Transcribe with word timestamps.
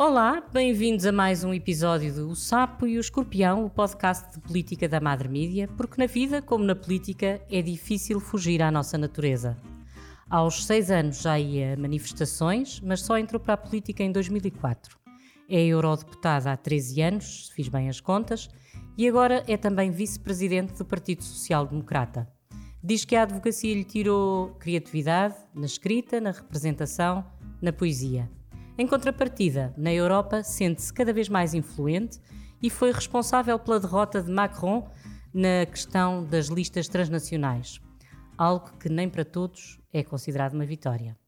Olá, 0.00 0.40
bem-vindos 0.52 1.04
a 1.06 1.10
mais 1.10 1.42
um 1.42 1.52
episódio 1.52 2.14
do 2.14 2.28
O 2.28 2.36
Sapo 2.36 2.86
e 2.86 2.96
o 2.96 3.00
Escorpião, 3.00 3.64
o 3.64 3.68
podcast 3.68 4.32
de 4.32 4.38
política 4.38 4.88
da 4.88 5.00
Madre 5.00 5.28
Mídia, 5.28 5.66
porque 5.76 6.00
na 6.00 6.06
vida, 6.06 6.40
como 6.40 6.62
na 6.62 6.76
política, 6.76 7.42
é 7.50 7.60
difícil 7.60 8.20
fugir 8.20 8.62
à 8.62 8.70
nossa 8.70 8.96
natureza. 8.96 9.56
Aos 10.30 10.64
seis 10.64 10.88
anos 10.88 11.20
já 11.20 11.36
ia 11.36 11.74
a 11.74 11.76
manifestações, 11.76 12.80
mas 12.80 13.00
só 13.00 13.18
entrou 13.18 13.40
para 13.40 13.54
a 13.54 13.56
política 13.56 14.04
em 14.04 14.12
2004. 14.12 14.96
É 15.48 15.64
eurodeputada 15.64 16.52
há 16.52 16.56
13 16.56 17.02
anos, 17.02 17.48
se 17.48 17.54
fiz 17.54 17.66
bem 17.66 17.88
as 17.88 18.00
contas, 18.00 18.48
e 18.96 19.08
agora 19.08 19.42
é 19.48 19.56
também 19.56 19.90
vice-presidente 19.90 20.74
do 20.74 20.84
Partido 20.84 21.24
Social 21.24 21.66
Democrata. 21.66 22.30
Diz 22.80 23.04
que 23.04 23.16
a 23.16 23.24
advocacia 23.24 23.74
lhe 23.74 23.82
tirou 23.82 24.50
criatividade 24.60 25.34
na 25.52 25.66
escrita, 25.66 26.20
na 26.20 26.30
representação, 26.30 27.26
na 27.60 27.72
poesia. 27.72 28.30
Em 28.80 28.86
contrapartida, 28.86 29.74
na 29.76 29.92
Europa 29.92 30.44
sente-se 30.44 30.94
cada 30.94 31.12
vez 31.12 31.28
mais 31.28 31.52
influente 31.52 32.20
e 32.62 32.70
foi 32.70 32.92
responsável 32.92 33.58
pela 33.58 33.80
derrota 33.80 34.22
de 34.22 34.30
Macron 34.30 34.88
na 35.34 35.66
questão 35.66 36.24
das 36.24 36.46
listas 36.46 36.86
transnacionais, 36.86 37.80
algo 38.36 38.70
que 38.78 38.88
nem 38.88 39.08
para 39.08 39.24
todos 39.24 39.80
é 39.92 40.04
considerado 40.04 40.54
uma 40.54 40.64
vitória. 40.64 41.18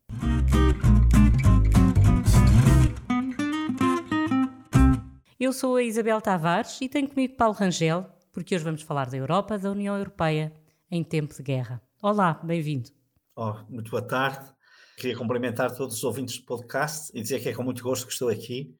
Eu 5.41 5.53
sou 5.53 5.75
a 5.75 5.83
Isabel 5.83 6.21
Tavares 6.21 6.80
e 6.80 6.89
tenho 6.89 7.09
comigo 7.09 7.35
Paulo 7.35 7.55
Rangel, 7.55 8.07
porque 8.30 8.55
hoje 8.55 8.63
vamos 8.63 8.83
falar 8.83 9.11
da 9.11 9.17
Europa, 9.17 9.59
da 9.59 9.73
União 9.73 9.97
Europeia, 9.97 10.53
em 10.89 11.03
tempo 11.03 11.35
de 11.35 11.43
guerra. 11.43 11.83
Olá, 12.01 12.35
bem-vindo. 12.45 12.91
Oh, 13.35 13.55
muito 13.69 13.91
boa 13.91 14.03
tarde. 14.03 14.55
Queria 15.01 15.17
cumprimentar 15.17 15.75
todos 15.75 15.97
os 15.97 16.05
ouvintes 16.05 16.37
do 16.37 16.45
podcast 16.45 17.11
e 17.15 17.23
dizer 17.23 17.41
que 17.41 17.49
é 17.49 17.55
com 17.55 17.63
muito 17.63 17.83
gosto 17.83 18.07
que 18.07 18.13
estou 18.13 18.29
aqui. 18.29 18.71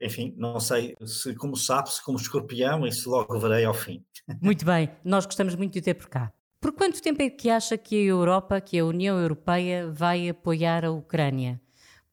Enfim, 0.00 0.32
não 0.36 0.60
sei 0.60 0.94
se 1.04 1.34
como 1.34 1.56
sapo, 1.56 1.90
se 1.90 2.04
como 2.04 2.16
escorpião, 2.16 2.86
isso 2.86 3.10
logo 3.10 3.36
verei 3.36 3.64
ao 3.64 3.74
fim. 3.74 4.00
Muito 4.40 4.64
bem, 4.64 4.88
nós 5.04 5.26
gostamos 5.26 5.56
muito 5.56 5.72
de 5.72 5.80
ter 5.80 5.94
por 5.94 6.08
cá. 6.08 6.32
Por 6.60 6.72
quanto 6.72 7.02
tempo 7.02 7.20
é 7.20 7.30
que 7.30 7.50
acha 7.50 7.76
que 7.76 7.96
a 7.96 8.10
Europa, 8.10 8.60
que 8.60 8.78
a 8.78 8.84
União 8.84 9.18
Europeia, 9.18 9.90
vai 9.90 10.28
apoiar 10.28 10.84
a 10.84 10.90
Ucrânia? 10.92 11.60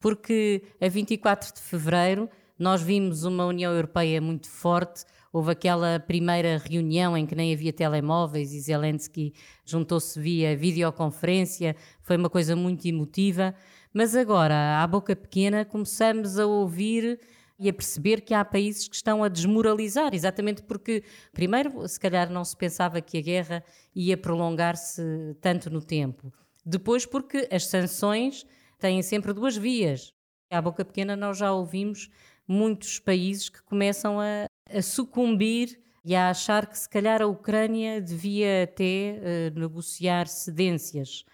Porque 0.00 0.64
a 0.80 0.88
24 0.88 1.54
de 1.54 1.60
fevereiro 1.60 2.28
nós 2.64 2.82
vimos 2.82 3.24
uma 3.24 3.46
União 3.46 3.72
Europeia 3.72 4.20
muito 4.20 4.48
forte, 4.48 5.04
Houve 5.34 5.50
aquela 5.50 5.98
primeira 5.98 6.58
reunião 6.58 7.18
em 7.18 7.26
que 7.26 7.34
nem 7.34 7.52
havia 7.52 7.72
telemóveis 7.72 8.52
e 8.52 8.60
Zelensky 8.60 9.34
juntou-se 9.64 10.20
via 10.20 10.56
videoconferência, 10.56 11.74
foi 12.02 12.16
uma 12.16 12.30
coisa 12.30 12.54
muito 12.54 12.86
emotiva. 12.86 13.52
Mas 13.92 14.14
agora, 14.14 14.80
à 14.80 14.86
boca 14.86 15.16
pequena, 15.16 15.64
começamos 15.64 16.38
a 16.38 16.46
ouvir 16.46 17.18
e 17.58 17.68
a 17.68 17.72
perceber 17.72 18.20
que 18.20 18.32
há 18.32 18.44
países 18.44 18.86
que 18.86 18.94
estão 18.94 19.24
a 19.24 19.28
desmoralizar, 19.28 20.14
exatamente 20.14 20.62
porque, 20.62 21.02
primeiro, 21.32 21.88
se 21.88 21.98
calhar 21.98 22.30
não 22.30 22.44
se 22.44 22.56
pensava 22.56 23.00
que 23.00 23.18
a 23.18 23.20
guerra 23.20 23.64
ia 23.92 24.16
prolongar-se 24.16 25.02
tanto 25.40 25.68
no 25.68 25.82
tempo. 25.82 26.32
Depois, 26.64 27.04
porque 27.04 27.48
as 27.50 27.66
sanções 27.66 28.46
têm 28.78 29.02
sempre 29.02 29.32
duas 29.32 29.56
vias. 29.56 30.14
À 30.48 30.62
boca 30.62 30.84
pequena, 30.84 31.16
nós 31.16 31.38
já 31.38 31.52
ouvimos 31.52 32.08
muitos 32.46 32.98
países 32.98 33.48
que 33.48 33.62
começam 33.62 34.20
a, 34.20 34.46
a 34.70 34.82
sucumbir 34.82 35.80
e 36.04 36.14
a 36.14 36.30
achar 36.30 36.66
que 36.66 36.78
se 36.78 36.88
calhar 36.88 37.22
a 37.22 37.26
Ucrânia 37.26 38.00
devia 38.00 38.64
até 38.64 39.18
uh, 39.54 39.58
negociar 39.58 40.26
cedências. 40.28 41.24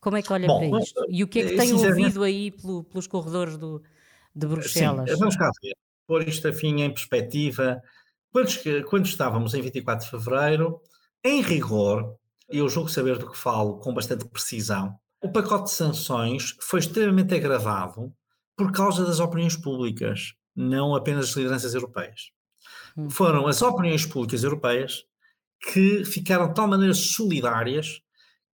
Como 0.00 0.16
é 0.16 0.22
que 0.22 0.32
olha 0.32 0.46
Bom, 0.46 0.70
para 0.70 0.80
isto? 0.82 1.06
E 1.08 1.22
o 1.22 1.28
que 1.28 1.40
é 1.40 1.48
que 1.48 1.56
tem 1.56 1.72
ouvido 1.72 2.22
aí 2.22 2.50
pelo, 2.50 2.84
pelos 2.84 3.06
corredores 3.06 3.56
do, 3.56 3.82
de 4.34 4.46
Bruxelas? 4.46 5.10
Sim, 5.10 5.16
vamos 5.16 5.36
cá 5.36 5.50
ver. 5.62 5.74
Pôr 6.06 6.26
isto 6.28 6.48
afim 6.48 6.82
em 6.82 6.90
perspectiva. 6.90 7.80
Quando, 8.32 8.50
quando 8.88 9.06
estávamos 9.06 9.54
em 9.54 9.62
24 9.62 10.04
de 10.04 10.10
fevereiro, 10.10 10.80
em 11.24 11.40
rigor, 11.40 12.16
eu 12.48 12.68
julgo 12.68 12.88
saber 12.88 13.18
do 13.18 13.30
que 13.30 13.36
falo 13.36 13.78
com 13.78 13.94
bastante 13.94 14.24
precisão, 14.26 14.96
o 15.20 15.30
pacote 15.30 15.64
de 15.64 15.70
sanções 15.70 16.56
foi 16.60 16.80
extremamente 16.80 17.34
agravado 17.34 18.12
por 18.56 18.70
causa 18.72 19.04
das 19.04 19.18
opiniões 19.18 19.56
públicas, 19.56 20.34
não 20.56 20.94
apenas 20.94 21.26
das 21.26 21.36
lideranças 21.36 21.74
europeias. 21.74 22.30
Hum. 22.96 23.10
foram 23.10 23.46
as 23.46 23.60
opiniões 23.60 24.06
públicas 24.06 24.42
europeias 24.42 25.04
que 25.70 26.04
ficaram 26.04 26.48
de 26.48 26.54
tal 26.54 26.66
maneira 26.66 26.94
solidárias 26.94 28.00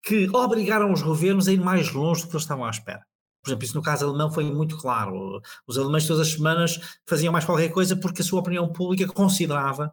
que 0.03 0.29
obrigaram 0.31 0.93
os 0.93 1.01
governos 1.01 1.47
a 1.47 1.53
ir 1.53 1.61
mais 1.61 1.93
longe 1.93 2.23
do 2.23 2.29
que 2.29 2.35
eles 2.35 2.43
estavam 2.43 2.65
à 2.65 2.71
espera. 2.71 3.05
Por 3.41 3.51
exemplo, 3.51 3.65
isso 3.65 3.77
no 3.77 3.83
caso 3.83 4.07
alemão 4.07 4.33
foi 4.33 4.45
muito 4.45 4.77
claro. 4.79 5.41
Os 5.67 5.79
alemães 5.79 6.07
todas 6.07 6.27
as 6.27 6.33
semanas 6.35 6.81
faziam 7.07 7.33
mais 7.33 7.45
qualquer 7.45 7.71
coisa 7.71 7.97
porque 7.97 8.23
a 8.23 8.25
sua 8.25 8.41
opinião 8.41 8.73
pública 8.73 9.07
considerava, 9.07 9.93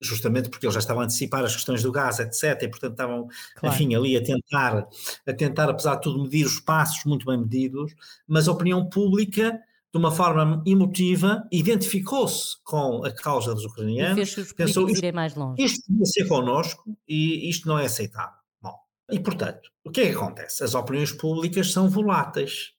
justamente 0.00 0.48
porque 0.48 0.64
eles 0.64 0.74
já 0.74 0.80
estavam 0.80 1.02
a 1.02 1.04
antecipar 1.04 1.44
as 1.44 1.54
questões 1.54 1.82
do 1.82 1.92
gás, 1.92 2.18
etc., 2.20 2.62
e 2.62 2.68
portanto 2.68 2.92
estavam, 2.92 3.28
claro. 3.56 3.74
enfim, 3.74 3.94
ali 3.94 4.16
a 4.16 4.22
tentar, 4.22 4.86
a 5.26 5.32
tentar, 5.32 5.68
apesar 5.68 5.96
de 5.96 6.02
tudo, 6.02 6.22
medir 6.22 6.46
os 6.46 6.60
passos 6.60 7.04
muito 7.04 7.26
bem 7.26 7.38
medidos, 7.38 7.94
mas 8.26 8.48
a 8.48 8.52
opinião 8.52 8.88
pública 8.88 9.58
de 9.92 9.98
uma 9.98 10.12
forma 10.12 10.62
emotiva, 10.64 11.46
identificou-se 11.50 12.56
com 12.62 13.04
a 13.04 13.10
causa 13.10 13.54
dos 13.54 13.64
ucranianos. 13.64 14.36
E 14.36 14.54
pensou, 14.54 14.88
isto, 14.88 15.14
mais 15.14 15.34
longe. 15.34 15.60
Isto 15.60 15.82
devia 15.88 16.06
ser 16.06 16.28
connosco 16.28 16.96
e 17.08 17.50
isto 17.50 17.66
não 17.66 17.78
é 17.78 17.86
aceitável. 17.86 18.38
Bom, 18.62 18.74
e 19.10 19.18
portanto, 19.18 19.68
o 19.84 19.90
que 19.90 20.02
é 20.02 20.06
que 20.10 20.16
acontece? 20.16 20.62
As 20.62 20.74
opiniões 20.74 21.10
públicas 21.10 21.72
são 21.72 21.90
voláteis, 21.90 22.72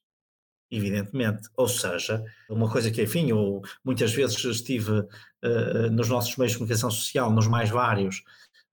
evidentemente. 0.70 1.42
Ou 1.54 1.68
seja, 1.68 2.24
uma 2.48 2.70
coisa 2.70 2.90
que, 2.90 3.02
enfim, 3.02 3.28
eu 3.28 3.60
muitas 3.84 4.12
vezes 4.14 4.42
estive 4.42 5.00
uh, 5.00 5.90
nos 5.90 6.08
nossos 6.08 6.34
meios 6.38 6.52
de 6.52 6.58
comunicação 6.58 6.90
social, 6.90 7.30
nos 7.30 7.46
mais 7.46 7.68
vários, 7.68 8.22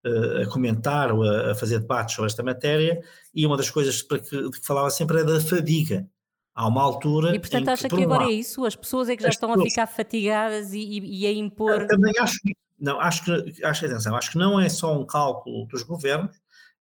uh, 0.06 0.42
a 0.44 0.46
comentar 0.46 1.12
ou 1.12 1.22
a, 1.22 1.50
a, 1.50 1.54
fazer 1.54 1.78
debates 1.78 2.14
sobre 2.14 2.30
esta 2.30 2.42
matéria, 2.42 3.02
e 3.34 3.46
uma 3.46 3.58
das 3.58 3.68
coisas 3.68 4.00
que, 4.00 4.18
de 4.18 4.50
que 4.50 4.66
falava 4.66 4.88
sempre 4.88 5.20
é 5.20 5.24
da 5.24 5.38
fadiga 5.42 6.08
Há 6.54 6.66
uma 6.66 6.82
altura. 6.82 7.34
E 7.34 7.38
portanto 7.38 7.68
acha 7.68 7.88
que, 7.88 7.96
que 7.96 8.02
agora 8.02 8.22
lado, 8.22 8.32
é 8.32 8.34
isso? 8.34 8.64
As 8.64 8.76
pessoas 8.76 9.08
é 9.08 9.16
que 9.16 9.22
já 9.22 9.28
estão 9.28 9.50
pessoas, 9.50 9.66
a 9.66 9.70
ficar 9.70 9.86
fatigadas 9.86 10.72
e, 10.72 10.80
e, 10.80 11.22
e 11.22 11.26
a 11.26 11.32
impor. 11.32 11.86
Também 11.86 12.12
acho 12.18 12.40
que. 12.40 12.54
Não, 12.78 12.98
acho 12.98 13.24
que, 13.24 13.64
acho, 13.64 13.84
atenção, 13.84 14.16
acho 14.16 14.32
que 14.32 14.38
não 14.38 14.58
é 14.58 14.68
só 14.68 14.98
um 14.98 15.04
cálculo 15.04 15.66
dos 15.66 15.82
governos, 15.82 16.34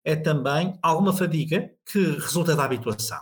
é 0.03 0.15
também 0.15 0.79
alguma 0.81 1.11
fadiga 1.11 1.69
que 1.85 1.99
resulta 1.99 2.55
da 2.55 2.63
habituação 2.63 3.19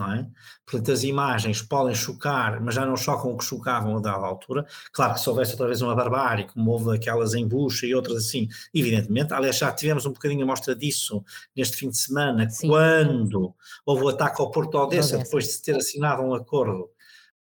não 0.00 0.12
é? 0.12 0.26
Portanto, 0.64 0.92
as 0.92 1.04
imagens 1.04 1.60
podem 1.62 1.94
chocar, 1.94 2.60
mas 2.60 2.74
já 2.74 2.86
não 2.86 2.96
chocam 2.96 3.32
o 3.32 3.36
que 3.36 3.44
chocavam 3.44 3.98
a 3.98 4.00
dada 4.00 4.24
altura. 4.24 4.66
Claro 4.92 5.14
que 5.14 5.20
se 5.20 5.28
houvesse 5.28 5.52
outra 5.52 5.66
vez 5.66 5.82
uma 5.82 5.94
barbárie, 5.94 6.46
como 6.46 6.70
houve 6.70 6.96
aquelas 6.96 7.34
em 7.34 7.46
Bucha 7.46 7.86
e 7.86 7.94
outras 7.94 8.16
assim, 8.16 8.48
evidentemente. 8.74 9.32
Aliás, 9.32 9.58
já 9.58 9.70
tivemos 9.70 10.06
um 10.06 10.12
bocadinho 10.12 10.42
a 10.42 10.46
mostra 10.46 10.74
disso 10.74 11.22
neste 11.54 11.76
fim 11.76 11.90
de 11.90 11.98
semana, 11.98 12.48
Sim. 12.48 12.68
quando 12.68 13.54
houve 13.84 14.04
o 14.04 14.08
ataque 14.08 14.40
ao 14.40 14.50
Porto 14.50 14.76
Odessa, 14.78 15.18
depois 15.18 15.44
de 15.44 15.52
se 15.52 15.62
ter 15.62 15.76
assinado 15.76 16.22
um 16.22 16.34
acordo 16.34 16.88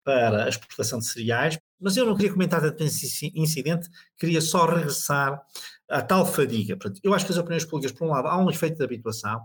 para 0.03 0.45
a 0.45 0.49
exportação 0.49 0.99
de 0.99 1.07
cereais. 1.07 1.59
Mas 1.81 1.97
eu 1.97 2.05
não 2.05 2.15
queria 2.17 2.33
comentar 2.33 2.61
tanto 2.61 2.83
esse 2.83 3.33
incidente, 3.35 3.89
queria 4.19 4.41
só 4.41 4.67
regressar 4.67 5.41
à 5.89 6.03
tal 6.03 6.27
fadiga. 6.27 6.77
Portanto, 6.77 7.01
eu 7.03 7.15
acho 7.15 7.25
que 7.25 7.33
as 7.33 7.39
opiniões 7.39 7.65
públicas, 7.65 7.93
por 7.93 8.07
um 8.07 8.11
lado, 8.11 8.29
há 8.29 8.37
um 8.37 8.51
efeito 8.51 8.77
de 8.77 8.85
habituação, 8.85 9.41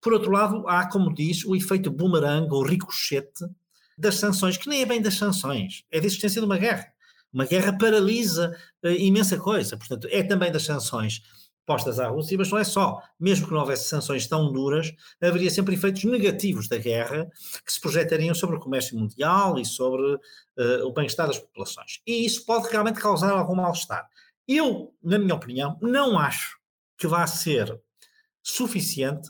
por 0.00 0.12
outro 0.12 0.30
lado, 0.30 0.66
há, 0.68 0.88
como 0.88 1.12
diz, 1.12 1.44
o 1.44 1.56
efeito 1.56 1.90
boomerang 1.90 2.48
ou 2.50 2.64
ricochete 2.64 3.44
das 3.98 4.16
sanções, 4.16 4.56
que 4.56 4.68
nem 4.68 4.82
é 4.82 4.86
bem 4.86 5.00
das 5.00 5.14
sanções, 5.14 5.84
é 5.90 6.00
da 6.00 6.06
existência 6.06 6.40
de 6.40 6.46
uma 6.46 6.58
guerra. 6.58 6.92
Uma 7.32 7.44
guerra 7.44 7.76
paralisa 7.76 8.56
uh, 8.84 8.88
imensa 8.88 9.38
coisa, 9.38 9.76
portanto, 9.76 10.08
é 10.10 10.22
também 10.22 10.52
das 10.52 10.64
sanções 10.64 11.22
postas 11.66 11.98
à 11.98 12.06
Rússia, 12.08 12.38
mas 12.38 12.50
não 12.50 12.58
é 12.58 12.64
só. 12.64 13.02
Mesmo 13.18 13.46
que 13.46 13.52
não 13.52 13.60
houvesse 13.60 13.88
sanções 13.88 14.26
tão 14.26 14.52
duras, 14.52 14.92
haveria 15.20 15.50
sempre 15.50 15.74
efeitos 15.74 16.04
negativos 16.04 16.68
da 16.68 16.78
guerra 16.78 17.28
que 17.64 17.72
se 17.72 17.80
projetariam 17.80 18.34
sobre 18.34 18.56
o 18.56 18.60
comércio 18.60 18.96
mundial 18.96 19.58
e 19.58 19.64
sobre 19.64 20.14
uh, 20.14 20.86
o 20.86 20.92
bem-estar 20.92 21.26
das 21.26 21.38
populações. 21.38 22.00
E 22.06 22.24
isso 22.24 22.46
pode 22.46 22.68
realmente 22.70 23.00
causar 23.00 23.32
algum 23.32 23.56
mal-estar. 23.56 24.08
Eu, 24.46 24.94
na 25.02 25.18
minha 25.18 25.34
opinião, 25.34 25.76
não 25.82 26.16
acho 26.16 26.56
que 26.96 27.08
vá 27.08 27.26
ser 27.26 27.78
suficiente 28.42 29.28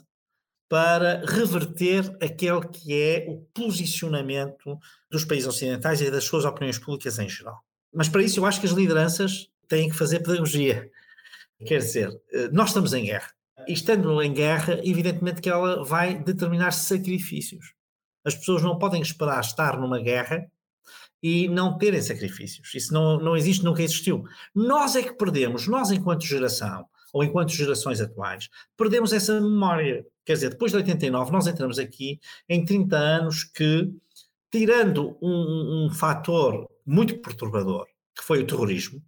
para 0.69 1.23
reverter 1.25 2.15
aquele 2.21 2.61
que 2.67 2.93
é 2.93 3.25
o 3.27 3.37
posicionamento 3.53 4.77
dos 5.09 5.23
países 5.23 5.47
ocidentais 5.47 6.01
e 6.01 6.11
das 6.11 6.25
suas 6.25 6.45
opiniões 6.45 6.77
públicas 6.77 7.17
em 7.19 7.29
geral. 7.29 7.63
Mas 7.93 8.09
para 8.09 8.21
isso 8.21 8.39
eu 8.39 8.45
acho 8.45 8.59
que 8.59 8.67
as 8.67 8.73
lideranças 8.73 9.49
têm 9.67 9.89
que 9.89 9.95
fazer 9.95 10.19
pedagogia. 10.19 10.89
Quer 11.65 11.79
dizer, 11.79 12.09
eh, 12.31 12.49
nós 12.51 12.69
estamos 12.69 12.93
em 12.93 13.05
guerra. 13.05 13.31
E 13.67 13.73
estando 13.73 14.21
em 14.21 14.33
guerra, 14.33 14.79
evidentemente 14.83 15.41
que 15.41 15.49
ela 15.49 15.83
vai 15.83 16.17
determinar 16.17 16.71
sacrifícios. 16.71 17.73
As 18.23 18.35
pessoas 18.35 18.61
não 18.61 18.77
podem 18.77 19.01
esperar 19.01 19.39
estar 19.39 19.79
numa 19.79 19.99
guerra 19.99 20.49
e 21.23 21.47
não 21.47 21.77
terem 21.77 22.01
sacrifícios. 22.01 22.73
Isso 22.75 22.93
não, 22.93 23.19
não 23.19 23.35
existe, 23.35 23.63
nunca 23.63 23.81
existiu. 23.81 24.25
Nós 24.53 24.95
é 24.95 25.01
que 25.01 25.13
perdemos, 25.13 25.67
nós 25.67 25.91
enquanto 25.91 26.25
geração, 26.25 26.85
ou 27.13 27.23
enquanto 27.23 27.51
gerações 27.51 27.99
atuais, 27.99 28.49
perdemos 28.77 29.13
essa 29.13 29.39
memória. 29.39 30.05
Quer 30.27 30.33
dizer, 30.33 30.49
depois 30.49 30.73
de 30.73 30.77
89, 30.79 31.31
nós 31.31 31.47
entramos 31.47 31.79
aqui 31.79 32.19
em 32.49 32.65
30 32.65 32.97
anos 32.97 33.45
que, 33.45 33.89
tirando 34.51 35.17
um, 35.21 35.85
um 35.85 35.89
fator 35.89 36.67
muito 36.85 37.17
perturbador, 37.19 37.85
que 38.13 38.21
foi 38.21 38.41
o 38.41 38.45
terrorismo, 38.45 39.01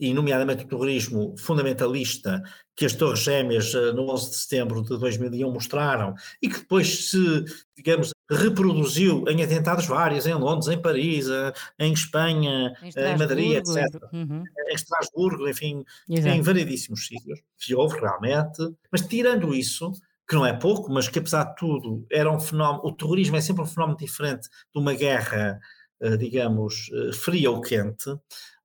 e 0.00 0.14
nomeadamente 0.14 0.64
o 0.64 0.66
terrorismo 0.66 1.34
fundamentalista 1.38 2.42
que 2.74 2.86
as 2.86 2.94
Torres 2.94 3.20
Gêmeas 3.20 3.74
eh, 3.74 3.92
no 3.92 4.10
11 4.10 4.30
de 4.30 4.36
setembro 4.36 4.82
de 4.82 4.98
2001 4.98 5.52
mostraram 5.52 6.14
e 6.40 6.48
que 6.48 6.60
depois 6.60 7.10
se, 7.10 7.44
digamos, 7.76 8.12
reproduziu 8.28 9.22
em 9.28 9.42
atentados 9.42 9.86
vários, 9.86 10.26
em 10.26 10.32
Londres, 10.32 10.68
em 10.68 10.80
Paris, 10.80 11.28
eh, 11.28 11.52
em 11.78 11.92
Espanha, 11.92 12.74
em, 12.82 12.88
em 12.88 13.18
Madrid, 13.18 13.58
etc. 13.58 14.02
Uhum. 14.14 14.42
Em 14.68 14.74
Estrasburgo, 14.74 15.46
enfim, 15.46 15.84
Exato. 16.08 16.34
em 16.34 16.40
variedíssimos 16.40 17.06
sítios, 17.06 17.40
que 17.58 17.74
houve 17.74 18.00
realmente. 18.00 18.62
Mas 18.90 19.02
tirando 19.02 19.54
isso, 19.54 19.92
que 20.28 20.34
não 20.34 20.46
é 20.46 20.52
pouco, 20.52 20.90
mas 20.92 21.08
que 21.08 21.18
apesar 21.18 21.44
de 21.44 21.56
tudo 21.56 22.06
era 22.10 22.30
um 22.30 22.40
fenómeno, 22.40 22.82
o 22.84 22.92
terrorismo 22.92 23.36
é 23.36 23.40
sempre 23.40 23.62
um 23.62 23.66
fenómeno 23.66 23.98
diferente 23.98 24.48
de 24.74 24.80
uma 24.80 24.94
guerra, 24.94 25.58
eh, 26.00 26.16
digamos, 26.16 26.86
fria 27.22 27.50
ou 27.50 27.60
quente, 27.60 28.10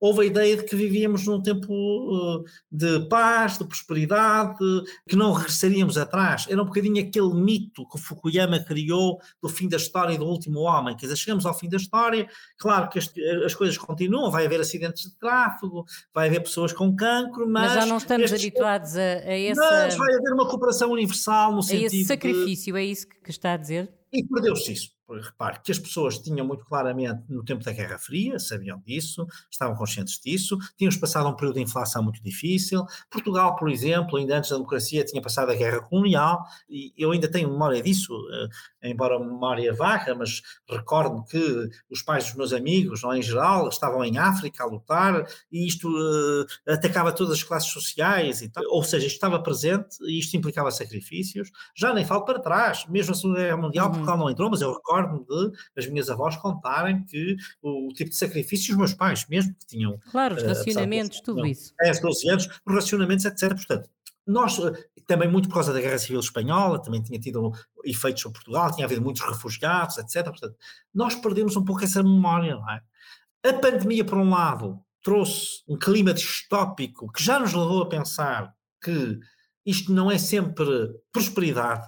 houve 0.00 0.22
a 0.22 0.24
ideia 0.24 0.56
de 0.56 0.64
que 0.64 0.74
vivíamos 0.74 1.26
num 1.26 1.42
tempo 1.42 1.70
uh, 1.70 2.44
de 2.72 3.06
paz, 3.08 3.58
de 3.58 3.64
prosperidade, 3.64 4.58
que 5.06 5.14
não 5.14 5.32
regressaríamos 5.32 5.98
atrás. 5.98 6.46
Era 6.48 6.62
um 6.62 6.64
bocadinho 6.64 7.02
aquele 7.02 7.34
mito 7.34 7.86
que 7.86 7.96
o 7.96 7.98
Fukuyama 7.98 8.58
criou 8.60 9.20
do 9.42 9.48
fim 9.48 9.68
da 9.68 9.76
história 9.76 10.14
e 10.14 10.18
do 10.18 10.24
último 10.24 10.60
homem. 10.60 10.96
Quer 10.96 11.06
dizer, 11.06 11.16
chegamos 11.16 11.44
ao 11.44 11.52
fim 11.52 11.68
da 11.68 11.76
história, 11.76 12.26
claro 12.56 12.88
que 12.88 12.98
as, 12.98 13.12
as 13.44 13.54
coisas 13.54 13.76
continuam, 13.76 14.30
vai 14.30 14.46
haver 14.46 14.60
acidentes 14.60 15.04
de 15.04 15.18
tráfego, 15.18 15.84
vai 16.14 16.28
haver 16.28 16.40
pessoas 16.40 16.72
com 16.72 16.96
cancro, 16.96 17.46
mas... 17.48 17.74
Mas 17.74 17.74
já 17.74 17.86
não 17.86 17.98
estamos 17.98 18.32
habituados 18.32 18.96
a, 18.96 19.00
a 19.00 19.38
essa... 19.38 19.60
Mas 19.60 19.96
vai 19.96 20.14
haver 20.14 20.32
uma 20.32 20.48
cooperação 20.48 20.90
universal 20.90 21.54
no 21.54 21.62
sentido 21.62 21.82
A 21.82 21.86
esse 21.86 22.04
sacrifício, 22.04 22.72
de... 22.72 22.80
é 22.80 22.84
isso 22.84 23.06
que 23.06 23.30
está 23.30 23.52
a 23.52 23.56
dizer? 23.58 23.92
E 24.12 24.24
perdeu-se 24.24 24.72
isso 24.72 24.99
repare, 25.18 25.60
que 25.62 25.72
as 25.72 25.78
pessoas 25.78 26.18
tinham 26.18 26.46
muito 26.46 26.64
claramente 26.64 27.22
no 27.28 27.44
tempo 27.44 27.64
da 27.64 27.72
Guerra 27.72 27.98
Fria, 27.98 28.38
sabiam 28.38 28.80
disso, 28.80 29.26
estavam 29.50 29.74
conscientes 29.74 30.20
disso, 30.20 30.58
tínhamos 30.76 30.96
passado 30.96 31.28
um 31.28 31.34
período 31.34 31.56
de 31.56 31.62
inflação 31.62 32.02
muito 32.02 32.22
difícil. 32.22 32.84
Portugal, 33.10 33.56
por 33.56 33.70
exemplo, 33.70 34.16
ainda 34.16 34.38
antes 34.38 34.50
da 34.50 34.56
democracia, 34.56 35.04
tinha 35.04 35.22
passado 35.22 35.50
a 35.50 35.54
Guerra 35.54 35.80
Colonial, 35.80 36.44
e 36.68 36.92
eu 36.96 37.10
ainda 37.10 37.30
tenho 37.30 37.50
memória 37.50 37.82
disso, 37.82 38.12
eh, 38.82 38.90
embora 38.90 39.18
memória 39.18 39.72
vaga, 39.72 40.14
mas 40.14 40.42
recordo 40.68 41.24
que 41.24 41.68
os 41.90 42.02
pais 42.02 42.24
dos 42.26 42.34
meus 42.34 42.52
amigos, 42.52 43.02
não, 43.02 43.14
em 43.14 43.22
geral, 43.22 43.68
estavam 43.68 44.04
em 44.04 44.18
África 44.18 44.64
a 44.64 44.66
lutar, 44.66 45.26
e 45.50 45.66
isto 45.66 45.88
uh, 45.88 46.46
atacava 46.68 47.12
todas 47.12 47.34
as 47.34 47.42
classes 47.42 47.70
sociais, 47.70 48.42
e 48.42 48.48
tal. 48.48 48.62
ou 48.68 48.82
seja, 48.82 49.06
isto 49.06 49.16
estava 49.16 49.42
presente, 49.42 49.96
e 50.02 50.18
isto 50.18 50.36
implicava 50.36 50.70
sacrifícios. 50.70 51.50
Já 51.74 51.92
nem 51.92 52.04
falo 52.04 52.24
para 52.24 52.38
trás, 52.38 52.86
mesmo 52.88 53.12
a 53.12 53.14
Segunda 53.14 53.40
Guerra 53.40 53.56
Mundial, 53.56 53.86
uhum. 53.86 53.92
Portugal 53.92 54.18
não 54.18 54.30
entrou, 54.30 54.50
mas 54.50 54.60
eu 54.60 54.72
recordo 54.72 54.99
recordo-me 55.00 55.24
de 55.24 55.58
as 55.76 55.86
minhas 55.86 56.10
avós 56.10 56.36
contarem 56.36 57.04
que 57.04 57.36
o, 57.62 57.88
o 57.88 57.92
tipo 57.92 58.10
de 58.10 58.16
sacrifícios, 58.16 58.70
os 58.70 58.76
meus 58.76 58.94
pais 58.94 59.26
mesmo, 59.28 59.54
que 59.54 59.66
tinham. 59.66 59.98
Claro, 60.10 60.36
os 60.36 60.42
eh, 60.42 60.46
racionamentos, 60.46 61.18
uh, 61.18 61.22
tudo 61.22 61.46
isso. 61.46 61.74
10, 61.80 62.00
12 62.00 62.30
anos, 62.30 62.60
os 62.66 62.74
racionamentos, 62.74 63.24
etc. 63.24 63.48
Portanto, 63.50 63.90
nós, 64.26 64.58
eh, 64.58 64.72
também 65.06 65.28
muito 65.30 65.48
por 65.48 65.54
causa 65.54 65.72
da 65.72 65.80
Guerra 65.80 65.98
Civil 65.98 66.20
Espanhola, 66.20 66.82
também 66.82 67.02
tinha 67.02 67.18
tido 67.18 67.52
efeitos 67.84 68.22
sobre 68.22 68.38
Portugal, 68.38 68.72
tinha 68.72 68.86
havido 68.86 69.02
muitos 69.02 69.22
refugiados, 69.22 69.98
etc. 69.98 70.24
Portanto, 70.24 70.56
nós 70.94 71.14
perdemos 71.14 71.56
um 71.56 71.64
pouco 71.64 71.84
essa 71.84 72.02
memória, 72.02 72.54
não 72.54 72.70
é? 72.70 72.80
A 73.46 73.54
pandemia, 73.54 74.04
por 74.04 74.18
um 74.18 74.30
lado, 74.30 74.78
trouxe 75.02 75.62
um 75.66 75.78
clima 75.78 76.12
distópico 76.12 77.10
que 77.10 77.22
já 77.22 77.38
nos 77.38 77.54
levou 77.54 77.82
a 77.82 77.88
pensar 77.88 78.54
que 78.82 79.18
isto 79.64 79.92
não 79.92 80.10
é 80.10 80.18
sempre 80.18 80.66
prosperidade, 81.12 81.86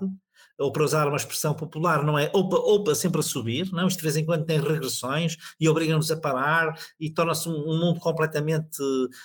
ou 0.58 0.72
para 0.72 0.84
usar 0.84 1.08
uma 1.08 1.16
expressão 1.16 1.54
popular, 1.54 2.04
não 2.04 2.18
é 2.18 2.30
opa, 2.32 2.56
opa, 2.56 2.94
sempre 2.94 3.20
a 3.20 3.22
subir, 3.22 3.70
não? 3.72 3.86
Isto 3.86 3.98
de 3.98 4.02
vez 4.02 4.16
em 4.16 4.24
quando 4.24 4.44
tem 4.44 4.60
regressões 4.60 5.36
e 5.58 5.68
obriga-nos 5.68 6.10
a 6.10 6.16
parar 6.16 6.78
e 7.00 7.10
torna-se 7.10 7.48
um, 7.48 7.52
um, 7.52 7.78
mundo 7.78 8.00
completamente 8.00 8.78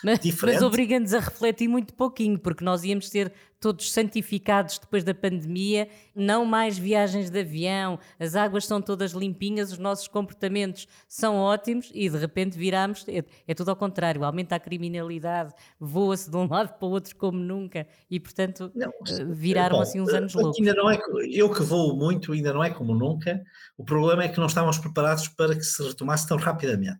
mas, 0.03 0.19
diferente. 0.19 0.55
Mas 0.55 0.63
obriga-nos 0.63 1.13
a 1.13 1.19
refletir 1.19 1.67
muito 1.67 1.93
pouquinho, 1.93 2.39
porque 2.39 2.63
nós 2.63 2.83
íamos 2.83 3.09
ter 3.09 3.33
todos 3.59 3.91
santificados 3.91 4.79
depois 4.79 5.03
da 5.03 5.13
pandemia, 5.13 5.89
não 6.15 6.45
mais 6.45 6.77
viagens 6.77 7.29
de 7.29 7.39
avião, 7.39 7.99
as 8.19 8.35
águas 8.35 8.65
são 8.65 8.81
todas 8.81 9.11
limpinhas, 9.11 9.71
os 9.71 9.77
nossos 9.77 10.07
comportamentos 10.07 10.87
são 11.07 11.37
ótimos 11.37 11.91
e 11.93 12.09
de 12.09 12.17
repente 12.17 12.57
viramos, 12.57 13.05
é, 13.07 13.23
é 13.47 13.53
tudo 13.53 13.69
ao 13.69 13.75
contrário, 13.75 14.23
aumenta 14.23 14.55
a 14.55 14.59
criminalidade, 14.59 15.53
voa-se 15.79 16.29
de 16.29 16.37
um 16.37 16.47
lado 16.51 16.77
para 16.77 16.87
o 16.87 16.91
outro 16.91 17.15
como 17.15 17.39
nunca 17.39 17.87
e 18.09 18.19
portanto 18.19 18.71
não, 18.75 18.89
eh, 18.89 19.25
viraram 19.25 19.77
bom, 19.77 19.81
assim 19.81 19.99
uns 19.99 20.13
anos 20.13 20.33
loucos. 20.33 20.59
Ainda 20.59 20.73
não 20.73 20.89
é, 20.89 20.99
eu 21.31 21.51
que 21.51 21.63
voo 21.63 21.95
muito 21.95 22.33
ainda 22.33 22.53
não 22.53 22.63
é 22.63 22.69
como 22.69 22.93
nunca, 22.93 23.43
o 23.77 23.83
problema 23.83 24.23
é 24.23 24.27
que 24.27 24.37
não 24.37 24.47
estávamos 24.47 24.77
preparados 24.77 25.27
para 25.27 25.55
que 25.55 25.63
se 25.63 25.81
retomasse 25.83 26.27
tão 26.27 26.37
rapidamente. 26.37 26.99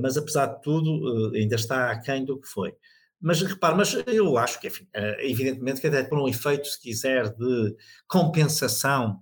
Mas 0.00 0.16
apesar 0.16 0.46
de 0.46 0.62
tudo, 0.62 1.34
eh, 1.34 1.40
ainda 1.40 1.54
está 1.54 1.90
aquém 1.90 2.24
do 2.24 2.40
que 2.40 2.48
foi. 2.48 2.74
Mas 3.24 3.40
repare, 3.40 3.74
mas 3.74 3.94
eu 4.06 4.36
acho 4.36 4.60
que, 4.60 4.66
enfim, 4.66 4.86
eh, 4.92 5.30
evidentemente 5.30 5.80
que 5.80 5.86
até 5.86 6.04
por 6.04 6.18
um 6.18 6.28
efeito, 6.28 6.68
se 6.68 6.78
quiser, 6.78 7.34
de 7.34 7.74
compensação 8.06 9.18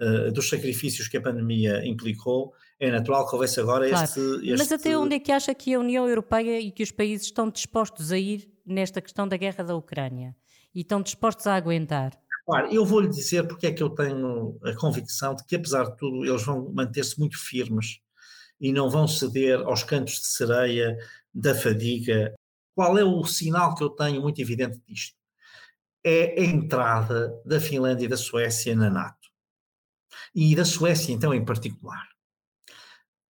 uh, 0.00 0.32
dos 0.32 0.48
sacrifícios 0.48 1.06
que 1.06 1.18
a 1.18 1.20
pandemia 1.20 1.84
implicou, 1.84 2.54
é 2.80 2.90
natural 2.90 3.28
que 3.28 3.34
houvesse 3.34 3.60
agora 3.60 3.86
claro. 3.86 4.04
este, 4.04 4.20
este, 4.20 4.56
Mas 4.56 4.72
até 4.72 4.96
onde 4.96 5.16
é 5.16 5.18
que 5.18 5.30
acha 5.30 5.54
que 5.54 5.74
a 5.74 5.78
União 5.78 6.08
Europeia 6.08 6.60
e 6.60 6.72
que 6.72 6.82
os 6.82 6.90
países 6.90 7.26
estão 7.26 7.50
dispostos 7.50 8.10
a 8.10 8.16
ir 8.16 8.50
nesta 8.64 9.02
questão 9.02 9.28
da 9.28 9.36
guerra 9.36 9.62
da 9.62 9.76
Ucrânia? 9.76 10.34
E 10.74 10.80
estão 10.80 11.02
dispostos 11.02 11.46
a 11.46 11.54
aguentar? 11.54 12.18
Claro, 12.46 12.72
eu 12.72 12.86
vou-lhe 12.86 13.10
dizer 13.10 13.46
porque 13.46 13.66
é 13.66 13.72
que 13.72 13.82
eu 13.82 13.90
tenho 13.90 14.58
a 14.64 14.74
convicção 14.74 15.34
de 15.34 15.44
que, 15.44 15.56
apesar 15.56 15.90
de 15.90 15.96
tudo, 15.98 16.24
eles 16.24 16.42
vão 16.42 16.72
manter-se 16.72 17.20
muito 17.20 17.38
firmes 17.38 17.98
e 18.58 18.72
não 18.72 18.88
vão 18.88 19.06
ceder 19.06 19.60
aos 19.60 19.84
cantos 19.84 20.14
de 20.14 20.26
sereia 20.26 20.96
da 21.34 21.54
fadiga 21.54 22.32
qual 22.74 22.96
é 22.98 23.04
o 23.04 23.24
sinal 23.24 23.74
que 23.74 23.84
eu 23.84 23.90
tenho 23.90 24.20
muito 24.20 24.40
evidente 24.40 24.80
disto? 24.86 25.16
É 26.04 26.40
a 26.40 26.44
entrada 26.44 27.32
da 27.44 27.60
Finlândia 27.60 28.06
e 28.06 28.08
da 28.08 28.16
Suécia 28.16 28.74
na 28.74 28.90
NATO. 28.90 29.28
E 30.34 30.54
da 30.56 30.64
Suécia, 30.64 31.12
então, 31.12 31.32
em 31.32 31.44
particular. 31.44 32.08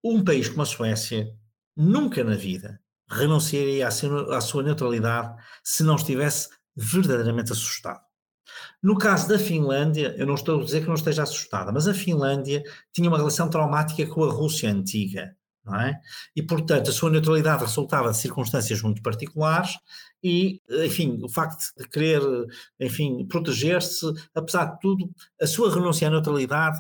Um 0.04 0.24
país 0.24 0.50
como 0.50 0.62
a 0.62 0.66
Suécia 0.66 1.28
nunca 1.76 2.24
na 2.24 2.36
vida 2.36 2.82
renunciaria 3.10 3.88
à 3.88 4.42
sua 4.42 4.64
neutralidade 4.64 5.36
se 5.64 5.84
não 5.84 5.96
estivesse 5.96 6.50
verdadeiramente 6.76 7.52
assustado. 7.52 8.02
No 8.82 8.98
caso 8.98 9.28
da 9.28 9.38
Finlândia, 9.38 10.16
eu 10.18 10.26
não 10.26 10.36
estou 10.36 10.60
a 10.60 10.64
dizer 10.64 10.82
que 10.82 10.88
não 10.88 10.96
esteja 10.96 11.24
assustada, 11.24 11.72
mas 11.72 11.88
a 11.88 11.94
Finlândia 11.94 12.64
tinha 12.92 13.10
uma 13.10 13.18
relação 13.18 13.50
traumática 13.50 14.06
com 14.08 14.24
a 14.24 14.32
Rússia 14.32 14.70
antiga 14.70 15.36
não 15.66 15.80
é? 15.80 16.00
E, 16.36 16.42
portanto, 16.42 16.90
a 16.90 16.94
sua 16.94 17.10
neutralidade 17.10 17.64
resultava 17.64 18.12
de 18.12 18.18
circunstâncias 18.18 18.82
muito 18.82 19.02
particulares 19.02 19.78
e, 20.24 20.62
enfim, 20.86 21.20
o 21.24 21.30
facto 21.30 21.64
de 21.78 21.88
querer, 21.88 22.22
enfim, 22.80 23.26
proteger-se, 23.28 24.06
apesar 24.34 24.66
de 24.66 24.80
tudo, 24.80 25.10
a 25.40 25.48
sua 25.48 25.74
renúncia 25.74 26.08
à 26.08 26.12
neutralidade 26.12 26.80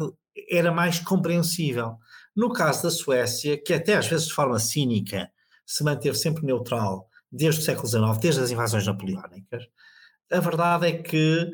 era 0.50 0.71
mais 0.71 1.00
compreensível. 1.00 1.97
No 2.35 2.51
caso 2.51 2.83
da 2.83 2.91
Suécia, 2.91 3.61
que 3.61 3.73
até 3.73 3.95
às 3.95 4.07
vezes 4.07 4.27
de 4.27 4.33
forma 4.33 4.57
cínica 4.59 5.29
se 5.65 5.83
manteve 5.83 6.17
sempre 6.17 6.45
neutral 6.45 7.07
desde 7.31 7.61
o 7.61 7.63
século 7.63 7.88
XIX, 7.88 8.17
desde 8.19 8.41
as 8.41 8.51
invasões 8.51 8.85
napoleónicas, 8.85 9.67
a 10.31 10.39
verdade 10.39 10.88
é 10.88 10.93
que 10.93 11.51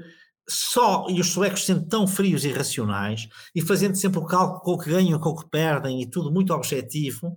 só, 0.49 1.07
e 1.09 1.19
os 1.19 1.31
suecos 1.31 1.65
sendo 1.65 1.85
tão 1.87 2.07
frios 2.07 2.45
e 2.45 2.51
racionais, 2.51 3.27
e 3.53 3.61
fazendo 3.61 3.95
sempre 3.95 4.19
o 4.19 4.25
cálculo 4.25 4.61
com 4.61 4.71
o 4.71 4.77
que 4.77 4.89
ganham, 4.89 5.19
com 5.19 5.29
o 5.29 5.35
que 5.35 5.49
perdem, 5.49 6.01
e 6.01 6.09
tudo 6.09 6.31
muito 6.31 6.53
objetivo, 6.53 7.35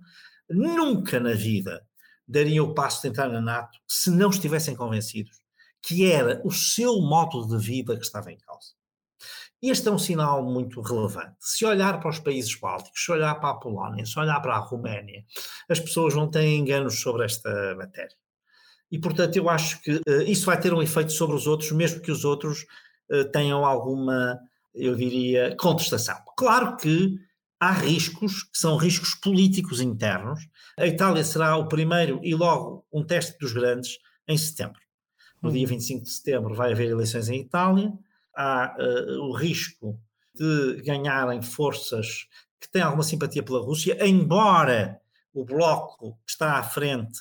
nunca 0.49 1.19
na 1.19 1.33
vida 1.33 1.85
dariam 2.27 2.65
o 2.65 2.73
passo 2.73 3.01
de 3.01 3.09
entrar 3.09 3.29
na 3.29 3.41
NATO 3.41 3.77
se 3.87 4.09
não 4.09 4.29
estivessem 4.29 4.75
convencidos 4.75 5.41
que 5.81 6.09
era 6.09 6.41
o 6.45 6.51
seu 6.51 7.01
modo 7.01 7.47
de 7.47 7.57
vida 7.57 7.97
que 7.97 8.05
estava 8.05 8.31
em 8.31 8.37
causa. 8.37 8.69
Este 9.61 9.89
é 9.89 9.91
um 9.91 9.97
sinal 9.97 10.43
muito 10.43 10.81
relevante. 10.81 11.35
Se 11.39 11.65
olhar 11.65 11.99
para 11.99 12.09
os 12.09 12.19
países 12.19 12.55
bálticos, 12.55 13.03
se 13.03 13.11
olhar 13.11 13.35
para 13.35 13.51
a 13.51 13.55
Polónia, 13.55 14.05
se 14.05 14.19
olhar 14.19 14.39
para 14.41 14.55
a 14.55 14.59
Roménia, 14.59 15.23
as 15.69 15.79
pessoas 15.79 16.15
não 16.15 16.29
têm 16.29 16.59
enganos 16.59 16.99
sobre 16.99 17.25
esta 17.25 17.75
matéria. 17.75 18.15
E, 18.91 18.99
portanto, 18.99 19.35
eu 19.35 19.49
acho 19.49 19.81
que 19.81 19.91
uh, 19.91 20.21
isso 20.27 20.45
vai 20.45 20.59
ter 20.59 20.73
um 20.73 20.81
efeito 20.81 21.11
sobre 21.11 21.35
os 21.35 21.47
outros, 21.47 21.71
mesmo 21.71 22.01
que 22.01 22.11
os 22.11 22.25
outros 22.25 22.65
tenham 23.31 23.65
alguma, 23.65 24.39
eu 24.73 24.95
diria, 24.95 25.55
contestação. 25.57 26.17
Claro 26.37 26.77
que 26.77 27.17
há 27.59 27.71
riscos, 27.71 28.43
que 28.43 28.57
são 28.57 28.75
riscos 28.77 29.13
políticos 29.13 29.81
internos. 29.81 30.39
A 30.77 30.87
Itália 30.87 31.23
será 31.23 31.55
o 31.57 31.67
primeiro 31.67 32.19
e 32.23 32.33
logo 32.33 32.85
um 32.91 33.03
teste 33.03 33.37
dos 33.39 33.53
grandes 33.53 33.99
em 34.27 34.37
setembro. 34.37 34.81
No 35.41 35.49
uhum. 35.49 35.55
dia 35.55 35.67
25 35.67 36.03
de 36.03 36.09
setembro 36.09 36.55
vai 36.55 36.71
haver 36.71 36.89
eleições 36.89 37.29
em 37.29 37.41
Itália. 37.41 37.91
Há 38.35 38.75
uh, 38.79 39.21
o 39.23 39.33
risco 39.33 39.99
de 40.33 40.81
ganharem 40.83 41.41
forças 41.41 42.27
que 42.59 42.69
têm 42.69 42.81
alguma 42.81 43.03
simpatia 43.03 43.43
pela 43.43 43.59
Rússia, 43.59 43.97
embora 44.07 45.00
o 45.33 45.45
bloco 45.45 46.13
que 46.25 46.31
está 46.31 46.57
à 46.57 46.63
frente, 46.63 47.19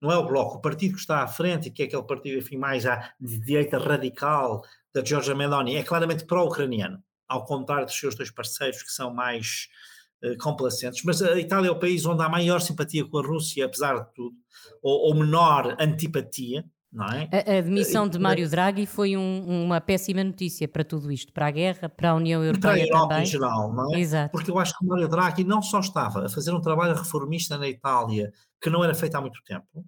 não 0.00 0.12
é 0.12 0.16
o 0.16 0.26
bloco, 0.26 0.58
o 0.58 0.60
partido 0.60 0.94
que 0.94 1.00
está 1.00 1.22
à 1.22 1.26
frente, 1.26 1.70
que 1.70 1.82
é 1.82 1.86
aquele 1.86 2.04
partido, 2.04 2.38
enfim, 2.38 2.56
mais 2.56 2.86
à, 2.86 3.12
direita 3.20 3.78
radical, 3.78 4.62
da 4.94 5.04
Giorgia 5.04 5.34
Meloni 5.34 5.76
é 5.76 5.82
claramente 5.82 6.24
pró-ucraniano, 6.24 7.02
ao 7.28 7.44
contrário 7.44 7.86
dos 7.86 7.98
seus 7.98 8.14
dois 8.14 8.30
parceiros 8.30 8.82
que 8.82 8.90
são 8.90 9.12
mais 9.12 9.68
complacentes, 10.40 11.04
mas 11.04 11.22
a 11.22 11.38
Itália 11.38 11.68
é 11.68 11.70
o 11.70 11.78
país 11.78 12.04
onde 12.04 12.22
há 12.22 12.28
maior 12.28 12.60
simpatia 12.60 13.04
com 13.04 13.18
a 13.18 13.22
Rússia, 13.22 13.64
apesar 13.64 14.00
de 14.00 14.14
tudo, 14.14 14.36
ou, 14.82 15.08
ou 15.08 15.14
menor 15.14 15.76
antipatia, 15.78 16.64
é? 17.12 17.28
A, 17.32 17.54
a 17.54 17.58
admissão 17.58 18.08
de 18.08 18.18
Mário 18.18 18.48
Draghi 18.48 18.86
foi 18.86 19.16
um, 19.16 19.64
uma 19.64 19.80
péssima 19.80 20.24
notícia 20.24 20.66
para 20.66 20.82
tudo 20.82 21.12
isto, 21.12 21.32
para 21.32 21.46
a 21.46 21.50
guerra, 21.50 21.88
para 21.88 22.10
a 22.10 22.14
União 22.14 22.42
Europeia 22.42 22.84
e 22.84 22.88
para 22.88 22.96
a 22.96 22.98
Europa 22.98 23.08
também. 23.08 23.22
em 23.22 23.26
geral, 23.26 23.74
não 23.74 23.94
é? 23.94 24.00
Exato. 24.00 24.32
Porque 24.32 24.50
eu 24.50 24.58
acho 24.58 24.76
que 24.78 24.86
Mário 24.86 25.08
Draghi 25.08 25.44
não 25.44 25.60
só 25.60 25.80
estava 25.80 26.24
a 26.24 26.28
fazer 26.28 26.52
um 26.52 26.60
trabalho 26.60 26.94
reformista 26.94 27.58
na 27.58 27.68
Itália 27.68 28.32
que 28.60 28.70
não 28.70 28.82
era 28.82 28.94
feito 28.94 29.14
há 29.14 29.20
muito 29.20 29.40
tempo, 29.44 29.84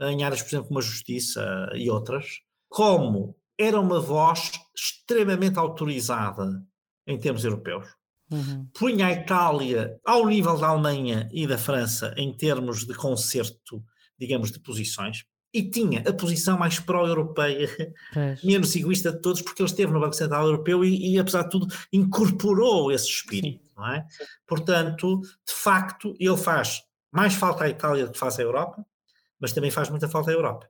em 0.00 0.24
áreas, 0.24 0.42
por 0.42 0.48
exemplo, 0.48 0.68
como 0.68 0.78
a 0.78 0.82
justiça 0.82 1.70
e 1.74 1.90
outras, 1.90 2.40
como 2.68 3.36
era 3.58 3.78
uma 3.78 4.00
voz 4.00 4.50
extremamente 4.74 5.58
autorizada 5.58 6.62
em 7.06 7.18
termos 7.18 7.44
europeus. 7.44 7.86
Uhum. 8.32 8.66
Punha 8.74 9.06
a 9.06 9.12
Itália 9.12 10.00
ao 10.04 10.26
nível 10.26 10.58
da 10.58 10.68
Alemanha 10.68 11.28
e 11.32 11.46
da 11.46 11.58
França 11.58 12.14
em 12.16 12.34
termos 12.34 12.84
de 12.84 12.94
concerto, 12.94 13.84
digamos, 14.18 14.50
de 14.50 14.58
posições 14.58 15.24
e 15.54 15.62
tinha 15.62 16.00
a 16.00 16.12
posição 16.12 16.58
mais 16.58 16.80
pró-europeia, 16.80 17.68
menos 18.42 18.74
egoísta 18.74 19.12
de 19.12 19.20
todos, 19.20 19.40
porque 19.40 19.62
ele 19.62 19.70
esteve 19.70 19.92
no 19.92 20.00
Banco 20.00 20.16
Central 20.16 20.46
Europeu 20.46 20.84
e, 20.84 21.14
e 21.14 21.18
apesar 21.18 21.44
de 21.44 21.50
tudo, 21.50 21.72
incorporou 21.92 22.90
esse 22.90 23.06
espírito, 23.06 23.64
Sim. 23.68 23.72
não 23.76 23.92
é? 23.92 24.04
Portanto, 24.44 25.20
de 25.20 25.54
facto, 25.54 26.16
ele 26.18 26.36
faz 26.36 26.82
mais 27.12 27.34
falta 27.34 27.64
à 27.64 27.68
Itália 27.68 28.06
do 28.06 28.12
que 28.12 28.18
faz 28.18 28.36
à 28.40 28.42
Europa, 28.42 28.84
mas 29.38 29.52
também 29.52 29.70
faz 29.70 29.88
muita 29.88 30.08
falta 30.08 30.32
à 30.32 30.34
Europa. 30.34 30.68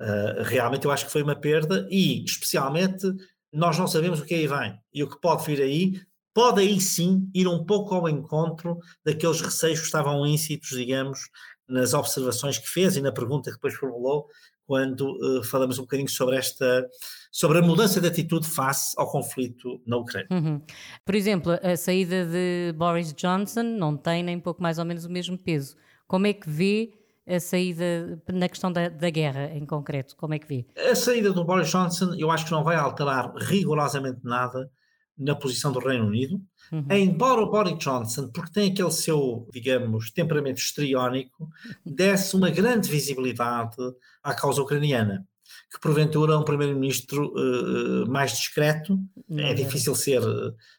Uh, 0.00 0.42
realmente 0.42 0.86
eu 0.86 0.90
acho 0.90 1.04
que 1.04 1.12
foi 1.12 1.22
uma 1.22 1.36
perda 1.36 1.86
e, 1.90 2.24
especialmente, 2.24 3.06
nós 3.52 3.78
não 3.78 3.86
sabemos 3.86 4.20
o 4.20 4.24
que 4.24 4.34
aí 4.34 4.46
vem 4.46 4.80
e 4.92 5.02
o 5.02 5.08
que 5.08 5.20
pode 5.20 5.44
vir 5.44 5.60
aí 5.60 6.00
pode 6.34 6.60
aí 6.60 6.80
sim 6.80 7.30
ir 7.32 7.46
um 7.46 7.64
pouco 7.64 7.94
ao 7.94 8.08
encontro 8.08 8.80
daqueles 9.04 9.40
receios 9.40 9.78
que 9.78 9.86
estavam 9.86 10.26
íncitos, 10.26 10.70
digamos, 10.70 11.30
nas 11.68 11.94
observações 11.94 12.58
que 12.58 12.68
fez 12.68 12.96
e 12.96 13.00
na 13.00 13.12
pergunta 13.12 13.50
que 13.50 13.56
depois 13.56 13.74
formulou 13.74 14.26
quando 14.66 15.02
uh, 15.02 15.44
falamos 15.44 15.78
um 15.78 15.82
bocadinho 15.82 16.08
sobre 16.08 16.36
esta 16.36 16.86
sobre 17.30 17.58
a 17.58 17.62
mudança 17.62 18.00
de 18.00 18.06
atitude 18.06 18.46
face 18.46 18.94
ao 18.96 19.10
conflito 19.10 19.80
na 19.86 19.96
Ucrânia. 19.96 20.28
Uhum. 20.30 20.62
Por 21.04 21.14
exemplo, 21.14 21.52
a 21.62 21.76
saída 21.76 22.24
de 22.24 22.72
Boris 22.76 23.12
Johnson 23.12 23.62
não 23.62 23.96
tem 23.96 24.22
nem 24.22 24.38
pouco 24.38 24.62
mais 24.62 24.78
ou 24.78 24.84
menos 24.84 25.04
o 25.04 25.10
mesmo 25.10 25.36
peso. 25.36 25.76
Como 26.06 26.26
é 26.26 26.32
que 26.32 26.48
vê 26.48 26.92
a 27.26 27.40
saída 27.40 28.22
na 28.30 28.48
questão 28.48 28.70
da, 28.70 28.88
da 28.88 29.10
guerra 29.10 29.50
em 29.52 29.66
concreto? 29.66 30.14
Como 30.16 30.32
é 30.34 30.38
que 30.38 30.46
vê? 30.46 30.66
A 30.90 30.94
saída 30.94 31.32
do 31.32 31.44
Boris 31.44 31.68
Johnson 31.68 32.14
eu 32.14 32.30
acho 32.30 32.46
que 32.46 32.52
não 32.52 32.62
vai 32.62 32.76
alterar 32.76 33.34
rigorosamente 33.34 34.20
nada 34.22 34.70
na 35.16 35.34
posição 35.34 35.72
do 35.72 35.78
Reino 35.78 36.06
Unido, 36.06 36.40
uhum. 36.72 36.86
embora 36.90 37.40
o 37.40 37.50
Boris 37.50 37.78
Johnson, 37.78 38.28
porque 38.32 38.52
tem 38.52 38.72
aquele 38.72 38.90
seu, 38.90 39.48
digamos, 39.52 40.10
temperamento 40.10 40.58
histriónico, 40.58 41.48
desse 41.86 42.34
uma 42.34 42.50
grande 42.50 42.88
visibilidade 42.88 43.76
à 44.22 44.34
causa 44.34 44.62
ucraniana 44.62 45.26
que 45.74 45.80
porventura 45.80 46.38
um 46.38 46.44
primeiro-ministro 46.44 47.32
uh, 47.34 48.08
mais 48.08 48.30
discreto, 48.30 48.96
é, 49.32 49.50
é 49.50 49.54
difícil 49.54 49.92
ser, 49.96 50.22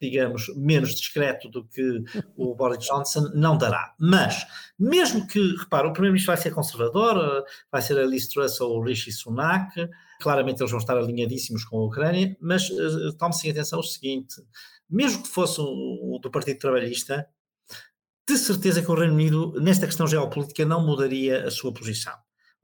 digamos, 0.02 0.48
menos 0.56 0.96
discreto 0.96 1.50
do 1.50 1.66
que 1.66 2.02
o 2.38 2.56
Boris 2.56 2.86
Johnson, 2.86 3.30
não 3.36 3.58
dará. 3.58 3.94
Mas, 4.00 4.48
mesmo 4.80 5.28
que, 5.28 5.58
repara, 5.58 5.90
o 5.90 5.92
primeiro-ministro 5.92 6.34
vai 6.34 6.42
ser 6.42 6.52
conservador, 6.52 7.44
vai 7.70 7.82
ser 7.82 8.00
a 8.00 8.06
Liz 8.06 8.30
Truss 8.30 8.62
ou 8.62 8.78
o 8.78 8.82
Rishi 8.82 9.12
Sunak, 9.12 9.70
claramente 10.22 10.62
eles 10.62 10.72
vão 10.72 10.80
estar 10.80 10.98
alinhadíssimos 10.98 11.66
com 11.66 11.78
a 11.78 11.86
Ucrânia, 11.88 12.38
mas 12.40 12.70
uh, 12.70 13.12
tome-se 13.18 13.50
em 13.50 13.52
atenção 13.52 13.80
o 13.80 13.84
seguinte, 13.84 14.36
mesmo 14.90 15.24
que 15.24 15.30
fosse 15.30 15.60
o, 15.60 16.16
o 16.16 16.20
do 16.20 16.32
Partido 16.32 16.60
Trabalhista, 16.60 17.28
de 18.26 18.38
certeza 18.38 18.82
que 18.82 18.90
o 18.90 18.96
Reino 18.96 19.14
Unido, 19.14 19.54
nesta 19.60 19.86
questão 19.86 20.08
geopolítica, 20.08 20.64
não 20.64 20.86
mudaria 20.86 21.46
a 21.46 21.52
sua 21.52 21.74
posição 21.74 22.14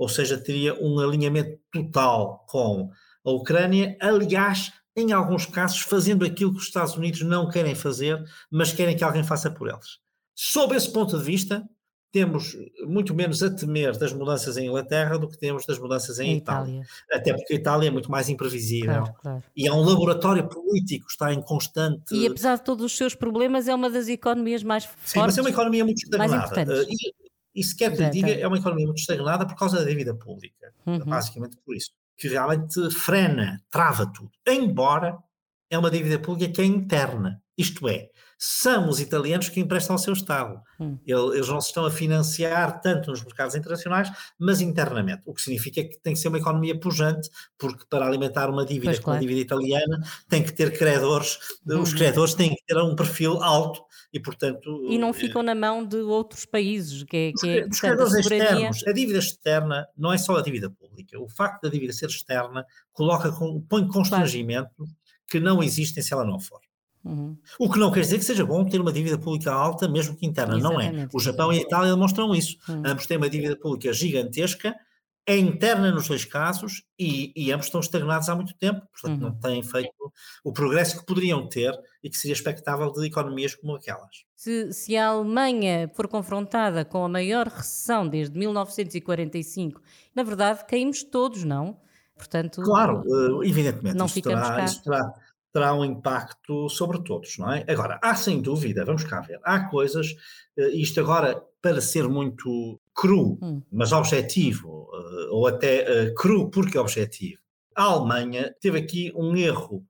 ou 0.01 0.10
seja, 0.10 0.36
teria 0.36 0.74
um 0.84 0.98
alinhamento 0.98 1.60
total 1.72 2.43
com 2.50 2.89
a 3.24 3.31
Ucrânia, 3.31 3.96
aliás, 4.01 4.74
em 4.96 5.12
alguns 5.12 5.46
casos, 5.46 5.81
fazendo 5.81 6.25
aquilo 6.25 6.51
que 6.51 6.58
os 6.58 6.63
Estados 6.63 6.96
Unidos 6.96 7.22
não 7.22 7.48
querem 7.48 7.75
fazer, 7.75 8.20
mas 8.50 8.74
querem 8.74 8.98
que 8.98 9.03
alguém 9.03 9.24
faça 9.24 9.51
por 9.51 9.70
eles. 9.70 10.00
Sob 10.34 10.75
esse 10.75 10.91
ponto 10.91 11.15
de 11.15 11.24
vista, 11.24 11.63
temos 12.12 12.58
muito 12.88 13.13
menos 13.13 13.43
a 13.43 13.51
temer 13.51 13.96
das 13.96 14.12
mudanças 14.12 14.58
em 14.58 14.65
Inglaterra 14.65 15.20
do 15.20 15.29
que 15.29 15.38
temos 15.38 15.67
das 15.67 15.77
mudanças 15.77 16.17
em, 16.20 16.38
Itália. 16.38 16.77
Itália. 16.77 16.88
Até 17.12 17.34
porque 17.36 17.53
a 17.53 17.58
Itália 17.58 17.88
é 17.89 17.91
muito 17.91 18.10
mais 18.10 18.27
imprevisível. 18.27 19.03
Claro, 19.03 19.15
claro. 19.22 19.43
E 19.55 19.67
é 19.67 19.72
um 19.72 19.84
laboratório 19.84 20.50
político, 20.50 21.05
está 21.12 21.31
em 21.31 21.43
constante. 21.43 22.15
E 22.15 22.25
apesar 22.25 22.55
de 22.55 22.63
todos 22.63 22.84
os 22.84 22.98
seus 22.98 23.13
problemas, 23.13 23.67
é 23.67 23.75
uma 23.75 23.88
das 23.88 24.08
economias 24.08 24.63
mais 24.63 24.84
fortes. 24.84 25.12
Sim, 25.12 25.20
mas 25.20 25.38
é 25.38 25.41
uma 25.41 25.51
economia 25.51 25.86
muito 25.86 26.00
estagnada. 26.00 26.86
E, 26.89 27.20
isso 27.53 27.75
quer 27.75 27.96
que 27.96 28.01
lhe 28.01 28.10
diga, 28.10 28.31
é 28.31 28.48
uma 28.48 28.58
economia 28.58 28.86
muito 28.86 29.00
estagnada 29.00 29.46
por 29.46 29.55
causa 29.55 29.79
da 29.79 29.84
dívida 29.84 30.15
pública. 30.15 30.74
Uhum. 30.86 31.00
Basicamente 31.00 31.58
por 31.65 31.75
isso. 31.75 31.91
Que 32.17 32.27
realmente 32.27 32.89
frena, 32.91 33.62
trava 33.70 34.05
tudo. 34.05 34.31
Embora 34.48 35.17
é 35.70 35.77
uma 35.77 35.89
dívida 35.89 36.20
pública 36.20 36.53
que 36.53 36.62
é 36.62 36.65
interna. 36.65 37.41
Isto 37.58 37.88
é, 37.88 38.10
são 38.43 38.89
os 38.89 39.00
italianos 39.00 39.50
que 39.50 39.60
emprestam 39.60 39.93
ao 39.93 40.00
seu 40.00 40.13
Estado. 40.13 40.60
Hum. 40.79 40.98
Eles 41.05 41.48
não 41.48 41.62
se 41.62 41.67
estão 41.67 41.86
a 41.86 41.91
financiar 41.91 42.81
tanto 42.81 43.12
nos 43.12 43.24
mercados 43.24 43.55
internacionais, 43.55 44.12
mas 44.39 44.62
internamente. 44.62 45.22
O 45.25 45.34
que 45.34 45.43
significa 45.43 45.84
que 45.84 46.00
tem 46.00 46.13
que 46.13 46.20
ser 46.20 46.29
uma 46.29 46.39
economia 46.39 46.77
pujante, 46.79 47.29
porque 47.58 47.86
para 47.88 48.05
alimentar 48.05 48.50
uma 48.50 48.65
dívida 48.65 48.86
pois, 48.86 48.98
como 48.98 49.05
claro. 49.05 49.17
a 49.17 49.22
dívida 49.22 49.41
italiana 49.41 50.00
tem 50.27 50.41
que 50.41 50.51
ter 50.51 50.75
credores, 50.75 51.38
uhum. 51.67 51.81
os 51.81 51.93
credores 51.93 52.34
têm 52.34 52.50
que 52.50 52.63
ter 52.65 52.77
um 52.77 52.96
perfil 52.96 53.43
alto 53.43 53.84
e, 54.13 54.20
portanto. 54.20 54.86
E 54.89 54.98
não 54.98 55.13
ficam 55.13 55.41
na 55.41 55.56
mão 55.56 55.86
de 55.86 55.98
outros 55.98 56.46
países, 56.46 57.03
que 57.03 57.15
é. 57.15 57.32
Que 57.34 57.60
é 57.60 57.68
os 57.68 57.80
credores 57.80 58.13
externos. 58.13 58.86
A 58.86 58.91
dívida 58.91 59.20
externa 59.20 59.88
não 59.98 60.12
é 60.12 60.18
só 60.18 60.38
a 60.38 60.41
dívida 60.41 60.70
pública. 60.70 61.20
O 61.20 61.30
facto 61.30 61.63
da 61.63 61.70
dívida 61.70 61.94
ser 61.94 62.08
externa 62.08 62.65
coloca, 62.91 63.32
põe 63.70 63.88
constrangimento 63.88 64.70
claro. 64.75 64.91
que 65.27 65.39
não 65.39 65.63
existem 65.63 66.03
se 66.03 66.13
ela 66.13 66.25
não 66.25 66.39
for. 66.39 66.60
Uhum. 67.03 67.36
O 67.58 67.72
que 67.72 67.80
não 67.80 67.91
quer 67.91 68.01
dizer 68.01 68.20
que 68.20 68.25
seja 68.25 68.46
bom 68.46 68.63
ter 68.63 68.80
uma 68.80 68.91
dívida 68.91 69.18
pública 69.18 69.51
alta, 69.51 69.88
mesmo 69.88 70.15
que 70.15 70.25
interna, 70.25 70.58
Exatamente. 70.58 70.96
não 70.96 71.03
é? 71.03 71.08
O 71.12 71.20
Japão 71.20 71.51
e 71.51 71.58
a 71.58 71.62
Itália 71.62 71.91
demonstram 71.91 72.36
isso. 72.36 72.58
Uhum. 72.70 72.84
Ambos 72.86 73.08
têm 73.08 73.18
uma 73.18 73.30
dívida 73.30 73.56
pública 73.56 73.91
gigantesca, 73.91 74.75
é 75.25 75.37
interna 75.37 75.91
nos 75.91 76.07
dois 76.07 76.25
casos 76.25 76.83
e, 76.97 77.31
e 77.35 77.51
ambos 77.51 77.67
estão 77.67 77.79
estagnados 77.79 78.27
há 78.27 78.35
muito 78.35 78.55
tempo, 78.55 78.81
portanto 78.91 79.21
uhum. 79.21 79.29
não 79.29 79.39
têm 79.39 79.61
feito 79.61 79.91
o 80.43 80.51
progresso 80.51 80.99
que 80.99 81.05
poderiam 81.05 81.47
ter 81.47 81.73
e 82.03 82.09
que 82.09 82.17
seria 82.17 82.33
expectável 82.33 82.91
de 82.91 83.05
economias 83.05 83.55
como 83.55 83.75
aquelas. 83.75 84.25
Se, 84.35 84.73
se 84.73 84.97
a 84.97 85.07
Alemanha 85.09 85.89
for 85.93 86.07
confrontada 86.07 86.83
com 86.83 87.05
a 87.05 87.09
maior 87.09 87.47
recessão 87.47 88.07
desde 88.07 88.37
1945, 88.37 89.81
na 90.15 90.23
verdade 90.23 90.65
caímos 90.65 91.03
todos, 91.03 91.43
não? 91.43 91.79
Portanto, 92.15 92.61
claro, 92.61 93.03
eh, 93.05 93.47
evidentemente, 93.47 93.97
não 93.97 94.07
isso, 94.07 94.21
terá, 94.21 94.63
isso 94.63 94.83
terá, 94.83 95.13
terá 95.53 95.73
um 95.73 95.85
impacto 95.85 96.69
sobre 96.69 97.03
todos, 97.03 97.37
não 97.37 97.51
é? 97.51 97.63
Agora, 97.67 97.99
há 98.01 98.15
sem 98.15 98.41
dúvida, 98.41 98.83
vamos 98.85 99.03
cá 99.03 99.21
ver, 99.21 99.39
há 99.43 99.67
coisas, 99.69 100.15
eh, 100.57 100.69
isto 100.69 100.99
agora 100.99 101.43
para 101.61 101.79
ser 101.79 102.07
muito 102.07 102.80
cru, 102.93 103.38
hum. 103.41 103.62
mas 103.71 103.91
objetivo, 103.91 104.89
eh, 104.93 105.27
ou 105.31 105.48
até 105.48 105.79
eh, 105.79 106.13
cru 106.15 106.50
porque 106.50 106.77
objetivo, 106.77 107.41
a 107.75 107.83
Alemanha 107.83 108.53
teve 108.60 108.79
aqui 108.79 109.12
um 109.15 109.36
erro 109.36 109.86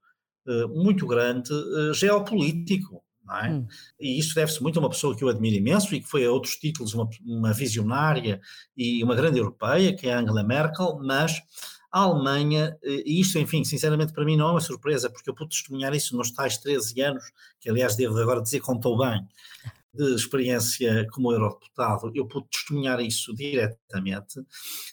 muito 0.73 1.05
grande 1.05 1.51
geopolítico. 1.93 3.03
É? 3.43 3.49
Hum. 3.49 3.67
E 3.99 4.19
isso 4.19 4.35
deve-se 4.35 4.61
muito 4.61 4.77
a 4.77 4.81
uma 4.81 4.89
pessoa 4.89 5.15
que 5.15 5.23
eu 5.23 5.29
admiro 5.29 5.55
imenso 5.55 5.93
e 5.95 6.01
que 6.01 6.07
foi 6.07 6.25
a 6.25 6.31
outros 6.31 6.55
títulos 6.55 6.93
uma, 6.93 7.07
uma 7.23 7.53
visionária 7.53 8.41
e 8.75 9.03
uma 9.03 9.15
grande 9.15 9.39
europeia, 9.39 9.95
que 9.95 10.07
é 10.07 10.13
a 10.13 10.19
Angela 10.19 10.43
Merkel, 10.43 10.99
mas 11.01 11.41
a 11.91 11.99
Alemanha, 11.99 12.77
eh, 12.81 13.03
e 13.05 13.19
isto, 13.19 13.37
enfim, 13.37 13.63
sinceramente 13.63 14.13
para 14.13 14.23
mim 14.23 14.37
não 14.37 14.47
é 14.47 14.51
uma 14.51 14.61
surpresa, 14.61 15.09
porque 15.09 15.29
eu 15.29 15.33
pude 15.33 15.49
testemunhar 15.49 15.93
isso 15.93 16.15
nos 16.15 16.31
tais 16.31 16.57
13 16.57 17.01
anos, 17.01 17.23
que 17.59 17.69
aliás 17.69 17.95
devo 17.95 18.17
agora 18.17 18.41
dizer 18.41 18.61
contou 18.61 18.97
bem, 18.97 19.27
de 19.93 20.15
experiência 20.15 21.05
como 21.11 21.31
eurodeputado, 21.31 22.11
eu 22.15 22.25
pude 22.27 22.47
testemunhar 22.49 22.99
isso 23.01 23.33
diretamente, 23.33 24.41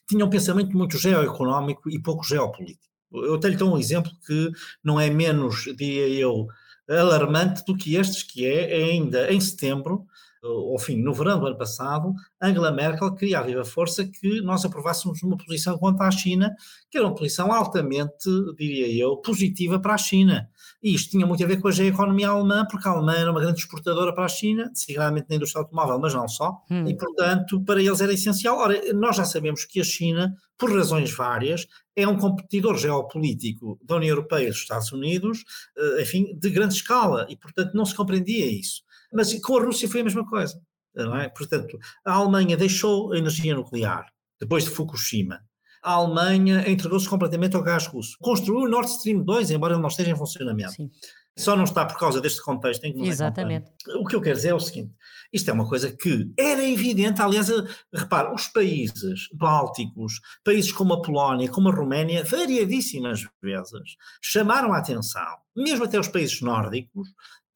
tinha 0.09 0.25
um 0.25 0.31
pensamento 0.31 0.77
muito 0.77 0.99
geoeconómico 0.99 1.89
e 1.89 2.01
pouco 2.01 2.25
geopolítico. 2.25 2.87
Eu 3.13 3.35
até 3.35 3.49
lhe 3.49 3.57
dou 3.57 3.73
um 3.73 3.79
exemplo 3.79 4.11
que 4.27 4.51
não 4.83 5.01
é 5.01 5.09
menos, 5.09 5.65
diria 5.77 6.09
eu, 6.09 6.47
alarmante 6.89 7.65
do 7.65 7.77
que 7.77 7.97
estes, 7.97 8.23
que 8.23 8.47
é 8.47 8.75
ainda 8.75 9.33
em 9.33 9.41
setembro, 9.41 10.07
ou 10.51 10.79
fim, 10.79 10.97
no 10.97 11.13
verão 11.13 11.41
do 11.41 11.47
ano 11.47 11.59
passado, 11.59 12.13
Angela 12.41 12.73
Merkel 12.73 13.15
queria 13.15 13.41
a 13.41 13.43
viva 13.43 13.65
força 13.65 14.05
que 14.05 14.41
nós 14.41 14.65
aprovássemos 14.65 15.23
uma 15.23 15.37
posição 15.37 15.77
contra 15.79 16.07
a 16.07 16.11
China, 16.11 16.55
que 16.91 16.99
era 16.99 17.07
uma 17.07 17.15
posição 17.15 17.53
altamente, 17.53 18.29
diria 18.57 19.03
eu, 19.03 19.17
positiva 19.17 19.79
para 19.79 19.95
a 19.95 19.99
China. 19.99 20.49
E 20.83 20.95
isto 20.95 21.11
tinha 21.11 21.27
muito 21.27 21.43
a 21.43 21.47
ver 21.47 21.61
com 21.61 21.69
a 21.69 21.73
economia 21.73 22.29
alemã, 22.29 22.65
porque 22.71 22.87
a 22.87 22.93
Alemanha 22.93 23.21
era 23.21 23.31
uma 23.31 23.41
grande 23.41 23.61
exportadora 23.61 24.15
para 24.15 24.25
a 24.25 24.29
China, 24.29 24.71
seguramente 24.75 25.27
na 25.29 25.37
indústria 25.37 25.63
automóvel, 25.63 25.99
mas 25.99 26.15
não 26.15 26.29
só, 26.29 26.63
hum. 26.71 26.87
e 26.87 26.97
portanto 26.97 27.61
para 27.65 27.83
eles 27.83 28.01
era 28.01 28.13
essencial. 28.13 28.57
Ora, 28.57 28.81
nós 28.93 29.17
já 29.17 29.25
sabemos 29.25 29.65
que 29.65 29.81
a 29.81 29.85
China, 29.85 30.35
por 30.57 30.73
razões 30.73 31.13
várias, 31.13 31.67
é 31.97 32.07
um 32.07 32.17
competidor 32.17 32.77
geopolítico 32.77 33.79
da 33.83 33.97
União 33.97 34.11
Europeia 34.11 34.45
e 34.45 34.51
dos 34.51 34.59
Estados 34.59 34.93
Unidos, 34.93 35.45
eh, 35.77 36.03
enfim, 36.03 36.39
de 36.39 36.51
grande 36.51 36.75
escala, 36.75 37.27
e 37.29 37.37
portanto 37.37 37.75
não 37.75 37.85
se 37.85 37.95
compreendia 37.95 38.47
isso. 38.47 38.83
Mas 39.13 39.35
com 39.41 39.59
a 39.59 39.65
Rússia 39.65 39.89
foi 39.89 40.01
a 40.01 40.05
mesma 40.05 40.27
coisa. 40.27 40.61
É? 40.97 41.29
Portanto, 41.29 41.79
a 42.05 42.13
Alemanha 42.13 42.57
deixou 42.57 43.13
a 43.13 43.19
energia 43.19 43.55
nuclear 43.55 44.07
depois 44.41 44.65
de 44.65 44.71
Fukushima. 44.71 45.41
A 45.83 45.93
Alemanha 45.93 46.69
entregou-se 46.69 47.09
completamente 47.09 47.55
ao 47.55 47.63
gás 47.63 47.87
russo. 47.87 48.17
Construiu 48.21 48.63
o 48.63 48.69
Nord 48.69 48.91
Stream 48.91 49.23
2, 49.23 49.53
embora 49.53 49.75
ele 49.75 49.83
não 49.83 49.89
esteja 49.89 50.11
em 50.11 50.17
funcionamento. 50.17 50.73
Sim. 50.73 50.91
Só 51.39 51.55
não 51.55 51.63
está 51.63 51.87
por 51.87 51.97
causa 51.97 52.21
deste 52.21 52.43
contexto 52.43 52.85
em 52.85 52.93
que 52.93 52.99
não 52.99 53.05
é 53.05 53.09
Exatamente. 53.09 53.71
O 54.01 54.05
que 54.05 54.17
eu 54.17 54.21
quero 54.21 54.35
dizer 54.35 54.49
é 54.49 54.55
o 54.55 54.59
seguinte: 54.59 54.93
isto 55.33 55.49
é 55.49 55.53
uma 55.53 55.69
coisa 55.69 55.93
que 55.93 56.29
era 56.37 56.67
evidente, 56.69 57.23
aliás, 57.23 57.49
repare, 57.95 58.35
os 58.35 58.49
países 58.49 59.29
bálticos, 59.33 60.21
países 60.45 60.73
como 60.73 60.95
a 60.95 61.01
Polónia, 61.01 61.49
como 61.49 61.69
a 61.69 61.73
Roménia, 61.73 62.25
variadíssimas 62.25 63.25
vezes 63.41 63.97
chamaram 64.21 64.73
a 64.73 64.79
atenção, 64.79 65.37
mesmo 65.57 65.85
até 65.85 65.99
os 65.99 66.09
países 66.09 66.41
nórdicos, 66.41 67.09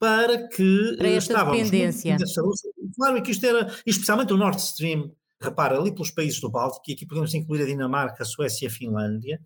para 0.03 0.49
que 0.49 0.95
para 0.97 1.07
esta 1.07 1.31
estávamos 1.33 1.71
dependência. 1.71 2.17
Claro 2.97 3.23
que 3.23 3.31
isto 3.31 3.45
era, 3.45 3.73
especialmente 3.85 4.33
o 4.33 4.37
Nord 4.37 4.59
Stream, 4.59 5.09
repara, 5.43 5.77
ali 5.77 5.91
pelos 5.91 6.11
países 6.11 6.39
do 6.39 6.49
Báltico, 6.49 6.83
e 6.87 6.93
aqui 6.93 7.05
podemos 7.05 7.33
incluir 7.33 7.63
a 7.63 7.65
Dinamarca, 7.65 8.23
a 8.23 8.25
Suécia 8.25 8.65
e 8.65 8.67
a 8.67 8.71
Finlândia, 8.71 9.39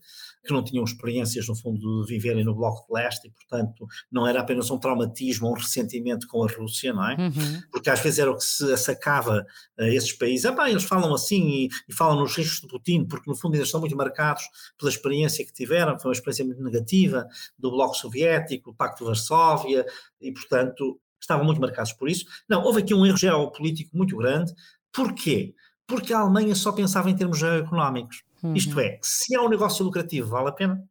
que 0.45 0.53
não 0.53 0.63
tinham 0.63 0.83
experiências, 0.83 1.47
no 1.47 1.55
fundo, 1.55 2.05
de 2.05 2.13
viverem 2.13 2.43
no 2.43 2.55
Bloco 2.55 2.87
de 2.87 2.93
Leste, 2.93 3.27
e, 3.27 3.31
portanto, 3.31 3.85
não 4.11 4.25
era 4.25 4.39
apenas 4.39 4.69
um 4.71 4.77
traumatismo, 4.77 5.49
um 5.49 5.53
ressentimento 5.53 6.27
com 6.27 6.43
a 6.43 6.47
Rússia, 6.47 6.93
não 6.93 7.09
é? 7.09 7.15
Uhum. 7.15 7.61
Porque 7.71 7.89
às 7.89 7.99
vezes 7.99 8.19
era 8.19 8.31
o 8.31 8.37
que 8.37 8.43
se 8.43 8.77
sacava 8.77 9.45
a 9.77 9.87
esses 9.87 10.13
países. 10.13 10.45
Ah, 10.45 10.51
bem, 10.51 10.71
eles 10.71 10.83
falam 10.83 11.13
assim 11.13 11.47
e, 11.47 11.69
e, 11.87 11.93
falam 11.93 12.19
nos 12.19 12.35
riscos 12.35 12.61
de 12.61 12.67
Putin, 12.67 13.05
porque, 13.05 13.29
no 13.29 13.35
fundo, 13.35 13.53
ainda 13.53 13.65
estão 13.65 13.79
muito 13.79 13.95
marcados 13.95 14.43
pela 14.77 14.89
experiência 14.89 15.45
que 15.45 15.53
tiveram, 15.53 15.99
foi 15.99 16.09
uma 16.09 16.15
experiência 16.15 16.45
muito 16.45 16.63
negativa 16.63 17.27
do 17.57 17.71
Bloco 17.71 17.95
Soviético, 17.95 18.71
do 18.71 18.77
Pacto 18.77 19.03
de 19.03 19.05
Varsóvia, 19.05 19.85
e, 20.21 20.31
portanto, 20.31 20.99
estavam 21.19 21.45
muito 21.45 21.59
marcados 21.59 21.93
por 21.93 22.09
isso. 22.09 22.25
Não, 22.47 22.63
houve 22.63 22.81
aqui 22.81 22.93
um 22.93 23.05
erro 23.05 23.17
geopolítico 23.17 23.95
muito 23.95 24.15
grande. 24.15 24.53
Porquê? 24.93 25.53
Porque 25.87 26.13
a 26.13 26.19
Alemanha 26.19 26.53
só 26.53 26.71
pensava 26.71 27.09
em 27.09 27.15
termos 27.15 27.41
económicos. 27.41 28.23
Uhum. 28.43 28.53
Isto 28.53 28.79
é, 28.79 28.99
se 29.01 29.35
é 29.35 29.41
um 29.41 29.49
negócio 29.49 29.83
lucrativo, 29.83 30.29
vale 30.29 30.49
a 30.49 30.51
pena. 30.51 30.83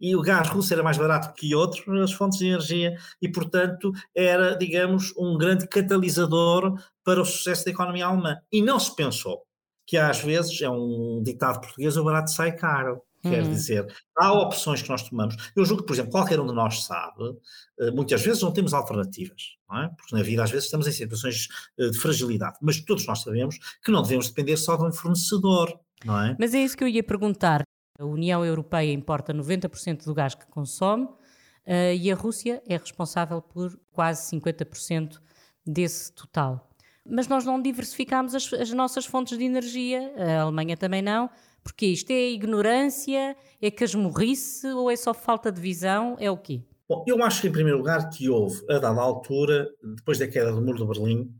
E 0.00 0.14
o 0.14 0.22
gás 0.22 0.48
russo 0.48 0.72
era 0.72 0.82
mais 0.82 0.96
barato 0.96 1.34
que 1.34 1.54
outras 1.54 2.12
fontes 2.12 2.38
de 2.38 2.46
energia 2.46 2.96
e, 3.20 3.28
portanto, 3.28 3.92
era, 4.14 4.56
digamos, 4.56 5.12
um 5.16 5.36
grande 5.36 5.66
catalisador 5.66 6.80
para 7.04 7.20
o 7.20 7.24
sucesso 7.24 7.64
da 7.64 7.72
economia 7.72 8.06
alemã. 8.06 8.36
E 8.50 8.62
não 8.62 8.78
se 8.78 8.94
pensou 8.94 9.42
que 9.84 9.96
às 9.96 10.20
vezes, 10.20 10.60
é 10.60 10.68
um 10.68 11.22
ditado 11.22 11.60
português, 11.60 11.96
o 11.96 12.04
barato 12.04 12.30
sai 12.30 12.52
caro. 12.52 13.02
Quer 13.22 13.42
uhum. 13.42 13.50
dizer, 13.50 13.86
há 14.16 14.32
opções 14.32 14.80
que 14.80 14.88
nós 14.88 15.02
tomamos. 15.02 15.36
Eu 15.56 15.64
julgo 15.64 15.82
que, 15.82 15.88
por 15.88 15.94
exemplo, 15.94 16.12
qualquer 16.12 16.38
um 16.38 16.46
de 16.46 16.54
nós 16.54 16.84
sabe, 16.84 17.36
eh, 17.80 17.90
muitas 17.90 18.22
vezes 18.22 18.42
não 18.42 18.52
temos 18.52 18.72
alternativas, 18.72 19.56
não 19.68 19.82
é? 19.82 19.88
Porque 19.88 20.14
na 20.14 20.22
vida 20.22 20.44
às 20.44 20.50
vezes 20.50 20.66
estamos 20.66 20.86
em 20.86 20.92
situações 20.92 21.48
eh, 21.78 21.90
de 21.90 21.98
fragilidade, 21.98 22.56
mas 22.62 22.80
todos 22.80 23.04
nós 23.06 23.20
sabemos 23.20 23.58
que 23.84 23.90
não 23.90 24.02
devemos 24.02 24.28
depender 24.28 24.56
só 24.56 24.76
de 24.76 24.84
um 24.84 24.92
fornecedor, 24.92 25.76
não 26.04 26.20
é? 26.20 26.36
Mas 26.38 26.54
é 26.54 26.62
isso 26.62 26.76
que 26.76 26.84
eu 26.84 26.88
ia 26.88 27.02
perguntar. 27.02 27.62
A 27.98 28.04
União 28.04 28.44
Europeia 28.44 28.92
importa 28.92 29.34
90% 29.34 30.04
do 30.04 30.14
gás 30.14 30.36
que 30.36 30.46
consome 30.46 31.06
uh, 31.06 31.94
e 31.98 32.12
a 32.12 32.14
Rússia 32.14 32.62
é 32.68 32.76
responsável 32.76 33.42
por 33.42 33.76
quase 33.90 34.36
50% 34.36 35.18
desse 35.66 36.12
total. 36.12 36.70
Mas 37.04 37.26
nós 37.26 37.44
não 37.44 37.60
diversificamos 37.60 38.36
as, 38.36 38.52
as 38.52 38.70
nossas 38.70 39.04
fontes 39.04 39.36
de 39.36 39.44
energia, 39.44 40.12
a 40.16 40.42
Alemanha 40.42 40.76
também 40.76 41.02
não, 41.02 41.28
porque 41.68 41.84
isto 41.84 42.10
é 42.10 42.30
ignorância, 42.30 43.36
é 43.60 43.70
casmurrice 43.70 44.66
ou 44.68 44.90
é 44.90 44.96
só 44.96 45.12
falta 45.12 45.52
de 45.52 45.60
visão? 45.60 46.16
É 46.18 46.30
o 46.30 46.36
quê? 46.36 46.62
Bom, 46.88 47.04
eu 47.06 47.22
acho 47.22 47.42
que, 47.42 47.48
em 47.48 47.52
primeiro 47.52 47.76
lugar, 47.76 48.08
que 48.08 48.26
houve, 48.30 48.58
a 48.70 48.78
dada 48.78 48.98
altura, 48.98 49.68
depois 49.96 50.18
da 50.18 50.26
queda 50.26 50.50
do 50.50 50.62
Muro 50.62 50.78
de 50.78 50.86
Berlim, 50.86 51.30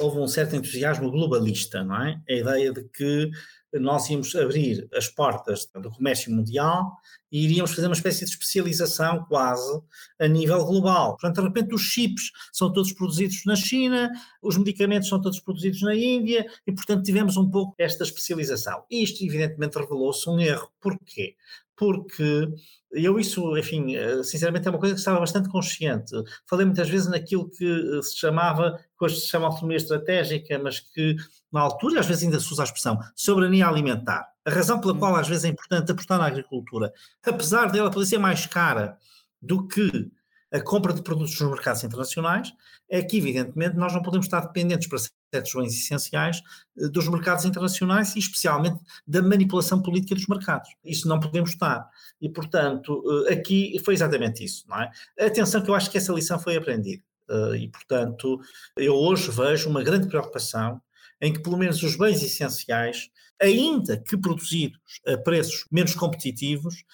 houve 0.00 0.18
um 0.18 0.26
certo 0.26 0.56
entusiasmo 0.56 1.08
globalista, 1.08 1.84
não 1.84 2.02
é? 2.02 2.20
A 2.28 2.32
ideia 2.32 2.72
de 2.72 2.82
que 2.88 3.30
nós 3.78 4.08
íamos 4.08 4.34
abrir 4.34 4.88
as 4.94 5.08
portas 5.08 5.68
do 5.74 5.90
comércio 5.90 6.32
mundial 6.32 6.92
e 7.30 7.44
iríamos 7.44 7.72
fazer 7.72 7.86
uma 7.86 7.94
espécie 7.94 8.24
de 8.24 8.30
especialização 8.30 9.24
quase 9.24 9.80
a 10.20 10.26
nível 10.26 10.64
global. 10.64 11.16
Portanto, 11.16 11.40
de 11.40 11.48
repente, 11.48 11.74
os 11.74 11.82
chips 11.82 12.30
são 12.52 12.72
todos 12.72 12.92
produzidos 12.92 13.44
na 13.44 13.56
China, 13.56 14.10
os 14.42 14.56
medicamentos 14.56 15.08
são 15.08 15.20
todos 15.20 15.40
produzidos 15.40 15.82
na 15.82 15.94
Índia 15.94 16.46
e, 16.66 16.72
portanto, 16.72 17.04
tivemos 17.04 17.36
um 17.36 17.50
pouco 17.50 17.74
esta 17.78 18.04
especialização. 18.04 18.84
Isto, 18.90 19.24
evidentemente, 19.24 19.78
revelou-se 19.78 20.28
um 20.28 20.38
erro. 20.38 20.68
Porquê? 20.80 21.34
Porque 21.76 22.48
eu 22.92 23.18
isso, 23.18 23.56
enfim, 23.58 23.94
eh, 23.96 24.22
sinceramente 24.22 24.66
é 24.66 24.70
uma 24.70 24.78
coisa 24.78 24.94
que 24.94 25.00
estava 25.00 25.20
bastante 25.20 25.48
consciente. 25.48 26.12
Falei 26.48 26.64
muitas 26.64 26.88
vezes 26.88 27.08
naquilo 27.08 27.50
que 27.50 27.64
eh, 27.64 28.02
se 28.02 28.16
chamava, 28.16 28.78
que 28.98 29.04
hoje 29.04 29.20
se 29.20 29.28
chama 29.28 29.46
autonomia 29.46 29.76
estratégica, 29.76 30.58
mas 30.58 30.80
que 30.80 31.16
na 31.52 31.60
altura, 31.60 32.00
às 32.00 32.06
vezes 32.06 32.24
ainda 32.24 32.40
se 32.40 32.52
usa 32.52 32.62
a 32.62 32.64
expressão, 32.64 32.98
soberania 33.14 33.68
alimentar. 33.68 34.26
A 34.44 34.50
razão 34.50 34.80
pela 34.80 34.94
hum. 34.94 34.98
qual 34.98 35.16
às 35.16 35.28
vezes 35.28 35.44
é 35.44 35.48
importante 35.48 35.92
apostar 35.92 36.18
na 36.18 36.26
agricultura, 36.26 36.92
apesar 37.24 37.70
dela 37.70 37.90
poder 37.90 38.06
ser 38.06 38.18
mais 38.18 38.46
cara 38.46 38.96
do 39.42 39.66
que 39.66 40.10
a 40.52 40.60
compra 40.60 40.92
de 40.92 41.02
produtos 41.02 41.38
nos 41.40 41.50
mercados 41.50 41.82
internacionais, 41.84 42.52
é 42.88 43.02
que 43.02 43.18
evidentemente 43.18 43.76
nós 43.76 43.92
não 43.92 44.02
podemos 44.02 44.26
estar 44.26 44.40
dependentes 44.40 44.88
para 44.88 44.98
certos 45.36 45.54
bens 45.54 45.74
essenciais 45.74 46.42
eh, 46.78 46.88
dos 46.88 47.08
mercados 47.08 47.44
internacionais 47.44 48.14
e 48.16 48.18
especialmente 48.18 48.78
da 49.06 49.22
manipulação 49.22 49.82
política 49.82 50.14
dos 50.14 50.26
mercados. 50.26 50.70
Isso 50.84 51.08
não 51.08 51.20
podemos 51.20 51.50
estar. 51.50 51.88
E, 52.20 52.28
portanto, 52.28 53.02
eh, 53.28 53.34
aqui 53.34 53.80
foi 53.84 53.94
exatamente 53.94 54.44
isso, 54.44 54.64
não 54.68 54.80
é? 54.80 54.90
Atenção 55.20 55.62
que 55.62 55.70
eu 55.70 55.74
acho 55.74 55.90
que 55.90 55.98
essa 55.98 56.12
lição 56.12 56.38
foi 56.38 56.56
aprendida. 56.56 57.02
Eh, 57.30 57.56
e, 57.58 57.68
portanto, 57.68 58.40
eu 58.76 58.94
hoje 58.94 59.30
vejo 59.30 59.68
uma 59.68 59.82
grande 59.82 60.08
preocupação 60.08 60.80
em 61.20 61.32
que, 61.32 61.40
pelo 61.40 61.56
menos, 61.56 61.82
os 61.82 61.96
bens 61.96 62.22
essenciais, 62.22 63.08
ainda 63.40 63.96
que 63.96 64.16
produzidos 64.16 65.00
a 65.06 65.16
preços 65.16 65.66
menos 65.70 65.94
competitivos, 65.94 66.84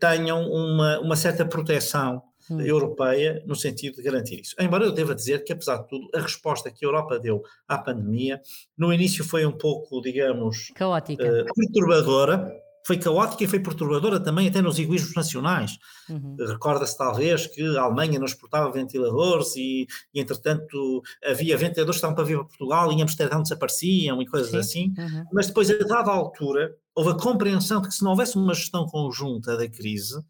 tenham 0.00 0.42
uma, 0.50 0.98
uma 1.00 1.16
certa 1.16 1.44
proteção 1.44 2.22
hum. 2.50 2.60
europeia 2.60 3.42
no 3.46 3.54
sentido 3.54 3.96
de 3.96 4.02
garantir 4.02 4.40
isso. 4.40 4.54
Embora 4.58 4.84
eu 4.84 4.92
deva 4.92 5.14
dizer 5.14 5.44
que, 5.44 5.52
apesar 5.52 5.78
de 5.78 5.88
tudo, 5.88 6.08
a 6.14 6.20
resposta 6.20 6.70
que 6.70 6.84
a 6.84 6.88
Europa 6.88 7.18
deu 7.18 7.42
à 7.66 7.78
pandemia, 7.78 8.40
no 8.76 8.92
início 8.92 9.24
foi 9.24 9.44
um 9.46 9.52
pouco, 9.52 10.00
digamos, 10.00 10.70
caótica, 10.74 11.24
uh, 11.24 11.44
perturbadora, 11.54 12.52
foi 12.86 12.98
caótica 12.98 13.42
e 13.42 13.48
foi 13.48 13.58
perturbadora 13.58 14.20
também 14.20 14.46
até 14.46 14.62
nos 14.62 14.78
egoísmos 14.78 15.12
nacionais. 15.14 15.76
Uhum. 16.08 16.36
Recorda-se 16.38 16.96
talvez 16.96 17.48
que 17.48 17.76
a 17.76 17.82
Alemanha 17.82 18.16
não 18.16 18.26
exportava 18.26 18.70
ventiladores 18.70 19.56
e, 19.56 19.88
e, 20.14 20.20
entretanto 20.20 21.02
havia 21.24 21.56
ventiladores 21.56 21.96
que 21.96 22.06
estavam 22.06 22.14
para 22.14 22.24
vir 22.24 22.36
para 22.36 22.44
Portugal 22.44 22.92
e 22.92 22.94
em 22.94 23.02
Amsterdão 23.02 23.42
desapareciam 23.42 24.22
e 24.22 24.26
coisas 24.26 24.50
Sim. 24.50 24.58
assim, 24.58 24.94
uhum. 24.96 25.24
mas 25.32 25.48
depois 25.48 25.68
a 25.68 25.78
dada 25.78 26.12
altura 26.12 26.76
houve 26.94 27.10
a 27.10 27.14
compreensão 27.14 27.80
de 27.80 27.88
que 27.88 27.94
se 27.94 28.04
não 28.04 28.12
houvesse 28.12 28.36
uma 28.36 28.54
gestão 28.54 28.86
conjunta 28.86 29.56
da 29.56 29.68
crise, 29.68 30.24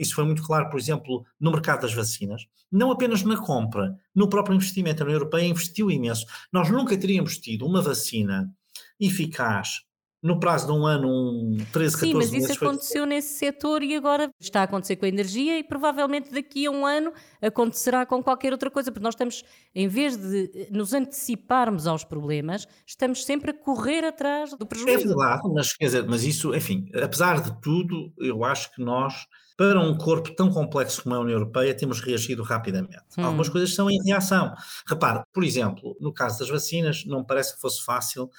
isso 0.00 0.14
foi 0.14 0.24
muito 0.24 0.42
claro, 0.42 0.70
por 0.70 0.80
exemplo, 0.80 1.26
no 1.38 1.50
mercado 1.50 1.82
das 1.82 1.92
vacinas, 1.92 2.46
não 2.72 2.90
apenas 2.90 3.22
na 3.22 3.36
compra, 3.36 3.94
no 4.14 4.30
próprio 4.30 4.54
investimento. 4.54 5.02
A 5.02 5.04
União 5.04 5.18
Europeia 5.18 5.46
investiu 5.46 5.90
imenso. 5.90 6.24
Nós 6.50 6.70
nunca 6.70 6.96
teríamos 6.96 7.36
tido 7.36 7.66
uma 7.66 7.82
vacina 7.82 8.50
eficaz 8.98 9.82
no 10.22 10.38
prazo 10.38 10.66
de 10.66 10.72
um 10.72 10.86
ano, 10.86 11.08
um 11.08 11.56
13, 11.72 11.96
14 11.96 11.98
Sim, 11.98 12.14
mas 12.14 12.32
isso 12.32 12.52
aconteceu 12.52 13.06
nesse 13.06 13.38
setor 13.38 13.82
e 13.82 13.96
agora 13.96 14.30
está 14.38 14.60
a 14.60 14.64
acontecer 14.64 14.96
com 14.96 15.06
a 15.06 15.08
energia 15.08 15.58
e 15.58 15.64
provavelmente 15.64 16.30
daqui 16.30 16.66
a 16.66 16.70
um 16.70 16.84
ano 16.84 17.12
acontecerá 17.40 18.04
com 18.04 18.22
qualquer 18.22 18.52
outra 18.52 18.70
coisa, 18.70 18.92
porque 18.92 19.02
nós 19.02 19.14
estamos, 19.14 19.42
em 19.74 19.88
vez 19.88 20.16
de 20.16 20.68
nos 20.70 20.92
anteciparmos 20.92 21.86
aos 21.86 22.04
problemas, 22.04 22.66
estamos 22.86 23.24
sempre 23.24 23.52
a 23.52 23.54
correr 23.54 24.04
atrás 24.04 24.50
do 24.56 24.66
prejuízo. 24.66 25.04
É 25.04 25.06
verdade, 25.06 25.42
mas, 25.54 25.72
quer 25.72 25.86
dizer, 25.86 26.06
mas 26.06 26.22
isso, 26.24 26.54
enfim, 26.54 26.90
apesar 26.94 27.40
de 27.40 27.58
tudo, 27.60 28.12
eu 28.18 28.44
acho 28.44 28.70
que 28.74 28.82
nós 28.82 29.26
para 29.60 29.78
um 29.78 29.94
corpo 29.94 30.34
tão 30.34 30.48
complexo 30.48 31.02
como 31.02 31.14
a 31.14 31.20
União 31.20 31.36
Europeia, 31.36 31.76
temos 31.76 32.00
reagido 32.00 32.42
rapidamente. 32.42 32.96
Hum. 33.18 33.26
Algumas 33.26 33.50
coisas 33.50 33.74
são 33.74 33.90
em 33.90 34.02
reação. 34.02 34.54
Repare, 34.88 35.22
por 35.34 35.44
exemplo, 35.44 35.94
no 36.00 36.14
caso 36.14 36.38
das 36.38 36.48
vacinas, 36.48 37.04
não 37.04 37.22
parece 37.22 37.54
que 37.54 37.60
fosse 37.60 37.84
fácil 37.84 38.30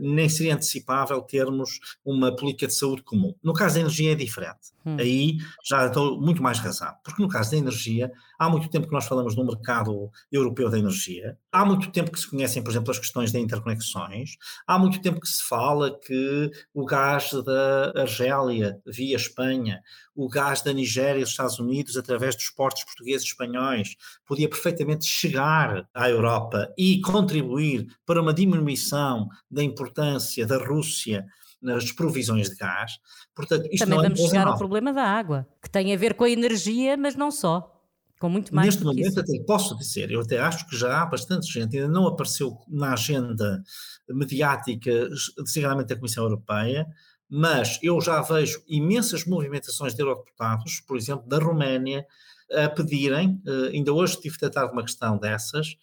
nem 0.00 0.28
seria 0.28 0.54
antecipável 0.54 1.20
termos 1.22 1.80
uma 2.04 2.34
política 2.34 2.66
de 2.66 2.74
saúde 2.74 3.02
comum. 3.02 3.34
No 3.42 3.52
caso 3.52 3.74
da 3.74 3.80
energia 3.80 4.12
é 4.12 4.14
diferente. 4.14 4.72
Hum. 4.84 4.96
Aí 4.98 5.38
já 5.64 5.88
dou 5.88 6.20
muito 6.20 6.42
mais 6.42 6.58
razão. 6.58 6.92
Porque 7.04 7.22
no 7.22 7.28
caso 7.28 7.50
da 7.52 7.56
energia, 7.56 8.10
há 8.38 8.48
muito 8.48 8.68
tempo 8.68 8.86
que 8.86 8.92
nós 8.92 9.06
falamos 9.06 9.36
no 9.36 9.44
mercado 9.44 10.10
europeu 10.30 10.68
da 10.68 10.78
energia, 10.78 11.38
há 11.50 11.64
muito 11.64 11.90
tempo 11.90 12.10
que 12.10 12.18
se 12.18 12.28
conhecem, 12.28 12.62
por 12.62 12.70
exemplo, 12.70 12.90
as 12.90 12.98
questões 12.98 13.30
de 13.30 13.38
interconexões, 13.38 14.36
há 14.66 14.78
muito 14.78 15.00
tempo 15.00 15.20
que 15.20 15.28
se 15.28 15.42
fala 15.44 15.98
que 15.98 16.50
o 16.74 16.84
gás 16.84 17.30
da 17.44 17.92
Argélia 18.02 18.80
via 18.86 19.16
Espanha, 19.16 19.80
o 20.14 20.28
gás 20.28 20.62
da 20.62 20.72
Nigéria 20.72 21.20
e 21.20 21.22
dos 21.22 21.30
Estados 21.30 21.58
Unidos 21.58 21.96
através 21.96 22.36
dos 22.36 22.50
portos 22.50 22.84
portugueses 22.84 23.26
e 23.26 23.30
espanhóis 23.30 23.96
podia 24.26 24.48
perfeitamente 24.48 25.06
chegar 25.06 25.88
à 25.94 26.10
Europa 26.10 26.72
e 26.76 27.00
contribuir 27.00 27.86
para 28.04 28.20
uma 28.20 28.34
diminuição 28.34 29.28
da 29.50 29.62
importância 29.62 30.46
da 30.46 30.58
Rússia 30.58 31.24
nas 31.62 31.92
provisões 31.92 32.50
de 32.50 32.56
gás. 32.56 32.92
Portanto, 33.34 33.68
Também 33.78 33.98
é 33.98 34.02
vamos 34.02 34.20
chegar 34.20 34.46
ao 34.46 34.58
problema 34.58 34.92
da 34.92 35.04
água, 35.04 35.46
que 35.62 35.70
tem 35.70 35.94
a 35.94 35.96
ver 35.96 36.14
com 36.14 36.24
a 36.24 36.30
energia, 36.30 36.96
mas 36.96 37.14
não 37.14 37.30
só 37.30 37.80
Com 38.20 38.28
muito 38.28 38.54
mais 38.54 38.66
Neste 38.66 38.84
momento, 38.84 39.20
até 39.20 39.38
posso 39.46 39.76
dizer, 39.78 40.10
eu 40.10 40.20
até 40.20 40.38
acho 40.38 40.68
que 40.68 40.76
já 40.76 41.02
há 41.02 41.06
bastante 41.06 41.50
gente, 41.50 41.76
ainda 41.76 41.88
não 41.88 42.06
apareceu 42.06 42.58
na 42.68 42.92
agenda 42.92 43.62
mediática, 44.08 45.08
designadamente 45.38 45.88
da 45.88 45.96
Comissão 45.96 46.24
Europeia, 46.24 46.86
mas 47.28 47.78
eu 47.82 48.00
já 48.00 48.20
vejo 48.20 48.62
imensas 48.68 49.24
movimentações 49.24 49.94
de 49.94 50.02
eurodeputados, 50.02 50.80
por 50.80 50.96
exemplo, 50.96 51.26
da 51.26 51.38
Roménia, 51.38 52.06
a 52.52 52.68
pedirem, 52.68 53.40
eh, 53.46 53.70
ainda 53.72 53.92
hoje 53.92 54.20
tive 54.20 54.36
tratado 54.36 54.72
uma 54.72 54.82
questão 54.82 55.18
dessas, 55.18 55.76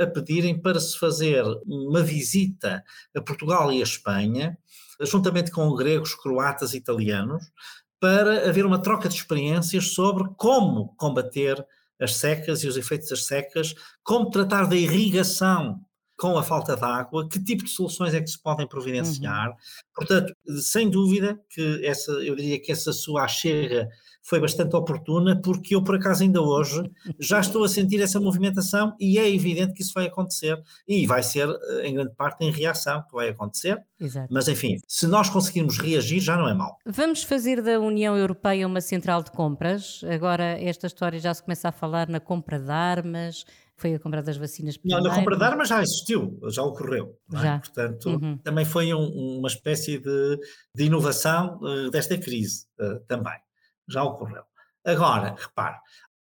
a 0.00 0.06
pedirem 0.06 0.60
para 0.60 0.80
se 0.80 0.98
fazer 0.98 1.44
uma 1.66 2.02
visita 2.02 2.82
a 3.16 3.20
Portugal 3.20 3.72
e 3.72 3.80
a 3.80 3.84
Espanha, 3.84 4.58
juntamente 5.02 5.50
com 5.50 5.74
gregos, 5.74 6.14
croatas 6.14 6.74
e 6.74 6.78
italianos, 6.78 7.42
para 8.00 8.48
haver 8.48 8.64
uma 8.64 8.80
troca 8.80 9.08
de 9.08 9.14
experiências 9.14 9.92
sobre 9.92 10.24
como 10.36 10.94
combater 10.96 11.64
as 12.00 12.16
secas 12.16 12.64
e 12.64 12.66
os 12.66 12.76
efeitos 12.76 13.10
das 13.10 13.26
secas, 13.26 13.74
como 14.02 14.30
tratar 14.30 14.66
da 14.66 14.74
irrigação 14.74 15.80
com 16.18 16.36
a 16.36 16.42
falta 16.42 16.76
de 16.76 16.84
água, 16.84 17.28
que 17.28 17.42
tipo 17.42 17.64
de 17.64 17.70
soluções 17.70 18.12
é 18.12 18.20
que 18.20 18.28
se 18.28 18.40
podem 18.42 18.66
providenciar. 18.66 19.48
Uhum. 19.48 19.56
Portanto, 19.94 20.34
sem 20.60 20.88
dúvida 20.90 21.38
que 21.48 21.84
essa, 21.84 22.12
eu 22.12 22.34
diria 22.36 22.60
que 22.60 22.72
essa 22.72 22.92
sua 22.92 23.26
chega 23.28 23.88
foi 24.22 24.40
bastante 24.40 24.76
oportuna, 24.76 25.40
porque 25.40 25.74
eu, 25.74 25.82
por 25.82 25.96
acaso, 25.96 26.22
ainda 26.22 26.40
hoje 26.40 26.82
já 27.18 27.40
estou 27.40 27.64
a 27.64 27.68
sentir 27.68 28.00
essa 28.00 28.20
movimentação 28.20 28.94
e 29.00 29.18
é 29.18 29.28
evidente 29.28 29.72
que 29.72 29.82
isso 29.82 29.92
vai 29.94 30.06
acontecer 30.06 30.60
e 30.86 31.06
vai 31.06 31.22
ser, 31.22 31.48
eh, 31.48 31.88
em 31.88 31.94
grande 31.94 32.14
parte, 32.14 32.44
em 32.44 32.50
reação 32.50 33.02
que 33.02 33.14
vai 33.14 33.28
acontecer. 33.28 33.78
Exato. 33.98 34.28
Mas, 34.30 34.48
enfim, 34.48 34.76
se 34.86 35.06
nós 35.06 35.28
conseguirmos 35.28 35.78
reagir, 35.78 36.20
já 36.20 36.36
não 36.36 36.48
é 36.48 36.54
mal. 36.54 36.76
Vamos 36.86 37.22
fazer 37.22 37.62
da 37.62 37.78
União 37.80 38.16
Europeia 38.16 38.66
uma 38.66 38.80
central 38.80 39.22
de 39.22 39.30
compras. 39.30 40.02
Agora, 40.04 40.44
esta 40.60 40.86
história 40.86 41.18
já 41.18 41.32
se 41.32 41.42
começa 41.42 41.68
a 41.68 41.72
falar 41.72 42.08
na 42.08 42.20
compra 42.20 42.58
de 42.58 42.70
armas, 42.70 43.44
foi 43.76 43.94
a 43.94 43.98
compra 43.98 44.22
das 44.22 44.36
vacinas 44.36 44.76
primeiro. 44.76 45.02
Não, 45.02 45.10
na 45.10 45.16
compra 45.16 45.36
de 45.36 45.42
armas 45.42 45.68
já 45.68 45.82
existiu, 45.82 46.38
já 46.48 46.62
ocorreu. 46.62 47.16
É? 47.34 47.38
Já. 47.38 47.54
É? 47.54 47.58
Portanto, 47.58 48.10
uhum. 48.10 48.38
também 48.38 48.64
foi 48.64 48.92
um, 48.92 49.38
uma 49.38 49.48
espécie 49.48 49.98
de, 49.98 50.38
de 50.74 50.84
inovação 50.84 51.58
uh, 51.62 51.90
desta 51.90 52.18
crise 52.18 52.66
uh, 52.78 53.00
também 53.06 53.38
já 53.90 54.02
ocorreu. 54.04 54.42
Agora, 54.84 55.34
repare, 55.38 55.76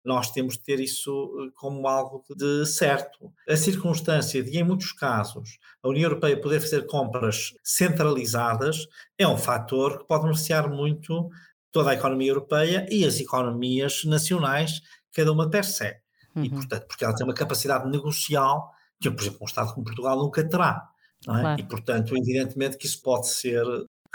nós 0.08 0.32
temos 0.32 0.54
de 0.54 0.64
ter 0.64 0.80
isso 0.80 1.12
eh, 1.40 1.52
como 1.54 1.86
algo 1.88 2.24
de 2.36 2.66
certo. 2.66 3.32
A 3.48 3.58
circunstância 3.58 4.42
de, 4.42 4.58
em 4.58 4.64
muitos 4.64 4.94
casos, 4.94 5.60
a 5.84 5.90
União 5.90 6.04
Europeia 6.04 6.40
poder 6.40 6.62
fazer 6.62 6.86
compras 6.86 7.54
centralizadas 7.62 8.88
é 9.18 9.28
um 9.28 9.38
fator 9.38 10.00
que 10.00 10.08
pode 10.08 10.24
beneficiar 10.24 10.70
muito 10.70 11.30
toda 11.72 11.92
a 11.92 11.94
economia 11.94 12.32
europeia 12.32 12.88
e 12.90 13.06
as 13.06 13.20
economias 13.20 14.06
nacionais, 14.06 14.82
cada 15.14 15.32
uma 15.32 15.50
per 15.50 15.66
se. 15.66 15.94
Uhum. 16.34 16.46
E, 16.46 16.50
portanto, 16.50 16.88
porque 16.88 17.04
ela 17.04 17.14
tem 17.14 17.26
uma 17.26 17.34
capacidade 17.34 17.90
negocial 17.90 18.72
que, 19.02 19.12
por 19.12 19.22
exemplo, 19.22 19.40
um 19.42 19.46
Estado 19.46 19.74
como 19.74 19.86
Portugal 19.86 20.18
nunca 20.18 20.48
terá. 20.48 20.88
É? 21.24 21.26
Claro. 21.26 21.60
E, 21.60 21.64
portanto, 21.64 22.16
evidentemente 22.16 22.78
que 22.78 22.86
isso 22.86 23.02
pode 23.02 23.28
ser 23.28 23.66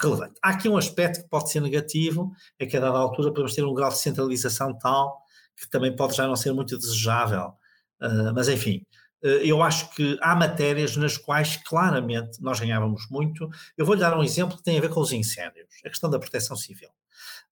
relevante. 0.06 0.34
Há 0.42 0.50
aqui 0.50 0.68
um 0.68 0.76
aspecto 0.76 1.22
que 1.22 1.28
pode 1.28 1.50
ser 1.50 1.60
negativo, 1.60 2.32
é 2.58 2.66
que 2.66 2.76
a 2.76 2.80
dada 2.80 2.98
altura 2.98 3.30
podemos 3.30 3.54
ter 3.54 3.64
um 3.64 3.74
grau 3.74 3.90
de 3.90 3.98
centralização 3.98 4.76
tal 4.78 5.22
que 5.56 5.68
também 5.70 5.94
pode 5.94 6.16
já 6.16 6.26
não 6.26 6.36
ser 6.36 6.52
muito 6.52 6.76
desejável. 6.76 7.52
Uh, 8.00 8.34
mas 8.34 8.48
enfim, 8.48 8.84
uh, 9.22 9.26
eu 9.26 9.62
acho 9.62 9.90
que 9.94 10.18
há 10.20 10.34
matérias 10.34 10.96
nas 10.96 11.16
quais 11.16 11.56
claramente 11.56 12.42
nós 12.42 12.58
ganhávamos 12.58 13.06
muito. 13.10 13.48
Eu 13.76 13.86
vou-lhe 13.86 14.00
dar 14.00 14.16
um 14.18 14.22
exemplo 14.22 14.56
que 14.56 14.62
tem 14.62 14.78
a 14.78 14.80
ver 14.80 14.90
com 14.90 15.00
os 15.00 15.12
incêndios, 15.12 15.68
a 15.84 15.88
questão 15.88 16.10
da 16.10 16.18
proteção 16.18 16.56
civil. 16.56 16.88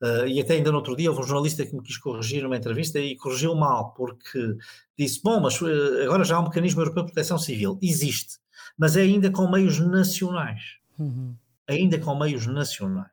Uh, 0.02 0.26
e 0.26 0.40
até 0.40 0.54
ainda 0.54 0.70
no 0.70 0.78
outro 0.78 0.96
dia 0.96 1.10
houve 1.10 1.22
um 1.22 1.26
jornalista 1.26 1.64
que 1.64 1.74
me 1.74 1.82
quis 1.82 1.98
corrigir 1.98 2.42
numa 2.42 2.56
entrevista 2.56 2.98
e 2.98 3.16
corrigiu 3.16 3.54
mal, 3.54 3.92
porque 3.92 4.56
disse: 4.98 5.20
Bom, 5.22 5.40
mas 5.40 5.60
agora 6.02 6.24
já 6.24 6.36
há 6.36 6.40
um 6.40 6.44
mecanismo 6.44 6.80
europeu 6.80 7.04
de 7.04 7.12
proteção 7.12 7.38
civil. 7.38 7.78
Existe, 7.82 8.38
mas 8.78 8.96
é 8.96 9.02
ainda 9.02 9.30
com 9.30 9.48
meios 9.48 9.78
nacionais. 9.78 10.62
Uhum 10.98 11.36
ainda 11.70 11.98
com 11.98 12.18
meios 12.18 12.46
nacionais. 12.46 13.10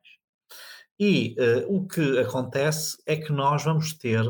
E 0.98 1.36
uh, 1.38 1.76
o 1.76 1.86
que 1.86 2.18
acontece 2.18 2.98
é 3.06 3.16
que 3.16 3.32
nós 3.32 3.62
vamos 3.62 3.92
ter 3.92 4.24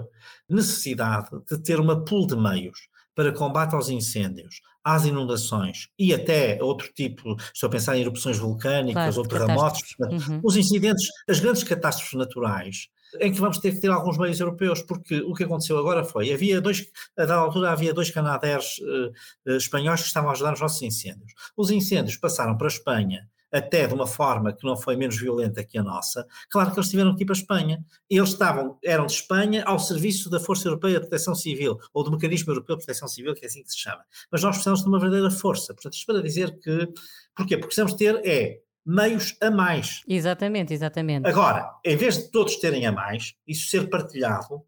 necessidade 0.49 1.31
de 1.51 1.59
ter 1.63 1.81
uma 1.81 2.05
pool 2.05 2.27
de 2.27 2.37
meios 2.37 2.89
para 3.15 3.33
combate 3.33 3.75
aos 3.75 3.89
incêndios, 3.89 4.61
às 4.85 5.05
inundações 5.05 5.89
e 5.99 6.15
até 6.15 6.63
outro 6.63 6.93
tipo, 6.95 7.35
estou 7.53 7.67
a 7.67 7.71
pensar 7.71 7.97
em 7.97 8.03
erupções 8.03 8.39
vulcânicas 8.39 9.15
claro, 9.15 9.19
ou 9.19 9.27
terremotos, 9.27 9.83
uhum. 9.99 10.41
os 10.45 10.57
incidentes, 10.57 11.09
as 11.29 11.41
grandes 11.41 11.65
catástrofes 11.65 12.17
naturais, 12.17 12.89
em 13.21 13.33
que 13.33 13.41
vamos 13.41 13.59
ter 13.59 13.73
que 13.73 13.81
ter 13.81 13.91
alguns 13.91 14.19
meios 14.19 14.39
europeus, 14.39 14.83
porque 14.83 15.21
o 15.23 15.35
que 15.35 15.45
aconteceu 15.45 15.79
agora 15.79 16.05
foi, 16.05 16.33
havia 16.33 16.61
dois, 16.61 16.87
a 17.17 17.25
dada 17.25 17.41
altura 17.41 17.73
havia 17.73 17.93
dois 17.93 18.11
canadeiros 18.11 18.79
uh, 18.79 19.51
uh, 19.51 19.57
espanhóis 19.57 20.03
que 20.03 20.07
estavam 20.07 20.29
a 20.29 20.33
ajudar 20.33 20.51
nos 20.51 20.61
nossos 20.61 20.83
incêndios. 20.83 21.33
Os 21.57 21.71
incêndios 21.71 22.17
passaram 22.17 22.57
para 22.57 22.67
a 22.67 22.71
Espanha 22.71 23.29
até 23.53 23.87
de 23.87 23.95
uma 23.95 24.07
forma 24.07 24.53
que 24.53 24.67
não 24.67 24.77
foi 24.77 24.97
menos 24.97 25.19
violenta 25.19 25.65
que 25.65 25.79
a 25.79 25.83
nossa, 25.83 26.27
claro 26.51 26.71
que 26.71 26.79
eles 26.79 26.91
tiveram 26.91 27.15
que 27.15 27.23
ir 27.23 27.27
para 27.27 27.35
a 27.35 27.39
Espanha. 27.39 27.85
Eles 28.09 28.31
estavam, 28.31 28.79
eram 28.85 29.07
de 29.07 29.13
Espanha 29.13 29.65
ao 29.65 29.79
serviço 29.79 30.29
da 30.31 30.39
Força 30.39 30.69
Europeia 30.69 30.95
de 30.95 31.01
Proteção 31.01 31.35
Civil, 31.35 31.79
ou 31.93 32.05
do 32.05 32.11
Mecanismo 32.11 32.53
Europeu 32.53 32.77
de 32.77 32.85
Proteção 32.85 33.09
Civil, 33.09 33.35
que 33.35 33.45
é 33.45 33.49
assim 33.49 33.63
que 33.63 33.71
se 33.71 33.79
chama. 33.79 34.05
Mas 34.31 34.43
nós 34.43 34.57
precisamos 34.57 34.83
de 34.83 34.89
uma 34.89 34.99
verdadeira 34.99 35.31
força. 35.31 35.75
Portanto, 35.75 35.95
isto 35.95 36.07
para 36.07 36.23
dizer 36.23 36.59
que. 36.59 36.89
Porquê? 37.35 37.57
Porque 37.57 37.69
precisamos 37.69 37.95
ter 37.95 38.21
é 38.27 38.61
meios 38.85 39.37
a 39.41 39.51
mais. 39.51 40.03
Exatamente, 40.09 40.73
exatamente. 40.73 41.27
Agora, 41.27 41.71
em 41.85 41.97
vez 41.97 42.19
de 42.19 42.31
todos 42.31 42.57
terem 42.57 42.87
a 42.87 42.93
mais, 42.93 43.35
isso 43.47 43.69
ser 43.69 43.89
partilhado 43.89 44.63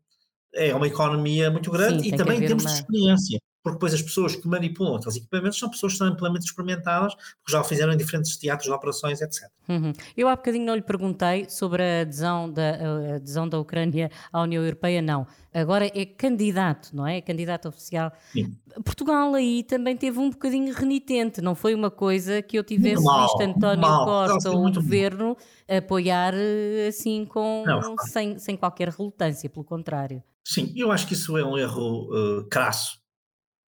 é 0.53 0.75
uma 0.75 0.87
economia 0.87 1.51
muito 1.51 1.71
grande 1.71 2.03
Sim, 2.03 2.15
e 2.15 2.17
também 2.17 2.41
temos 2.41 2.65
uma... 2.65 2.71
de 2.71 2.77
experiência 2.77 3.41
porque 3.63 3.77
depois 3.77 3.95
as 3.95 4.03
pessoas 4.03 4.35
que 4.35 4.49
manipulam 4.49 4.97
aqueles 4.97 5.17
equipamentos 5.17 5.59
são 5.59 5.69
pessoas 5.69 5.93
que 5.93 5.99
são 5.99 6.07
amplamente 6.07 6.47
experimentadas, 6.47 7.15
porque 7.15 7.53
já 7.53 7.61
o 7.61 7.65
fizeram 7.65 7.93
em 7.93 7.97
diferentes 7.97 8.37
teatros 8.37 8.67
de 8.67 8.73
operações, 8.73 9.21
etc. 9.21 9.51
Uhum. 9.69 9.93
Eu 10.17 10.29
há 10.29 10.37
bocadinho 10.37 10.65
não 10.65 10.75
lhe 10.75 10.83
perguntei 10.83 11.49
sobre 11.49 11.83
a 11.83 12.01
adesão 12.01 12.51
da, 12.51 12.71
a 12.71 13.15
adesão 13.17 13.49
da 13.49 13.59
Ucrânia 13.59 14.11
à 14.33 14.43
União 14.43 14.63
Europeia, 14.63 15.03
não. 15.03 15.27
Agora 15.53 15.87
é 15.87 16.07
candidato, 16.07 16.95
não 16.95 17.07
é? 17.07 17.19
É 17.19 17.21
candidato 17.21 17.69
oficial. 17.69 18.13
Sim. 18.33 18.57
Portugal 18.85 19.35
aí 19.35 19.63
também 19.65 19.97
teve 19.97 20.19
um 20.19 20.31
bocadinho 20.31 20.73
renitente, 20.73 21.41
não 21.41 21.55
foi 21.55 21.75
uma 21.75 21.91
coisa 21.91 22.41
que 22.41 22.59
eu 22.59 22.65
tivesse 22.65 23.03
mal, 23.03 23.23
visto 23.23 23.41
António 23.43 23.81
mal. 23.81 24.05
Costa 24.05 24.51
ou 24.51 24.67
o 24.67 24.73
governo 24.73 25.37
apoiar 25.69 26.35
eh, 26.35 26.87
assim 26.89 27.25
com, 27.25 27.65
não, 27.67 27.97
sem, 27.99 28.39
sem 28.39 28.57
qualquer 28.57 28.89
relutância, 28.89 29.51
pelo 29.51 29.65
contrário. 29.65 30.23
Sim, 30.45 30.73
eu 30.75 30.91
acho 30.91 31.07
que 31.07 31.15
isso 31.15 31.37
é 31.37 31.45
um 31.45 31.59
erro 31.59 32.09
uh, 32.11 32.45
crasso 32.49 33.00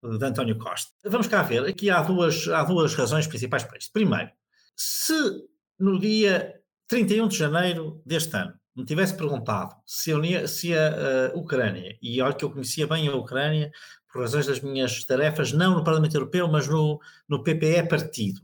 de 0.04 0.26
António 0.26 0.58
Costa. 0.58 0.92
Vamos 1.06 1.28
cá 1.28 1.44
ver, 1.44 1.66
aqui 1.66 1.90
há 1.90 2.02
duas, 2.02 2.48
há 2.48 2.64
duas 2.64 2.94
razões 2.96 3.28
principais 3.28 3.64
para 3.64 3.78
isto. 3.78 3.92
Primeiro, 3.94 4.32
se 4.76 5.14
no 5.80 6.00
dia 6.00 6.56
31 6.88 7.28
de 7.28 7.38
janeiro 7.38 8.02
deste 8.06 8.36
ano 8.36 8.54
me 8.76 8.86
tivesse 8.86 9.16
perguntado 9.16 9.76
se, 9.86 10.12
a, 10.14 10.48
se 10.48 10.74
a, 10.74 11.32
a 11.34 11.38
Ucrânia, 11.38 11.98
e 12.02 12.22
olha 12.22 12.34
que 12.34 12.44
eu 12.44 12.52
conhecia 12.52 12.88
bem 12.88 13.08
a 13.08 13.16
Ucrânia 13.16 13.72
por 14.12 14.22
razões 14.22 14.48
das 14.48 14.60
minhas 14.60 15.04
tarefas, 15.06 15.52
não 15.52 15.76
no 15.76 15.84
Parlamento 15.84 16.16
Europeu, 16.16 16.48
mas 16.48 16.68
no, 16.68 17.00
no 17.28 17.44
PPE 17.44 17.88
partido, 17.88 18.42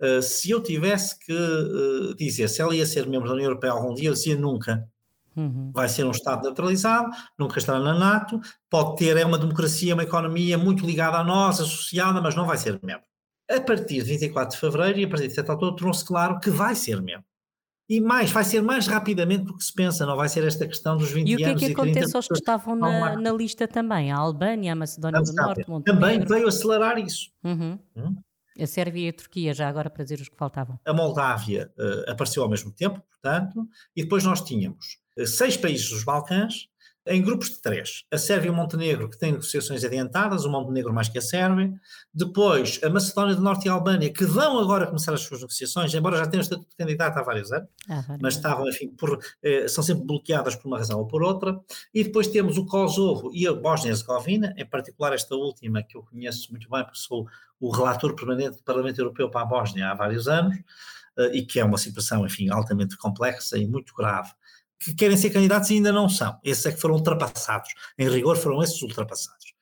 uh, 0.00 0.20
se 0.20 0.50
eu 0.50 0.62
tivesse 0.62 1.18
que 1.18 1.32
uh, 1.32 2.14
dizer 2.16 2.48
se 2.48 2.60
ela 2.60 2.74
ia 2.74 2.86
ser 2.86 3.06
membro 3.06 3.28
da 3.28 3.34
União 3.34 3.48
Europeia 3.48 3.72
algum 3.72 3.94
dia, 3.94 4.08
eu 4.08 4.14
dizia 4.14 4.36
nunca. 4.36 4.86
Uhum. 5.36 5.70
Vai 5.72 5.88
ser 5.88 6.04
um 6.04 6.10
Estado 6.10 6.42
neutralizado, 6.42 7.10
nunca 7.38 7.58
estará 7.58 7.78
na 7.78 7.98
NATO, 7.98 8.40
pode 8.68 8.96
ter, 8.96 9.16
é 9.16 9.24
uma 9.24 9.38
democracia, 9.38 9.94
uma 9.94 10.02
economia 10.02 10.58
muito 10.58 10.84
ligada 10.84 11.18
a 11.18 11.24
nós, 11.24 11.60
associada, 11.60 12.20
mas 12.20 12.34
não 12.34 12.46
vai 12.46 12.58
ser 12.58 12.78
membro. 12.82 13.04
A 13.50 13.60
partir 13.60 14.02
de 14.02 14.10
24 14.10 14.54
de 14.54 14.60
fevereiro 14.60 14.98
e 15.00 15.04
a 15.04 15.08
partir 15.08 15.28
de 15.28 15.34
certa 15.34 15.52
altura 15.52 15.76
tornou-se 15.76 16.04
claro 16.04 16.38
que 16.38 16.50
vai 16.50 16.74
ser 16.74 17.00
membro. 17.02 17.24
E 17.88 18.00
mais, 18.00 18.30
vai 18.30 18.44
ser 18.44 18.62
mais 18.62 18.86
rapidamente 18.86 19.42
do 19.42 19.56
que 19.56 19.64
se 19.64 19.74
pensa, 19.74 20.06
não 20.06 20.16
vai 20.16 20.28
ser 20.28 20.44
esta 20.44 20.64
questão 20.64 20.96
dos 20.96 21.10
20 21.10 21.28
anos. 21.28 21.30
E 21.30 21.34
o 21.34 21.58
que 21.58 21.64
é 21.64 21.66
que 21.66 21.72
acontece 21.72 22.14
aos 22.14 22.28
que 22.28 22.34
estavam 22.34 22.76
na, 22.76 23.16
na, 23.16 23.32
lista 23.32 23.66
também? 23.66 24.12
A 24.12 24.16
Albânia, 24.16 24.72
a 24.72 24.76
Macedónia 24.76 25.20
do 25.20 25.32
Norte, 25.32 25.68
Montenegro. 25.68 26.00
Também 26.00 26.24
veio 26.24 26.46
acelerar 26.46 26.98
isso. 26.98 27.32
Uhum. 27.42 27.76
Hum? 27.96 28.14
A 28.60 28.66
Sérvia 28.66 29.06
e 29.06 29.08
a 29.08 29.12
Turquia, 29.12 29.52
já 29.52 29.68
agora 29.68 29.90
para 29.90 30.04
dizer 30.04 30.20
os 30.20 30.28
que 30.28 30.36
faltavam. 30.36 30.78
A 30.84 30.92
Moldávia 30.92 31.72
uh, 31.76 32.08
apareceu 32.08 32.44
ao 32.44 32.48
mesmo 32.48 32.70
tempo, 32.70 33.02
portanto, 33.10 33.68
e 33.96 34.04
depois 34.04 34.22
nós 34.22 34.40
tínhamos 34.40 34.99
seis 35.26 35.56
países 35.56 35.90
dos 35.90 36.04
Balcãs, 36.04 36.70
em 37.06 37.22
grupos 37.22 37.50
de 37.50 37.62
três. 37.62 38.04
A 38.10 38.18
Sérvia 38.18 38.48
e 38.48 38.50
o 38.50 38.54
Montenegro, 38.54 39.08
que 39.08 39.18
têm 39.18 39.32
negociações 39.32 39.82
adiantadas, 39.84 40.44
o 40.44 40.50
Montenegro 40.50 40.92
mais 40.92 41.08
que 41.08 41.18
a 41.18 41.22
Sérvia. 41.22 41.72
Depois, 42.12 42.78
a 42.84 42.90
Macedónia 42.90 43.34
do 43.34 43.42
Norte 43.42 43.66
e 43.66 43.68
a 43.68 43.72
Albânia, 43.72 44.12
que 44.12 44.24
vão 44.24 44.58
agora 44.58 44.86
começar 44.86 45.14
as 45.14 45.22
suas 45.22 45.40
negociações, 45.40 45.94
embora 45.94 46.18
já 46.18 46.26
tenham 46.26 46.42
estatuto 46.42 46.68
de 46.68 46.76
candidato 46.76 47.16
há 47.18 47.22
vários 47.22 47.50
anos, 47.52 47.68
ah, 47.88 48.18
mas 48.20 48.34
estavam, 48.34 48.68
enfim, 48.68 48.88
por, 48.88 49.18
eh, 49.42 49.66
são 49.66 49.82
sempre 49.82 50.04
bloqueadas 50.04 50.54
por 50.56 50.68
uma 50.68 50.78
razão 50.78 50.98
ou 50.98 51.06
por 51.06 51.22
outra. 51.22 51.58
E 51.94 52.04
depois 52.04 52.28
temos 52.28 52.58
o 52.58 52.66
Kosovo 52.66 53.30
e 53.32 53.46
a 53.46 53.52
Bósnia-Herzegovina, 53.52 54.54
em 54.56 54.66
particular 54.66 55.14
esta 55.14 55.34
última, 55.34 55.82
que 55.82 55.96
eu 55.96 56.02
conheço 56.02 56.50
muito 56.50 56.68
bem, 56.68 56.84
porque 56.84 56.98
sou 56.98 57.26
o 57.58 57.70
relator 57.70 58.14
permanente 58.14 58.58
do 58.58 58.62
Parlamento 58.62 59.00
Europeu 59.00 59.30
para 59.30 59.40
a 59.40 59.46
Bósnia 59.46 59.90
há 59.90 59.94
vários 59.94 60.28
anos, 60.28 60.56
eh, 61.18 61.38
e 61.38 61.42
que 61.42 61.58
é 61.58 61.64
uma 61.64 61.78
situação, 61.78 62.26
enfim, 62.26 62.50
altamente 62.50 62.96
complexa 62.98 63.56
e 63.56 63.66
muito 63.66 63.94
grave 63.94 64.30
que 64.80 64.94
querem 64.94 65.16
ser 65.16 65.30
candidatos 65.30 65.70
e 65.70 65.74
ainda 65.74 65.92
não 65.92 66.08
são. 66.08 66.38
Esses 66.42 66.64
é 66.66 66.72
que 66.72 66.80
foram 66.80 66.94
ultrapassados. 66.94 67.68
Em 67.98 68.08
rigor, 68.08 68.36
foram 68.36 68.62
esses 68.62 68.80
ultrapassados. 68.80 69.54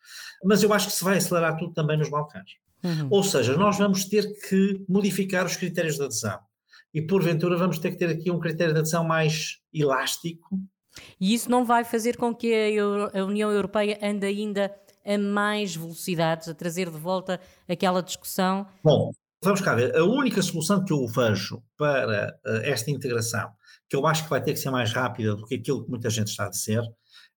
Mas 0.45 0.63
eu 0.63 0.73
acho 0.73 0.87
que 0.87 0.93
se 0.95 1.03
vai 1.03 1.19
acelerar 1.19 1.57
tudo 1.57 1.73
também 1.73 1.97
nos 1.97 2.09
Balcãs. 2.09 2.53
Uhum. 2.85 3.09
Ou 3.11 3.25
seja, 3.25 3.57
nós 3.57 3.77
vamos 3.77 4.05
ter 4.05 4.25
que 4.49 4.85
modificar 4.89 5.45
os 5.45 5.57
critérios 5.57 5.97
de 5.97 6.05
adesão. 6.05 6.39
E 6.95 7.03
porventura 7.03 7.57
vamos 7.57 7.79
ter 7.79 7.91
que 7.91 7.97
ter 7.97 8.09
aqui 8.09 8.31
um 8.31 8.39
critério 8.39 8.73
de 8.73 8.81
adesão 8.81 9.05
mais 9.05 9.59
elástico. 9.75 10.59
E 11.21 11.35
isso 11.35 11.51
não 11.51 11.65
vai 11.65 11.85
fazer 11.85 12.17
com 12.17 12.35
que 12.35 12.53
a, 12.55 12.71
Euro, 12.71 13.11
a 13.13 13.25
União 13.25 13.51
Europeia 13.51 13.99
ande 14.01 14.27
ainda 14.27 14.73
a 15.05 15.19
mais 15.19 15.75
velocidades, 15.75 16.49
a 16.49 16.55
trazer 16.55 16.91
de 16.91 16.99
volta 16.99 17.41
aquela 17.69 18.03
discussão? 18.03 18.67
Bom, 18.83 19.11
vamos 19.43 19.61
cá 19.61 19.75
ver. 19.75 19.97
A 19.97 20.05
única 20.05 20.43
solução 20.43 20.85
que 20.85 20.93
eu 20.93 21.07
vejo 21.07 21.63
para 21.77 22.39
uh, 22.47 22.57
esta 22.65 22.91
integração, 22.91 23.51
que 23.89 23.97
eu 23.97 24.07
acho 24.07 24.25
que 24.25 24.31
vai 24.31 24.43
ter 24.43 24.53
que 24.53 24.59
ser 24.59 24.71
mais 24.71 24.93
rápida 24.93 25.35
do 25.35 25.47
que 25.47 25.57
aquilo 25.57 25.85
que 25.85 25.91
muita 25.91 26.11
gente 26.11 26.29
está 26.29 26.47
a 26.47 26.51
dizer, 26.51 26.83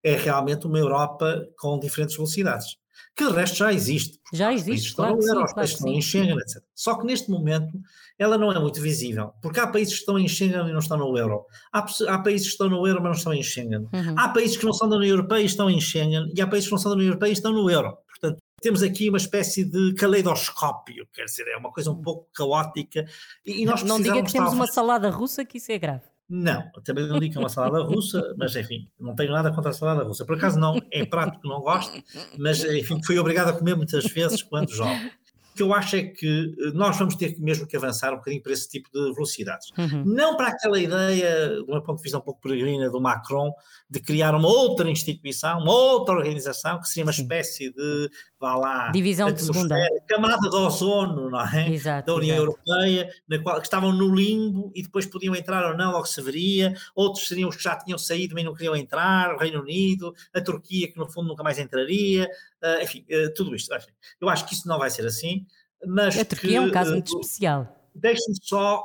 é 0.04 0.16
realmente 0.16 0.66
uma 0.66 0.80
Europa 0.80 1.48
com 1.58 1.80
diferentes 1.80 2.16
velocidades 2.16 2.82
que 3.16 3.28
de 3.28 3.34
resto 3.34 3.58
já 3.58 3.74
existe. 3.74 4.20
Já 4.34 4.54
existe, 4.54 4.96
claro 4.96 5.18
que 5.18 5.24
sim, 5.24 5.34
claro 5.34 5.56
países 5.56 5.76
estão 5.76 5.92
em 5.92 6.02
Schengen, 6.02 6.38
etc. 6.38 6.64
Só 6.74 6.96
que 6.96 7.06
neste 7.06 7.30
momento 7.30 7.80
ela 8.18 8.38
não 8.38 8.52
é 8.52 8.60
muito 8.60 8.82
visível, 8.82 9.34
porque 9.42 9.60
há 9.60 9.68
países 9.68 9.94
que 9.94 10.00
estão 10.00 10.18
em 10.18 10.28
Schengen 10.28 10.68
e 10.68 10.72
não 10.72 10.80
estão 10.80 10.98
no 10.98 11.18
euro. 11.18 11.46
Há, 11.74 11.86
há 12.08 12.20
países 12.20 12.48
que 12.48 12.54
estão 12.54 12.70
no 12.70 12.88
euro, 12.88 13.02
mas 13.02 13.12
não 13.12 13.18
estão 13.18 13.34
em 13.34 13.44
Schengen. 13.44 13.88
Uhum. 13.94 14.16
Há 14.18 14.30
países 14.30 14.58
que 14.58 14.66
não 14.66 14.74
são 14.74 14.88
da 14.88 14.96
União 14.96 15.12
Europeia 15.12 15.42
e 15.42 15.46
estão 15.46 15.70
em 15.70 15.82
Schengen, 15.82 16.32
e 16.36 16.42
há 16.42 16.48
países 16.48 16.68
que 16.68 16.72
não 16.72 16.80
são 16.80 16.92
da 16.92 16.96
União 16.96 17.10
Europeia 17.10 17.30
e 17.30 17.34
estão 17.34 17.52
no 17.52 17.70
euro. 17.70 17.98
Portanto, 18.08 18.42
temos 18.62 18.84
aqui 18.84 19.10
uma 19.10 19.17
espécie 19.17 19.65
de 19.65 19.93
caleidoscópio, 19.95 21.08
quer 21.12 21.26
dizer, 21.26 21.47
é 21.47 21.58
uma 21.58 21.71
coisa 21.71 21.91
um 21.91 22.02
pouco 22.02 22.30
caótica. 22.34 23.06
E, 23.45 23.65
nós 23.65 23.82
não, 23.82 23.97
não 23.97 24.02
diga 24.04 24.24
que 24.24 24.32
temos 24.32 24.54
uma 24.54 24.67
salada 24.67 25.10
russa, 25.10 25.43
que 25.43 25.58
isso 25.58 25.71
é 25.71 25.80
grave. 25.80 26.04
Não, 26.30 26.63
também 26.86 27.06
não 27.08 27.19
digo 27.19 27.34
que 27.34 27.38
é 27.38 27.41
uma 27.41 27.50
salada 27.50 27.84
russa, 27.84 28.34
mas 28.38 28.56
enfim, 28.56 28.89
não 28.97 29.13
tenho 29.15 29.32
nada 29.32 29.52
contra 29.52 29.71
a 29.71 29.74
salada 29.74 30.04
russa. 30.04 30.24
Por 30.24 30.38
acaso 30.38 30.58
não, 30.58 30.80
é 30.89 31.06
prato 31.06 31.41
que 31.41 31.50
não 31.50 31.60
gosto, 31.60 32.02
mas 32.38 32.63
enfim, 32.63 33.04
fui 33.04 33.19
obrigado 33.19 33.50
a 33.50 33.54
comer 33.54 33.76
muitas 33.76 34.06
vezes 34.06 34.41
quando 34.41 34.71
jovem. 34.71 35.12
O 35.52 35.56
que 35.56 35.64
eu 35.64 35.74
acho 35.74 35.98
é 35.98 36.04
que 36.04 36.56
eh, 36.60 36.72
nós 36.74 36.98
vamos 36.98 37.16
ter 37.16 37.38
mesmo 37.40 37.68
que 37.68 37.76
avançar 37.76 38.14
um 38.14 38.18
bocadinho 38.18 38.42
para 38.42 38.54
esse 38.54 38.70
tipo 38.70 38.90
de 38.94 39.14
velocidades. 39.14 39.70
Uhum. 39.78 40.04
Não 40.06 40.38
para 40.38 40.48
aquela 40.48 40.80
ideia, 40.80 41.58
do 41.58 41.68
meu 41.68 41.82
ponto 41.82 41.98
de 41.98 42.04
vista 42.04 42.18
um 42.18 42.22
pouco 42.22 42.42
peregrina, 42.42 42.90
do 42.90 43.02
Macron, 43.02 43.54
de 43.90 44.00
criar 44.00 44.34
uma 44.34 44.48
outra 44.48 44.90
instituição, 44.90 45.60
uma 45.60 45.74
outra 45.74 46.16
organização, 46.16 46.80
que 46.80 46.88
seria 46.88 47.04
uma 47.04 47.12
espécie 47.12 47.74
de, 47.74 48.10
vá 48.40 48.56
lá, 48.56 48.90
divisão 48.92 49.30
de 49.30 49.42
segunda. 49.42 49.76
Camada 50.08 50.50
de 50.50 50.56
ozono, 50.56 51.30
não 51.30 51.42
é? 51.42 51.70
Exato, 51.70 52.08
da 52.08 52.16
União 52.16 52.38
exato. 52.38 52.52
Europeia, 52.52 53.10
na 53.28 53.40
qual 53.40 53.58
que 53.58 53.68
estavam 53.68 53.92
no 53.92 54.16
limbo 54.16 54.72
e 54.74 54.82
depois 54.82 55.06
podiam 55.06 55.36
entrar 55.36 55.70
ou 55.70 55.78
não, 55.78 55.92
logo 55.92 56.06
se 56.06 56.22
veria. 56.22 56.74
Outros 56.96 57.28
seriam 57.28 57.50
os 57.50 57.58
que 57.58 57.64
já 57.64 57.76
tinham 57.76 57.98
saído, 57.98 58.34
mas 58.34 58.46
não 58.46 58.54
queriam 58.54 58.76
entrar, 58.76 59.36
o 59.36 59.38
Reino 59.38 59.62
Unido, 59.62 60.14
a 60.34 60.40
Turquia, 60.40 60.90
que 60.90 60.98
no 60.98 61.12
fundo 61.12 61.28
nunca 61.28 61.44
mais 61.44 61.60
entraria, 61.60 62.30
uh, 62.63 62.82
enfim, 62.82 63.06
uh, 63.10 63.34
tudo 63.34 63.56
isto. 63.56 63.74
Enfim, 63.76 63.91
eu 64.19 64.30
acho 64.30 64.45
que 64.47 64.54
isso 64.54 64.67
não 64.67 64.80
vai 64.80 64.89
ser 64.89 65.06
assim. 65.06 65.45
Mas 65.86 66.17
a 66.17 66.26
Turquia 66.26 66.50
que, 66.50 66.56
é 66.56 66.62
um 66.62 66.71
caso 66.71 66.91
muito 66.91 67.19
especial. 67.19 67.89
Deixe-me 67.95 68.38
só 68.41 68.84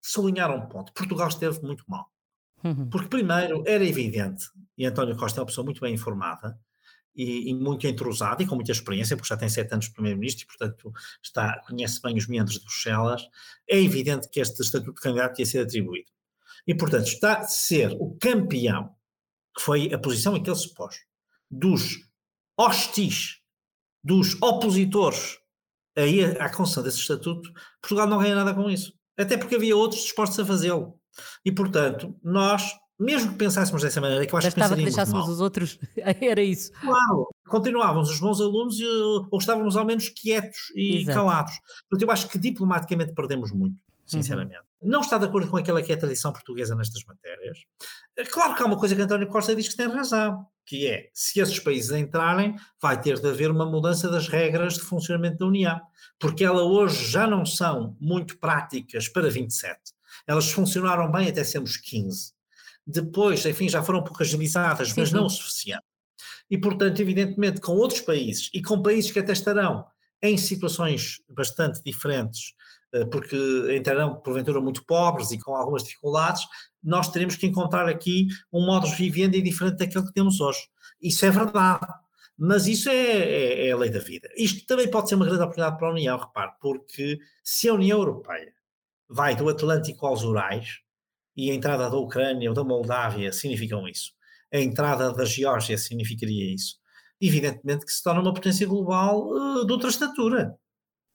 sublinhar 0.00 0.50
um 0.50 0.66
ponto. 0.68 0.92
Portugal 0.92 1.28
esteve 1.28 1.60
muito 1.62 1.84
mal. 1.86 2.10
Uhum. 2.64 2.88
Porque, 2.90 3.08
primeiro, 3.08 3.62
era 3.66 3.84
evidente, 3.84 4.46
e 4.76 4.86
António 4.86 5.16
Costa 5.16 5.40
é 5.40 5.40
uma 5.40 5.46
pessoa 5.46 5.64
muito 5.64 5.80
bem 5.80 5.94
informada 5.94 6.58
e, 7.14 7.50
e 7.50 7.54
muito 7.54 7.86
entrosada 7.86 8.42
e 8.42 8.46
com 8.46 8.54
muita 8.54 8.72
experiência, 8.72 9.16
porque 9.16 9.28
já 9.28 9.36
tem 9.36 9.48
sete 9.48 9.72
anos 9.72 9.86
de 9.86 9.92
Primeiro-Ministro 9.92 10.44
e, 10.44 10.46
portanto, 10.46 10.92
está, 11.22 11.60
conhece 11.66 12.00
bem 12.00 12.16
os 12.16 12.26
meandros 12.28 12.58
de 12.58 12.64
Bruxelas. 12.64 13.22
É 13.68 13.78
evidente 13.80 14.28
que 14.28 14.40
este 14.40 14.62
estatuto 14.62 14.94
de 14.94 15.00
candidato 15.00 15.38
ia 15.40 15.46
ser 15.46 15.60
atribuído. 15.60 16.10
E, 16.66 16.74
portanto, 16.74 17.06
está 17.06 17.38
a 17.38 17.44
ser 17.44 17.92
o 17.98 18.16
campeão, 18.20 18.94
que 19.56 19.62
foi 19.62 19.92
a 19.92 19.98
posição 19.98 20.36
em 20.36 20.42
que 20.42 20.48
ele 20.48 20.56
se 20.56 20.72
pôs, 20.72 20.96
dos 21.50 21.98
hostis, 22.58 23.38
dos 24.04 24.40
opositores 24.42 25.38
aí 25.96 26.24
à 26.24 26.48
concessão 26.48 26.82
desse 26.82 26.98
estatuto, 26.98 27.50
Portugal 27.80 28.06
não 28.06 28.18
ganha 28.18 28.34
nada 28.34 28.54
com 28.54 28.70
isso. 28.70 28.92
Até 29.18 29.36
porque 29.36 29.56
havia 29.56 29.76
outros 29.76 30.02
dispostos 30.02 30.38
a 30.40 30.46
fazê-lo. 30.46 30.98
E, 31.44 31.52
portanto, 31.52 32.16
nós, 32.22 32.72
mesmo 32.98 33.32
que 33.32 33.38
pensássemos 33.38 33.82
dessa 33.82 34.00
maneira, 34.00 34.26
que 34.26 34.32
eu 34.32 34.38
acho 34.38 34.46
Bastava 34.48 34.74
que 34.74 34.84
deixássemos 34.84 35.26
mal, 35.26 35.30
os 35.30 35.40
outros, 35.40 35.78
era 35.96 36.42
isso. 36.42 36.72
Claro, 36.80 37.28
continuávamos 37.46 38.10
os 38.10 38.18
bons 38.18 38.40
alunos 38.40 38.80
e, 38.80 38.86
ou 38.86 39.38
estávamos 39.38 39.76
ao 39.76 39.84
menos 39.84 40.08
quietos 40.08 40.72
e 40.74 41.02
Exato. 41.02 41.18
calados. 41.18 41.52
Portanto, 41.88 42.08
eu 42.08 42.10
acho 42.10 42.28
que 42.28 42.38
diplomaticamente 42.38 43.12
perdemos 43.12 43.52
muito, 43.52 43.74
uhum. 43.74 43.78
sinceramente. 44.06 44.62
Uhum. 44.80 44.90
Não 44.90 45.02
está 45.02 45.18
de 45.18 45.26
acordo 45.26 45.48
com 45.48 45.58
aquela 45.58 45.82
que 45.82 45.92
é 45.92 45.94
a 45.94 45.98
tradição 45.98 46.32
portuguesa 46.32 46.74
nestas 46.74 47.04
matérias. 47.04 47.58
Claro 48.30 48.54
que 48.54 48.62
há 48.62 48.66
uma 48.66 48.78
coisa 48.78 48.96
que 48.96 49.02
António 49.02 49.28
Costa 49.28 49.54
diz 49.54 49.68
que 49.68 49.76
tem 49.76 49.86
razão 49.88 50.46
que 50.64 50.86
é, 50.86 51.10
se 51.12 51.40
esses 51.40 51.58
países 51.58 51.90
entrarem, 51.90 52.56
vai 52.80 53.00
ter 53.00 53.18
de 53.18 53.28
haver 53.28 53.50
uma 53.50 53.66
mudança 53.66 54.08
das 54.08 54.28
regras 54.28 54.74
de 54.74 54.80
funcionamento 54.80 55.38
da 55.38 55.46
União, 55.46 55.80
porque 56.18 56.44
elas 56.44 56.62
hoje 56.62 57.10
já 57.10 57.26
não 57.26 57.44
são 57.44 57.96
muito 58.00 58.38
práticas 58.38 59.08
para 59.08 59.30
27. 59.30 59.78
Elas 60.26 60.50
funcionaram 60.50 61.10
bem 61.10 61.28
até 61.28 61.42
sermos 61.42 61.76
15. 61.76 62.32
Depois, 62.86 63.44
enfim, 63.46 63.68
já 63.68 63.82
foram 63.82 64.02
pouco 64.02 64.22
agilizadas, 64.22 64.90
sim, 64.90 64.94
mas 65.00 65.08
sim. 65.08 65.14
não 65.14 65.26
o 65.26 65.30
suficiente. 65.30 65.82
E, 66.50 66.58
portanto, 66.58 67.00
evidentemente, 67.00 67.60
com 67.60 67.72
outros 67.72 68.00
países 68.00 68.50
e 68.52 68.62
com 68.62 68.82
países 68.82 69.10
que 69.10 69.18
até 69.18 69.32
estarão 69.32 69.86
em 70.20 70.36
situações 70.36 71.20
bastante 71.28 71.82
diferentes, 71.82 72.54
porque 73.10 73.36
entrarão, 73.76 74.16
porventura, 74.16 74.60
muito 74.60 74.84
pobres 74.84 75.30
e 75.30 75.38
com 75.38 75.54
algumas 75.54 75.84
dificuldades, 75.84 76.42
nós 76.82 77.10
teremos 77.10 77.36
que 77.36 77.46
encontrar 77.46 77.88
aqui 77.88 78.26
um 78.52 78.64
modus 78.66 78.92
vivendi 78.92 79.40
diferente 79.40 79.78
daquele 79.78 80.06
que 80.06 80.12
temos 80.12 80.40
hoje. 80.40 80.60
Isso 81.00 81.24
é 81.24 81.30
verdade. 81.30 81.86
Mas 82.36 82.66
isso 82.66 82.88
é, 82.88 82.94
é, 82.94 83.68
é, 83.68 83.72
a 83.72 83.76
lei 83.76 83.90
da 83.90 84.00
vida. 84.00 84.28
Isto 84.36 84.66
também 84.66 84.90
pode 84.90 85.08
ser 85.08 85.14
uma 85.14 85.24
grande 85.24 85.42
oportunidade 85.42 85.78
para 85.78 85.88
a 85.88 85.92
União, 85.92 86.18
repare, 86.18 86.52
porque 86.60 87.18
se 87.44 87.68
a 87.68 87.74
União 87.74 87.98
Europeia 87.98 88.52
vai 89.08 89.36
do 89.36 89.48
Atlântico 89.48 90.06
aos 90.06 90.24
Urais, 90.24 90.80
e 91.36 91.50
a 91.50 91.54
entrada 91.54 91.88
da 91.88 91.96
Ucrânia 91.96 92.48
ou 92.48 92.54
da 92.54 92.64
Moldávia 92.64 93.32
significam 93.32 93.86
isso, 93.88 94.12
a 94.52 94.58
entrada 94.58 95.12
da 95.12 95.24
Geórgia 95.24 95.78
significaria 95.78 96.54
isso, 96.54 96.76
evidentemente 97.20 97.86
que 97.86 97.92
se 97.92 98.02
torna 98.02 98.20
uma 98.20 98.34
potência 98.34 98.66
global 98.66 99.28
uh, 99.28 99.66
de 99.66 99.72
outra 99.72 99.88
estatura. 99.88 100.54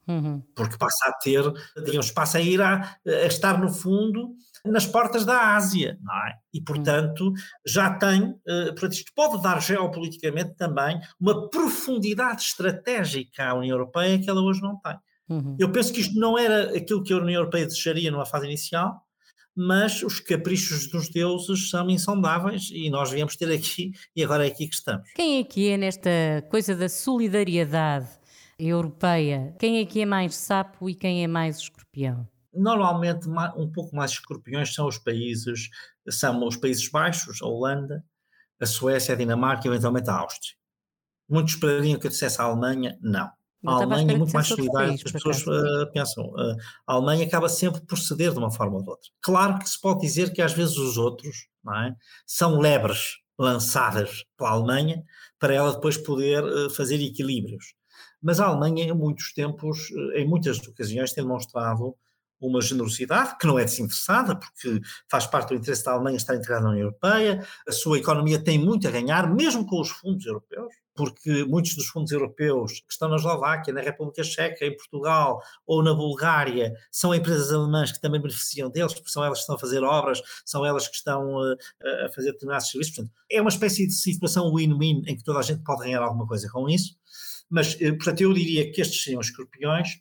Uhum. 0.08 0.42
Porque 0.56 0.78
passa 0.78 1.10
a 1.10 1.14
ter, 1.14 1.44
digamos, 1.84 2.12
passa 2.12 2.38
a 2.38 2.42
ir 2.42 2.62
a, 2.62 2.98
a 3.06 3.26
estar 3.26 3.60
no 3.60 3.70
fundo 3.70 4.36
nas 4.66 4.86
portas 4.86 5.26
da 5.26 5.56
Ásia, 5.56 5.98
não 6.02 6.16
é? 6.26 6.36
E, 6.54 6.62
portanto, 6.62 7.34
já 7.66 7.94
tem, 7.94 8.22
uh, 8.22 8.68
portanto, 8.68 8.94
isto 8.94 9.12
pode 9.16 9.42
dar 9.42 9.62
geopoliticamente 9.62 10.56
também 10.56 11.00
uma 11.20 11.50
profundidade 11.50 12.42
estratégica 12.42 13.46
à 13.50 13.54
União 13.54 13.76
Europeia 13.76 14.20
que 14.20 14.30
ela 14.30 14.42
hoje 14.42 14.62
não 14.62 14.80
tem. 14.80 14.96
Uhum. 15.30 15.56
Eu 15.60 15.72
penso 15.72 15.92
que 15.92 16.02
isto 16.02 16.18
não 16.18 16.38
era 16.38 16.76
aquilo 16.78 17.04
que 17.04 17.14
a 17.14 17.18
União 17.18 17.42
Europeia 17.42 17.66
desejaria 17.66 18.10
numa 18.12 18.26
fase 18.26 18.46
inicial, 18.46 19.02
mas 19.56 20.04
os 20.04 20.20
caprichos 20.20 20.88
dos 20.88 21.10
deuses 21.10 21.70
são 21.70 21.90
insondáveis 21.90 22.70
e 22.72 22.90
nós 22.90 23.10
viemos 23.10 23.36
ter 23.36 23.52
aqui 23.52 23.92
e 24.16 24.24
agora 24.24 24.46
é 24.46 24.50
aqui 24.50 24.68
que 24.68 24.76
estamos. 24.76 25.10
Quem 25.16 25.40
é 25.40 25.44
que 25.44 25.70
é 25.70 25.78
nesta 25.78 26.10
coisa 26.50 26.76
da 26.76 26.88
solidariedade 26.88 28.08
europeia? 28.60 29.56
Quem 29.60 29.80
é 29.80 29.86
que 29.86 30.02
é 30.02 30.06
mais 30.06 30.36
sapo 30.36 30.90
e 30.90 30.96
quem 30.96 31.24
é 31.24 31.28
mais 31.28 31.58
escorpião? 31.58 32.28
Normalmente, 32.54 33.28
um 33.56 33.72
pouco 33.72 33.96
mais 33.96 34.12
escorpiões 34.12 34.74
são 34.74 34.88
os 34.88 34.98
países, 34.98 35.70
são 36.10 36.46
os 36.46 36.58
Países 36.58 36.90
Baixos, 36.90 37.42
a 37.42 37.46
Holanda, 37.46 38.04
a 38.60 38.66
Suécia, 38.66 39.14
a 39.14 39.18
Dinamarca 39.18 39.68
e 39.68 39.70
eventualmente 39.70 40.10
a 40.10 40.16
Áustria. 40.16 40.56
Muitos 41.30 41.54
esperariam 41.54 42.00
que 42.00 42.08
eu 42.08 42.12
dissesse 42.12 42.42
a 42.42 42.46
Alemanha, 42.46 42.98
não. 43.02 43.30
A 43.66 43.72
Alemanha 43.72 44.14
é 44.14 44.18
muito 44.18 44.34
mais 44.34 44.48
solidária 44.48 44.92
do 44.92 44.98
que 44.98 45.08
as 45.08 45.12
pessoas 45.12 45.46
uh, 45.46 45.92
pensam. 45.92 46.26
Uh, 46.26 46.56
a 46.88 46.94
Alemanha 46.94 47.26
acaba 47.26 47.50
sempre 47.50 47.82
por 47.82 47.98
ceder 47.98 48.32
de 48.32 48.38
uma 48.38 48.52
forma 48.52 48.78
ou 48.78 48.84
de 48.84 48.90
outra. 48.90 49.10
Claro 49.22 49.60
que 49.60 49.70
se 49.70 49.80
pode 49.80 50.00
dizer 50.00 50.32
que 50.32 50.42
às 50.42 50.54
vezes 50.54 50.78
os 50.78 50.98
outros 50.98 51.48
é, 51.86 51.94
são 52.26 52.60
lebres 52.60 53.18
lançadas 53.38 54.24
pela 54.38 54.52
Alemanha 54.52 55.04
para 55.40 55.54
ela 55.54 55.74
depois 55.74 55.98
poder 55.98 56.44
uh, 56.44 56.70
fazer 56.70 57.02
equilíbrios. 57.02 57.77
Mas 58.22 58.40
a 58.40 58.46
Alemanha, 58.46 58.86
em 58.86 58.94
muitos 58.94 59.34
tempos, 59.34 59.90
em 60.16 60.28
muitas 60.28 60.60
ocasiões, 60.68 61.14
tem 61.14 61.24
demonstrado 61.24 61.96
uma 62.40 62.62
generosidade 62.62 63.38
que 63.38 63.48
não 63.48 63.58
é 63.58 63.66
desinteressada, 63.66 64.36
porque 64.36 64.80
faz 65.10 65.26
parte 65.26 65.50
do 65.50 65.56
interesse 65.56 65.84
da 65.84 65.94
Alemanha 65.94 66.18
estar 66.18 66.36
integrada 66.36 66.64
na 66.64 66.70
União 66.70 66.84
Europeia, 66.84 67.46
a 67.68 67.72
sua 67.72 67.98
economia 67.98 68.40
tem 68.40 68.60
muito 68.60 68.88
a 68.88 68.92
ganhar, 68.92 69.34
mesmo 69.34 69.66
com 69.66 69.82
os 69.82 69.90
fundos 69.90 70.26
europeus, 70.26 70.74
porque 70.96 71.44
muitos 71.46 71.76
dos 71.76 71.88
fundos 71.88 72.12
europeus 72.12 72.80
que 72.82 72.92
estão 72.92 73.08
na 73.08 73.18
Eslováquia, 73.18 73.74
na 73.74 73.82
República 73.82 74.24
Checa, 74.24 74.66
em 74.66 74.76
Portugal 74.76 75.42
ou 75.66 75.84
na 75.84 75.94
Bulgária, 75.94 76.74
são 76.92 77.14
empresas 77.14 77.52
alemãs 77.52 77.92
que 77.92 78.02
também 78.02 78.20
beneficiam 78.20 78.70
deles, 78.70 78.94
porque 78.94 79.10
são 79.10 79.24
elas 79.24 79.38
que 79.38 79.44
estão 79.44 79.56
a 79.56 79.60
fazer 79.60 79.84
obras, 79.84 80.22
são 80.44 80.66
elas 80.66 80.88
que 80.88 80.96
estão 80.96 81.36
uh, 81.36 81.56
a 82.06 82.10
fazer 82.10 82.32
determinados 82.32 82.70
serviços. 82.70 82.96
Portanto, 82.96 83.14
é 83.30 83.40
uma 83.40 83.50
espécie 83.50 83.86
de 83.86 83.94
situação 83.94 84.52
win-win 84.54 85.04
em 85.06 85.16
que 85.16 85.24
toda 85.24 85.38
a 85.38 85.44
gente 85.44 85.64
pode 85.64 85.84
ganhar 85.84 86.02
alguma 86.02 86.26
coisa 86.26 86.50
com 86.52 86.68
isso. 86.68 86.96
Mas, 87.50 87.76
uh, 87.76 87.96
portanto, 87.96 88.22
eu 88.22 88.34
diria 88.34 88.72
que 88.72 88.82
estes 88.82 89.04
seriam 89.04 89.20
os 89.20 89.28
escorpiões. 89.28 90.00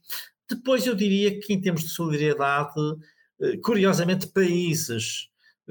Depois 0.49 0.87
eu 0.87 0.95
diria 0.95 1.39
que 1.41 1.53
em 1.53 1.61
termos 1.61 1.83
de 1.83 1.89
solidariedade, 1.89 2.73
eh, 3.41 3.57
curiosamente 3.59 4.29
países 4.29 5.29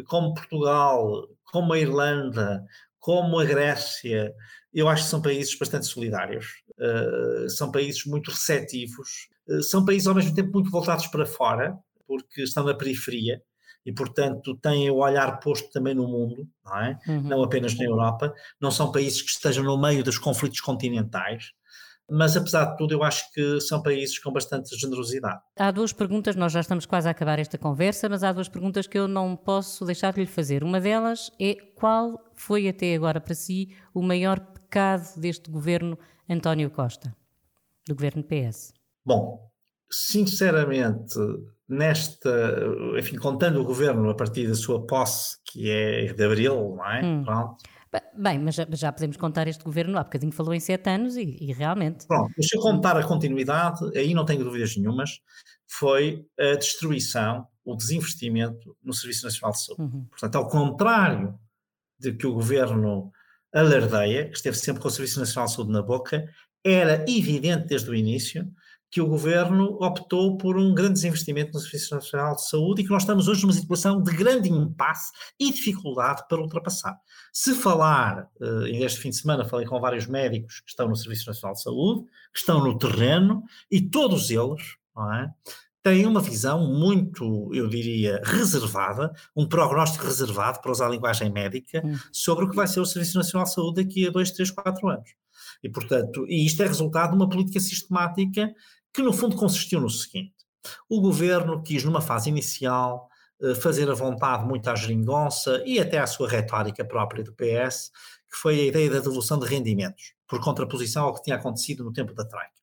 como 0.07 0.33
Portugal, 0.33 1.29
como 1.45 1.71
a 1.71 1.79
Irlanda, 1.79 2.65
como 2.99 3.39
a 3.39 3.45
Grécia, 3.45 4.33
eu 4.73 4.89
acho 4.89 5.03
que 5.03 5.09
são 5.09 5.21
países 5.21 5.57
bastante 5.57 5.85
solidários, 5.85 6.47
uh, 6.77 7.49
são 7.49 7.71
países 7.71 8.05
muito 8.05 8.29
receptivos, 8.29 9.29
uh, 9.47 9.63
são 9.63 9.85
países 9.85 10.05
ao 10.05 10.15
mesmo 10.15 10.35
tempo 10.35 10.51
muito 10.51 10.69
voltados 10.69 11.07
para 11.07 11.25
fora, 11.25 11.77
porque 12.05 12.41
estão 12.41 12.65
na 12.65 12.73
periferia 12.73 13.41
e, 13.85 13.93
portanto, 13.93 14.55
têm 14.57 14.89
o 14.89 14.97
olhar 14.97 15.39
posto 15.39 15.69
também 15.69 15.93
no 15.93 16.07
mundo, 16.07 16.47
não 16.65 16.77
é? 16.77 16.99
Uhum. 17.07 17.21
Não 17.21 17.43
apenas 17.43 17.75
na 17.77 17.85
Europa, 17.85 18.33
não 18.59 18.69
são 18.69 18.91
países 18.91 19.21
que 19.21 19.29
estejam 19.29 19.63
no 19.63 19.79
meio 19.79 20.03
dos 20.03 20.17
conflitos 20.17 20.59
continentais, 20.59 21.51
mas 22.09 22.37
apesar 22.37 22.65
de 22.65 22.77
tudo, 22.77 22.93
eu 22.93 23.03
acho 23.03 23.31
que 23.31 23.59
são 23.59 23.81
países 23.81 24.19
com 24.19 24.31
bastante 24.31 24.75
generosidade. 24.77 25.41
Há 25.57 25.71
duas 25.71 25.91
perguntas, 25.91 26.35
nós 26.35 26.51
já 26.51 26.59
estamos 26.59 26.85
quase 26.85 27.07
a 27.07 27.11
acabar 27.11 27.39
esta 27.39 27.57
conversa, 27.57 28.07
mas 28.07 28.23
há 28.23 28.31
duas 28.31 28.47
perguntas 28.47 28.85
que 28.85 28.97
eu 28.97 29.07
não 29.07 29.35
posso 29.35 29.85
deixar 29.85 30.13
de 30.13 30.21
lhe 30.21 30.27
fazer. 30.27 30.63
Uma 30.63 30.79
delas 30.79 31.31
é 31.39 31.55
qual 31.75 32.19
foi 32.35 32.67
até 32.67 32.93
agora 32.93 33.19
para 33.19 33.33
si 33.33 33.75
o 33.93 34.01
maior 34.01 34.39
pecado 34.39 35.19
deste 35.19 35.49
governo 35.49 35.97
António 36.29 36.69
Costa, 36.69 37.15
do 37.87 37.95
governo 37.95 38.23
PS? 38.23 38.71
Bom, 39.03 39.49
sinceramente, 39.89 41.15
nesta, 41.67 42.29
enfim, 42.99 43.15
contando 43.17 43.59
o 43.61 43.65
governo 43.65 44.09
a 44.11 44.15
partir 44.15 44.47
da 44.47 44.55
sua 44.55 44.85
posse, 44.85 45.37
que 45.43 45.71
é 45.71 46.13
de 46.13 46.23
abril, 46.23 46.75
não 46.75 46.85
é? 46.85 47.03
Hum. 47.03 47.23
Pronto 47.23 47.74
Bem, 48.17 48.39
mas 48.39 48.55
já, 48.55 48.67
já, 48.71 48.91
podemos 48.91 49.17
contar 49.17 49.47
este 49.47 49.63
governo, 49.63 49.97
há 49.97 50.03
bocadinho 50.03 50.31
falou 50.31 50.53
em 50.53 50.59
sete 50.59 50.89
anos 50.89 51.17
e, 51.17 51.37
e 51.39 51.53
realmente. 51.53 52.07
Pronto, 52.07 52.33
deixa 52.37 52.57
eu 52.57 52.61
contar 52.61 52.97
a 52.97 53.03
continuidade, 53.03 53.79
aí 53.97 54.13
não 54.13 54.25
tenho 54.25 54.43
dúvidas 54.43 54.75
nenhumas, 54.75 55.19
foi 55.67 56.25
a 56.39 56.55
destruição, 56.55 57.47
o 57.63 57.75
desinvestimento 57.75 58.75
no 58.83 58.93
Serviço 58.93 59.25
Nacional 59.25 59.51
de 59.51 59.63
Saúde. 59.63 59.81
Uhum. 59.81 60.05
Portanto, 60.09 60.35
ao 60.35 60.47
contrário 60.47 61.37
de 61.99 62.13
que 62.13 62.27
o 62.27 62.33
governo 62.33 63.11
alardeia, 63.53 64.29
que 64.29 64.37
esteve 64.37 64.57
sempre 64.57 64.81
com 64.81 64.87
o 64.87 64.91
Serviço 64.91 65.19
Nacional 65.19 65.47
de 65.47 65.55
Saúde 65.55 65.71
na 65.71 65.81
boca, 65.81 66.29
era 66.63 67.05
evidente 67.07 67.67
desde 67.67 67.89
o 67.89 67.95
início 67.95 68.51
que 68.95 69.01
o 69.01 69.07
governo 69.07 69.77
optou 69.81 70.37
por 70.37 70.57
um 70.57 70.73
grande 70.73 70.93
desinvestimento 70.93 71.51
no 71.51 71.59
Serviço 71.59 71.93
Nacional 71.93 72.33
de 72.33 72.47
Saúde 72.47 72.81
e 72.81 72.85
que 72.85 72.91
nós 72.91 73.03
estamos 73.03 73.27
hoje 73.27 73.41
numa 73.41 73.51
situação 73.51 74.01
de 74.01 74.09
grande 74.15 74.49
impasse 74.49 75.11
e 75.37 75.51
dificuldade 75.51 76.23
para 76.29 76.39
ultrapassar. 76.39 76.97
Se 77.33 77.53
falar, 77.55 78.29
eh, 78.41 78.69
este 78.85 79.01
fim 79.01 79.09
de 79.09 79.17
semana 79.17 79.43
falei 79.43 79.67
com 79.67 79.81
vários 79.81 80.07
médicos 80.07 80.61
que 80.61 80.69
estão 80.69 80.87
no 80.87 80.95
Serviço 80.95 81.27
Nacional 81.27 81.55
de 81.55 81.61
Saúde, 81.61 82.05
que 82.33 82.39
estão 82.39 82.63
no 82.63 82.77
terreno, 82.77 83.43
e 83.69 83.81
todos 83.81 84.31
eles 84.31 84.77
é, 84.97 85.29
têm 85.83 86.05
uma 86.05 86.21
visão 86.21 86.65
muito, 86.65 87.53
eu 87.53 87.67
diria, 87.67 88.21
reservada, 88.23 89.11
um 89.35 89.45
prognóstico 89.45 90.05
reservado, 90.05 90.61
para 90.61 90.71
usar 90.71 90.85
a 90.85 90.91
linguagem 90.91 91.29
médica, 91.29 91.81
hum. 91.85 91.97
sobre 92.13 92.45
o 92.45 92.49
que 92.49 92.55
vai 92.55 92.65
ser 92.65 92.79
o 92.79 92.85
Serviço 92.85 93.17
Nacional 93.17 93.43
de 93.43 93.53
Saúde 93.53 93.83
daqui 93.83 94.07
a 94.07 94.09
dois, 94.09 94.31
três, 94.31 94.51
quatro 94.51 94.87
anos. 94.87 95.09
E, 95.63 95.69
portanto, 95.69 96.25
e 96.27 96.45
isto 96.45 96.61
é 96.63 96.67
resultado 96.67 97.11
de 97.11 97.15
uma 97.15 97.29
política 97.29 97.59
sistemática 97.59 98.53
que 98.95 99.01
no 99.01 99.13
fundo 99.13 99.35
consistiu 99.35 99.81
no 99.81 99.89
seguinte: 99.89 100.33
o 100.89 101.01
governo 101.01 101.61
quis, 101.61 101.83
numa 101.83 102.01
fase 102.01 102.29
inicial, 102.29 103.09
eh, 103.41 103.53
fazer 103.55 103.89
a 103.89 103.93
vontade 103.93 104.45
muito 104.45 104.69
à 104.69 104.75
geringonça 104.75 105.61
e 105.65 105.79
até 105.79 105.99
à 105.99 106.07
sua 106.07 106.29
retórica 106.29 106.85
própria 106.85 107.23
do 107.23 107.33
PS, 107.33 107.91
que 108.31 108.37
foi 108.37 108.59
a 108.61 108.65
ideia 108.65 108.89
da 108.89 108.99
devolução 108.99 109.37
de 109.37 109.45
rendimentos, 109.45 110.13
por 110.27 110.39
contraposição 110.39 111.03
ao 111.05 111.13
que 111.13 111.23
tinha 111.23 111.35
acontecido 111.35 111.83
no 111.83 111.91
tempo 111.91 112.13
da 112.13 112.25
Troika. 112.25 112.53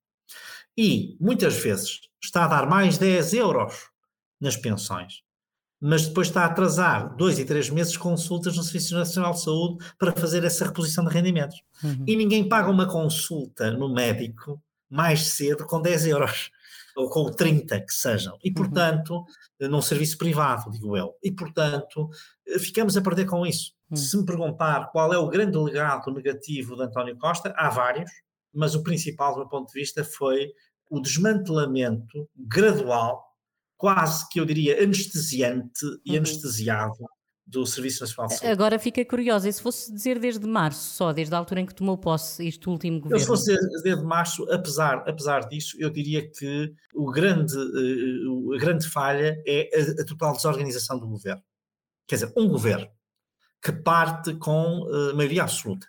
E, 0.76 1.16
muitas 1.20 1.54
vezes, 1.56 2.00
está 2.22 2.44
a 2.44 2.48
dar 2.48 2.66
mais 2.66 2.96
10 2.96 3.34
euros 3.34 3.90
nas 4.40 4.56
pensões, 4.56 5.22
mas 5.78 6.06
depois 6.06 6.28
está 6.28 6.42
a 6.42 6.46
atrasar 6.46 7.14
dois 7.16 7.38
e 7.38 7.44
três 7.44 7.68
meses 7.68 7.96
consultas 7.96 8.56
no 8.56 8.62
Serviço 8.62 8.94
Nacional 8.94 9.32
de 9.32 9.42
Saúde 9.42 9.84
para 9.98 10.12
fazer 10.12 10.42
essa 10.44 10.64
reposição 10.64 11.04
de 11.04 11.12
rendimentos. 11.12 11.62
Uhum. 11.84 12.04
E 12.06 12.16
ninguém 12.16 12.48
paga 12.48 12.70
uma 12.70 12.86
consulta 12.86 13.70
no 13.70 13.92
médico 13.92 14.62
mais 14.92 15.28
cedo 15.28 15.64
com 15.66 15.80
10 15.80 16.06
euros, 16.06 16.50
ou 16.94 17.08
com 17.08 17.30
30 17.32 17.80
que 17.80 17.92
sejam. 17.92 18.38
E, 18.44 18.48
uhum. 18.48 18.54
portanto, 18.54 19.24
uhum. 19.58 19.68
num 19.68 19.80
serviço 19.80 20.18
privado, 20.18 20.70
digo 20.70 20.96
eu. 20.96 21.14
E, 21.22 21.32
portanto, 21.32 22.10
eh, 22.46 22.58
ficamos 22.58 22.94
a 22.96 23.00
perder 23.00 23.24
com 23.24 23.46
isso. 23.46 23.72
Uhum. 23.90 23.96
Se 23.96 24.16
me 24.18 24.26
perguntar 24.26 24.90
qual 24.92 25.12
é 25.14 25.16
o 25.16 25.28
grande 25.28 25.56
legado 25.56 26.12
negativo 26.12 26.76
de 26.76 26.82
António 26.82 27.16
Costa, 27.16 27.54
há 27.56 27.70
vários, 27.70 28.10
mas 28.52 28.74
o 28.74 28.82
principal, 28.82 29.32
do 29.32 29.38
meu 29.38 29.48
ponto 29.48 29.72
de 29.72 29.80
vista, 29.80 30.04
foi 30.04 30.48
o 30.90 31.00
desmantelamento 31.00 32.28
gradual, 32.36 33.24
quase 33.78 34.28
que 34.28 34.38
eu 34.38 34.44
diria 34.44 34.82
anestesiante 34.82 35.86
e 36.04 36.12
uhum. 36.12 36.18
anestesiado 36.18 37.06
do 37.46 37.66
Serviço 37.66 38.02
Nacional 38.02 38.28
de 38.28 38.34
Saúde. 38.34 38.52
Agora 38.52 38.78
fica 38.78 39.04
curiosa, 39.04 39.48
e 39.48 39.52
se 39.52 39.60
fosse 39.60 39.92
dizer 39.92 40.18
desde 40.18 40.46
março, 40.46 40.94
só 40.94 41.12
desde 41.12 41.34
a 41.34 41.38
altura 41.38 41.60
em 41.60 41.66
que 41.66 41.74
tomou 41.74 41.98
posse 41.98 42.46
este 42.46 42.68
último 42.68 43.00
governo? 43.00 43.20
se 43.20 43.26
fosse 43.26 43.56
desde 43.82 44.04
março, 44.04 44.50
apesar, 44.50 45.04
apesar 45.08 45.40
disso, 45.48 45.76
eu 45.78 45.90
diria 45.90 46.28
que 46.30 46.72
o 46.94 47.10
grande, 47.10 47.54
a 48.54 48.58
grande 48.58 48.88
falha 48.88 49.42
é 49.46 49.68
a, 49.74 50.02
a, 50.02 50.04
total 50.04 50.34
desorganização 50.34 50.98
do 50.98 51.06
governo. 51.06 51.42
Quer 52.06 52.16
dizer, 52.16 52.32
um 52.36 52.48
governo 52.48 52.88
que 53.62 53.72
parte 53.72 54.34
com 54.34 54.80
uh, 54.82 55.14
maioria 55.14 55.42
absoluta 55.42 55.86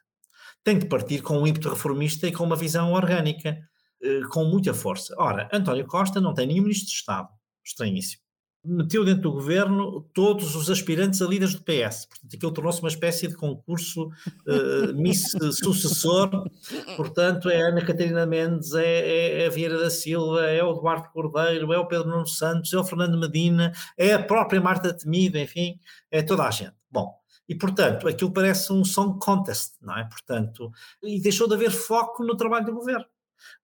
tem 0.64 0.78
de 0.80 0.86
partir 0.86 1.22
com 1.22 1.40
um 1.40 1.48
ímpeto 1.48 1.70
reformista 1.70 2.28
e 2.28 2.32
com 2.32 2.44
uma 2.44 2.56
visão 2.56 2.94
orgânica, 2.94 3.58
uh, 4.02 4.30
com 4.30 4.46
muita 4.46 4.74
força. 4.74 5.14
Ora, 5.18 5.50
António 5.52 5.86
Costa 5.86 6.22
não 6.22 6.34
tem 6.34 6.48
nenhum 6.48 6.64
ministro 6.64 6.88
de 6.88 6.94
Estado, 6.94 7.30
estranhíssimo 7.64 8.23
meteu 8.66 9.04
dentro 9.04 9.24
do 9.24 9.32
governo 9.34 10.02
todos 10.14 10.56
os 10.56 10.70
aspirantes 10.70 11.22
a 11.22 11.28
líderes 11.28 11.54
do 11.54 11.62
PS. 11.62 12.06
Portanto, 12.06 12.36
aquilo 12.36 12.52
tornou-se 12.52 12.80
uma 12.80 12.90
espécie 12.90 13.28
de 13.28 13.36
concurso 13.36 14.06
uh, 14.08 14.94
Miss 14.96 15.32
sucessor. 15.52 16.50
Portanto, 16.96 17.50
é 17.50 17.62
a 17.62 17.68
Ana 17.68 17.86
Catarina 17.86 18.26
Mendes, 18.26 18.74
é, 18.74 18.86
é, 18.86 19.42
é, 19.44 19.48
a 19.48 19.50
Vieira 19.50 19.78
da 19.78 19.90
Silva, 19.90 20.46
é 20.46 20.64
o 20.64 20.72
Eduardo 20.72 21.10
Cordeiro, 21.10 21.74
é 21.74 21.78
o 21.78 21.88
Pedro 21.88 22.10
Nuno 22.10 22.28
Santos, 22.28 22.72
é 22.74 22.78
o 22.78 22.84
Fernando 22.84 23.20
Medina, 23.20 23.74
é 23.98 24.14
a 24.14 24.24
própria 24.24 24.62
Marta 24.62 24.94
Temido, 24.94 25.38
enfim, 25.38 25.80
é 26.10 26.22
toda 26.22 26.44
a 26.44 26.52
gente. 26.52 26.74
Bom, 26.90 27.14
e 27.48 27.56
portanto, 27.56 28.08
aquilo 28.08 28.32
parece 28.32 28.72
um 28.72 28.86
song 28.86 29.20
contest, 29.20 29.74
não 29.82 29.98
é? 29.98 30.06
Portanto, 30.06 30.72
e 31.02 31.20
deixou 31.20 31.48
de 31.48 31.56
haver 31.56 31.72
foco 31.72 32.24
no 32.24 32.38
trabalho 32.38 32.66
do 32.66 32.74
governo. 32.74 33.06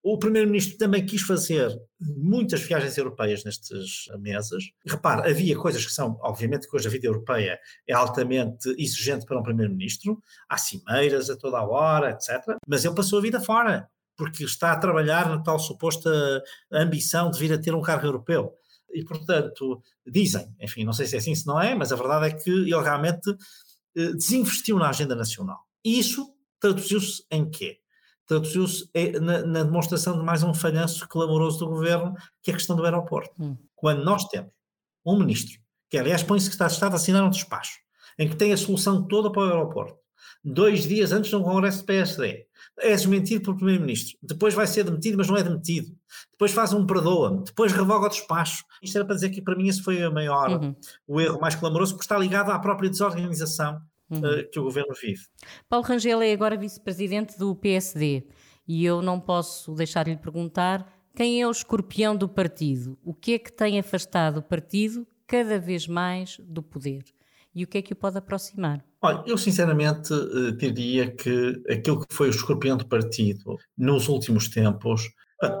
O 0.02 0.18
Primeiro-Ministro 0.18 0.78
também 0.78 1.04
quis 1.04 1.22
fazer 1.22 1.70
muitas 2.00 2.62
viagens 2.62 2.96
europeias 2.96 3.44
nestas 3.44 4.06
mesas. 4.18 4.64
Repare, 4.86 5.30
havia 5.30 5.56
coisas 5.56 5.84
que 5.84 5.92
são, 5.92 6.18
obviamente, 6.20 6.68
que 6.68 6.74
hoje 6.74 6.88
a 6.88 6.90
vida 6.90 7.06
europeia 7.06 7.58
é 7.86 7.92
altamente 7.92 8.68
exigente 8.78 9.26
para 9.26 9.38
um 9.38 9.42
Primeiro-Ministro, 9.42 10.20
há 10.48 10.56
cimeiras 10.56 11.28
a 11.30 11.36
toda 11.36 11.58
a 11.58 11.66
hora, 11.66 12.10
etc. 12.10 12.56
Mas 12.66 12.84
ele 12.84 12.94
passou 12.94 13.18
a 13.18 13.22
vida 13.22 13.40
fora, 13.40 13.88
porque 14.16 14.44
está 14.44 14.72
a 14.72 14.78
trabalhar 14.78 15.28
na 15.28 15.42
tal 15.42 15.58
suposta 15.58 16.10
ambição 16.72 17.30
de 17.30 17.38
vir 17.38 17.52
a 17.52 17.58
ter 17.58 17.74
um 17.74 17.82
cargo 17.82 18.06
europeu. 18.06 18.54
E, 18.92 19.04
portanto, 19.04 19.82
dizem, 20.06 20.52
enfim, 20.60 20.84
não 20.84 20.92
sei 20.92 21.06
se 21.06 21.14
é 21.14 21.18
assim, 21.18 21.34
se 21.34 21.46
não 21.46 21.60
é, 21.60 21.74
mas 21.74 21.92
a 21.92 21.96
verdade 21.96 22.26
é 22.26 22.30
que 22.36 22.50
ele 22.50 22.82
realmente 22.82 23.30
eh, 23.96 24.12
desinvestiu 24.12 24.78
na 24.78 24.88
agenda 24.88 25.14
nacional. 25.14 25.58
E 25.84 25.98
isso 25.98 26.34
traduziu-se 26.60 27.24
em 27.30 27.48
quê? 27.50 27.79
Traduziu-se 28.30 28.88
é, 28.94 29.18
na, 29.18 29.42
na, 29.44 29.62
demonstração 29.64 30.16
de 30.16 30.24
mais 30.24 30.44
um 30.44 30.54
falhanço 30.54 31.08
clamoroso 31.08 31.58
do 31.58 31.66
governo, 31.66 32.14
que 32.40 32.52
é 32.52 32.54
a 32.54 32.56
questão 32.56 32.76
do 32.76 32.84
aeroporto. 32.84 33.34
Hum. 33.40 33.56
Quando 33.74 34.04
nós 34.04 34.24
temos 34.26 34.52
um 35.04 35.18
ministro, 35.18 35.58
que 35.90 35.98
aliás 35.98 36.22
põe-se 36.22 36.46
que 36.46 36.54
está 36.54 36.68
de 36.68 36.74
Estado 36.74 36.92
a 36.92 36.96
assinar 36.96 37.24
um 37.24 37.30
despacho, 37.30 37.80
em 38.16 38.28
que 38.28 38.36
tem 38.36 38.52
a 38.52 38.56
solução 38.56 39.02
toda 39.02 39.32
para 39.32 39.42
o 39.42 39.46
aeroporto, 39.46 39.98
dois 40.44 40.84
dias 40.84 41.10
antes 41.10 41.28
de 41.28 41.34
um 41.34 41.42
congresso 41.42 41.80
do 41.80 41.86
PSD, 41.86 42.46
é 42.78 42.90
desmentido 42.90 43.42
pelo 43.42 43.56
primeiro-ministro, 43.56 44.16
depois 44.22 44.54
vai 44.54 44.68
ser 44.68 44.84
demitido, 44.84 45.18
mas 45.18 45.26
não 45.26 45.36
é 45.36 45.42
demitido, 45.42 45.88
depois 46.30 46.52
faz 46.52 46.72
um 46.72 46.86
perdoa-me, 46.86 47.42
depois 47.42 47.72
revoga 47.72 48.06
o 48.06 48.10
despacho. 48.10 48.64
Isto 48.80 48.96
era 48.96 49.04
para 49.04 49.16
dizer 49.16 49.30
que 49.30 49.42
para 49.42 49.56
mim 49.56 49.66
esse 49.66 49.82
foi 49.82 50.00
a 50.04 50.10
maior, 50.10 50.50
uhum. 50.50 50.76
o 51.08 51.20
erro 51.20 51.40
mais 51.40 51.56
clamoroso, 51.56 51.94
porque 51.94 52.04
está 52.04 52.16
ligado 52.16 52.52
à 52.52 52.58
própria 52.60 52.88
desorganização 52.88 53.82
uhum. 54.10 54.18
uh, 54.18 54.50
que 54.50 54.58
o 54.58 54.64
governo 54.64 54.94
vive. 55.00 55.22
Paulo 55.68 55.86
Rangel 55.86 56.20
é 56.22 56.32
agora 56.32 56.56
vice-presidente 56.56 57.38
do 57.38 57.54
PSD 57.54 58.24
e 58.66 58.84
eu 58.84 59.00
não 59.00 59.20
posso 59.20 59.74
deixar 59.74 60.04
de 60.04 60.12
lhe 60.12 60.16
perguntar 60.16 60.86
quem 61.14 61.40
é 61.40 61.46
o 61.46 61.50
escorpião 61.50 62.16
do 62.16 62.28
partido? 62.28 62.98
O 63.04 63.12
que 63.12 63.34
é 63.34 63.38
que 63.38 63.52
tem 63.52 63.78
afastado 63.78 64.38
o 64.38 64.42
partido 64.42 65.06
cada 65.26 65.58
vez 65.58 65.86
mais 65.86 66.38
do 66.38 66.62
poder? 66.62 67.04
E 67.54 67.64
o 67.64 67.66
que 67.66 67.78
é 67.78 67.82
que 67.82 67.92
o 67.92 67.96
pode 67.96 68.16
aproximar? 68.16 68.84
Olha, 69.02 69.24
eu 69.26 69.36
sinceramente 69.36 70.12
uh, 70.12 70.52
diria 70.52 71.10
que 71.10 71.60
aquilo 71.68 72.06
que 72.06 72.14
foi 72.14 72.28
o 72.28 72.30
escorpião 72.30 72.76
do 72.76 72.86
partido 72.86 73.56
nos 73.76 74.08
últimos 74.08 74.48
tempos 74.48 75.10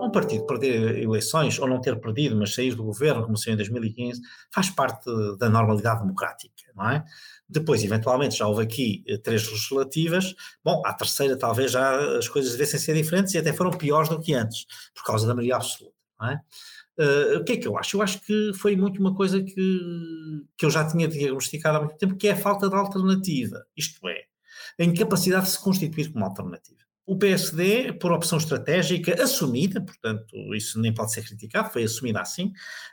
um 0.02 0.10
partido 0.10 0.46
perder 0.46 0.98
eleições, 0.98 1.58
ou 1.58 1.66
não 1.66 1.80
ter 1.80 1.98
perdido, 2.00 2.36
mas 2.36 2.54
sair 2.54 2.74
do 2.74 2.84
governo, 2.84 3.24
como 3.24 3.36
saiu 3.36 3.54
em 3.54 3.56
2015, 3.56 4.20
faz 4.52 4.68
parte 4.68 5.10
da 5.38 5.48
normalidade 5.48 6.00
democrática, 6.00 6.64
não 6.76 6.90
é? 6.90 7.04
Depois, 7.48 7.82
eventualmente, 7.82 8.36
já 8.36 8.46
houve 8.46 8.62
aqui 8.62 9.02
eh, 9.08 9.16
três 9.16 9.48
legislativas. 9.48 10.34
Bom, 10.62 10.82
à 10.84 10.92
terceira, 10.92 11.36
talvez 11.36 11.72
já 11.72 12.18
as 12.18 12.28
coisas 12.28 12.52
devessem 12.52 12.78
ser 12.78 12.94
diferentes 12.94 13.34
e 13.34 13.38
até 13.38 13.52
foram 13.52 13.70
piores 13.70 14.08
do 14.08 14.20
que 14.20 14.34
antes, 14.34 14.66
por 14.94 15.04
causa 15.04 15.26
da 15.26 15.34
maioria 15.34 15.56
absoluta. 15.56 15.96
Não 16.20 16.28
é? 16.28 16.40
Uh, 16.98 17.38
o 17.38 17.44
que 17.44 17.52
é 17.52 17.56
que 17.56 17.66
eu 17.66 17.78
acho? 17.78 17.96
Eu 17.96 18.02
acho 18.02 18.20
que 18.20 18.52
foi 18.54 18.76
muito 18.76 19.00
uma 19.00 19.14
coisa 19.14 19.42
que, 19.42 19.54
que 20.56 20.66
eu 20.66 20.70
já 20.70 20.86
tinha 20.86 21.08
diagnosticado 21.08 21.78
há 21.78 21.80
muito 21.80 21.96
tempo, 21.96 22.14
que 22.14 22.28
é 22.28 22.32
a 22.32 22.36
falta 22.36 22.68
de 22.68 22.74
alternativa. 22.76 23.64
Isto 23.74 24.06
é, 24.06 24.24
a 24.78 24.84
incapacidade 24.84 25.46
de 25.46 25.50
se 25.52 25.60
constituir 25.60 26.12
como 26.12 26.24
alternativa. 26.26 26.79
O 27.10 27.18
PSD, 27.18 27.94
por 27.94 28.12
opção 28.12 28.38
estratégica 28.38 29.20
assumida, 29.20 29.80
portanto, 29.80 30.54
isso 30.54 30.80
nem 30.80 30.94
pode 30.94 31.12
ser 31.12 31.24
criticado, 31.24 31.68
foi 31.68 31.82
assumida 31.82 32.20
assim, 32.20 32.52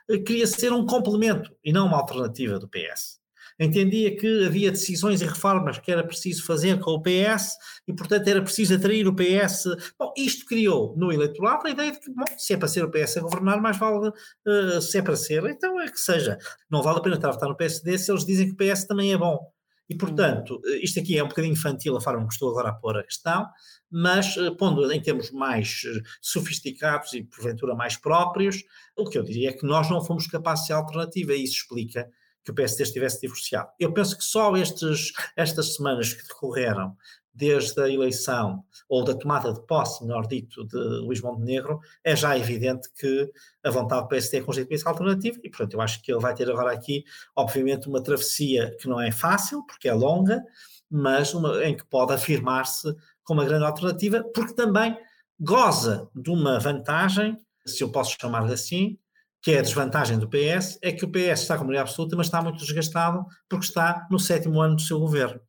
eh, 0.10 0.18
queria 0.18 0.48
ser 0.48 0.74
um 0.74 0.88
complemento 0.88 1.56
e 1.64 1.72
não 1.72 1.86
uma 1.86 1.98
alternativa 1.98 2.58
do 2.58 2.68
PS 2.68 3.20
entendia 3.60 4.16
que 4.16 4.46
havia 4.46 4.72
decisões 4.72 5.22
e 5.22 5.26
reformas 5.26 5.80
que 5.80 5.92
era 5.92 6.04
preciso 6.04 6.46
fazer 6.46 6.80
com 6.80 6.92
o 6.92 7.02
PS 7.02 7.56
e, 7.88 7.94
portanto, 7.94 8.28
era 8.28 8.42
preciso 8.42 8.76
atrair 8.76 9.08
o 9.08 9.16
PS. 9.16 9.66
Bom, 9.98 10.14
isto 10.16 10.46
criou 10.46 10.96
no 10.96 11.12
eleitorado 11.12 11.66
a 11.66 11.72
ideia 11.72 11.92
de 11.92 12.00
que, 12.00 12.12
bom, 12.12 12.26
se 12.38 12.54
é 12.54 12.58
para 12.58 12.68
ser 12.68 12.84
o 12.84 12.92
PS 12.92 13.18
a 13.18 13.22
governar, 13.22 13.60
mais 13.62 13.78
vale, 13.78 14.10
uh, 14.10 14.82
se 14.82 15.00
é 15.00 15.02
para 15.02 15.16
ser, 15.16 15.44
então 15.46 15.80
é 15.82 15.90
que 15.90 16.00
seja. 16.00 16.38
Não 16.70 16.84
vale 16.84 17.00
a 17.00 17.02
pena 17.02 17.16
estar 17.16 17.30
a 17.30 17.32
votar 17.32 17.50
no 17.50 17.58
PSD 17.58 17.98
se 17.98 18.12
eles 18.12 18.26
dizem 18.26 18.48
que 18.48 18.54
o 18.54 18.58
PS 18.58 18.86
também 18.86 19.12
é 19.12 19.18
bom. 19.18 19.57
E, 19.90 19.96
portanto, 19.96 20.62
eh, 20.66 20.80
isto 20.84 21.00
aqui 21.00 21.18
é 21.18 21.24
um 21.24 21.28
bocadinho 21.28 21.54
infantil 21.54 21.96
a 21.96 22.02
forma 22.02 22.20
como 22.20 22.32
estou 22.32 22.50
agora 22.50 22.70
a 22.70 22.74
pôr 22.74 22.98
a 22.98 23.04
questão, 23.04 23.48
mas 23.90 24.36
uh, 24.36 24.56
pondo 24.56 24.92
em 24.92 25.02
termos 25.02 25.32
mais 25.32 25.84
uh, 25.86 26.02
sofisticados 26.22 27.14
e, 27.14 27.24
porventura, 27.24 27.74
mais 27.74 27.96
próprios, 27.96 28.64
o 28.98 29.10
que 29.10 29.18
eu 29.18 29.24
diria 29.24 29.50
é 29.50 29.54
que 29.54 29.66
nós 29.66 29.90
não 29.90 30.04
fomos 30.04 30.28
capazes 30.28 30.64
de 30.64 30.68
ser 30.68 30.74
alternativa, 30.74 31.34
e 31.34 31.44
isso 31.44 31.56
explica 31.56 32.10
que 32.44 32.52
o 32.52 32.54
PSD 32.54 32.84
estivesse 32.84 33.22
divorciado. 33.22 33.70
Eu 33.80 33.94
penso 33.94 34.18
que 34.18 34.24
só 34.24 34.56
estes, 34.56 35.12
estas 35.36 35.76
semanas 35.76 36.14
que 36.14 36.28
decorreram 36.28 36.96
desde 37.38 37.80
a 37.80 37.90
eleição 37.90 38.64
ou 38.90 39.04
da 39.04 39.14
tomada 39.14 39.54
de 39.54 39.62
posse, 39.66 40.04
melhor 40.04 40.26
dito, 40.26 40.66
de 40.66 40.78
Luís 40.78 41.22
Montenegro, 41.22 41.80
é 42.04 42.16
já 42.16 42.38
evidente 42.38 42.90
que 42.98 43.32
a 43.64 43.70
vontade 43.70 44.02
do 44.02 44.08
PSD 44.08 44.38
é 44.38 44.42
constituir-se 44.42 44.88
alternativa 44.88 45.40
e, 45.44 45.50
portanto, 45.50 45.76
eu 45.76 45.82
acho 45.82 46.02
que 46.02 46.12
ele 46.12 46.20
vai 46.20 46.34
ter 46.34 46.50
agora 46.50 46.72
aqui, 46.72 47.04
obviamente, 47.36 47.88
uma 47.88 48.02
travessia 48.02 48.76
que 48.80 48.88
não 48.88 49.00
é 49.00 49.12
fácil, 49.12 49.64
porque 49.68 49.88
é 49.88 49.94
longa, 49.94 50.44
mas 50.90 51.34
uma, 51.34 51.64
em 51.64 51.78
que 51.78 51.86
pode 51.86 52.14
afirmar-se 52.14 52.96
como 53.24 53.40
uma 53.40 53.48
grande 53.48 53.66
alternativa, 53.66 54.24
porque 54.34 54.54
também 54.54 54.98
goza 55.40 56.10
de 56.16 56.32
uma 56.32 56.60
vantagem, 56.60 57.38
se 57.66 57.84
eu 57.84 57.92
posso 57.92 58.16
chamar 58.20 58.46
assim, 58.46 58.98
que 59.42 59.52
é 59.52 59.60
a 59.60 59.62
desvantagem 59.62 60.18
do 60.18 60.28
PS, 60.28 60.80
é 60.82 60.92
que 60.92 61.06
o 61.06 61.12
PS 61.12 61.42
está 61.42 61.58
com 61.58 61.64
maioria 61.64 61.82
absoluta, 61.82 62.16
mas 62.16 62.28
está 62.28 62.42
muito 62.42 62.58
desgastado 62.58 63.26
porque 63.48 63.66
está 63.66 64.08
no 64.10 64.20
sétimo 64.20 64.60
ano 64.60 64.76
do 64.76 64.82
seu 64.82 65.00
governo. 65.00 65.40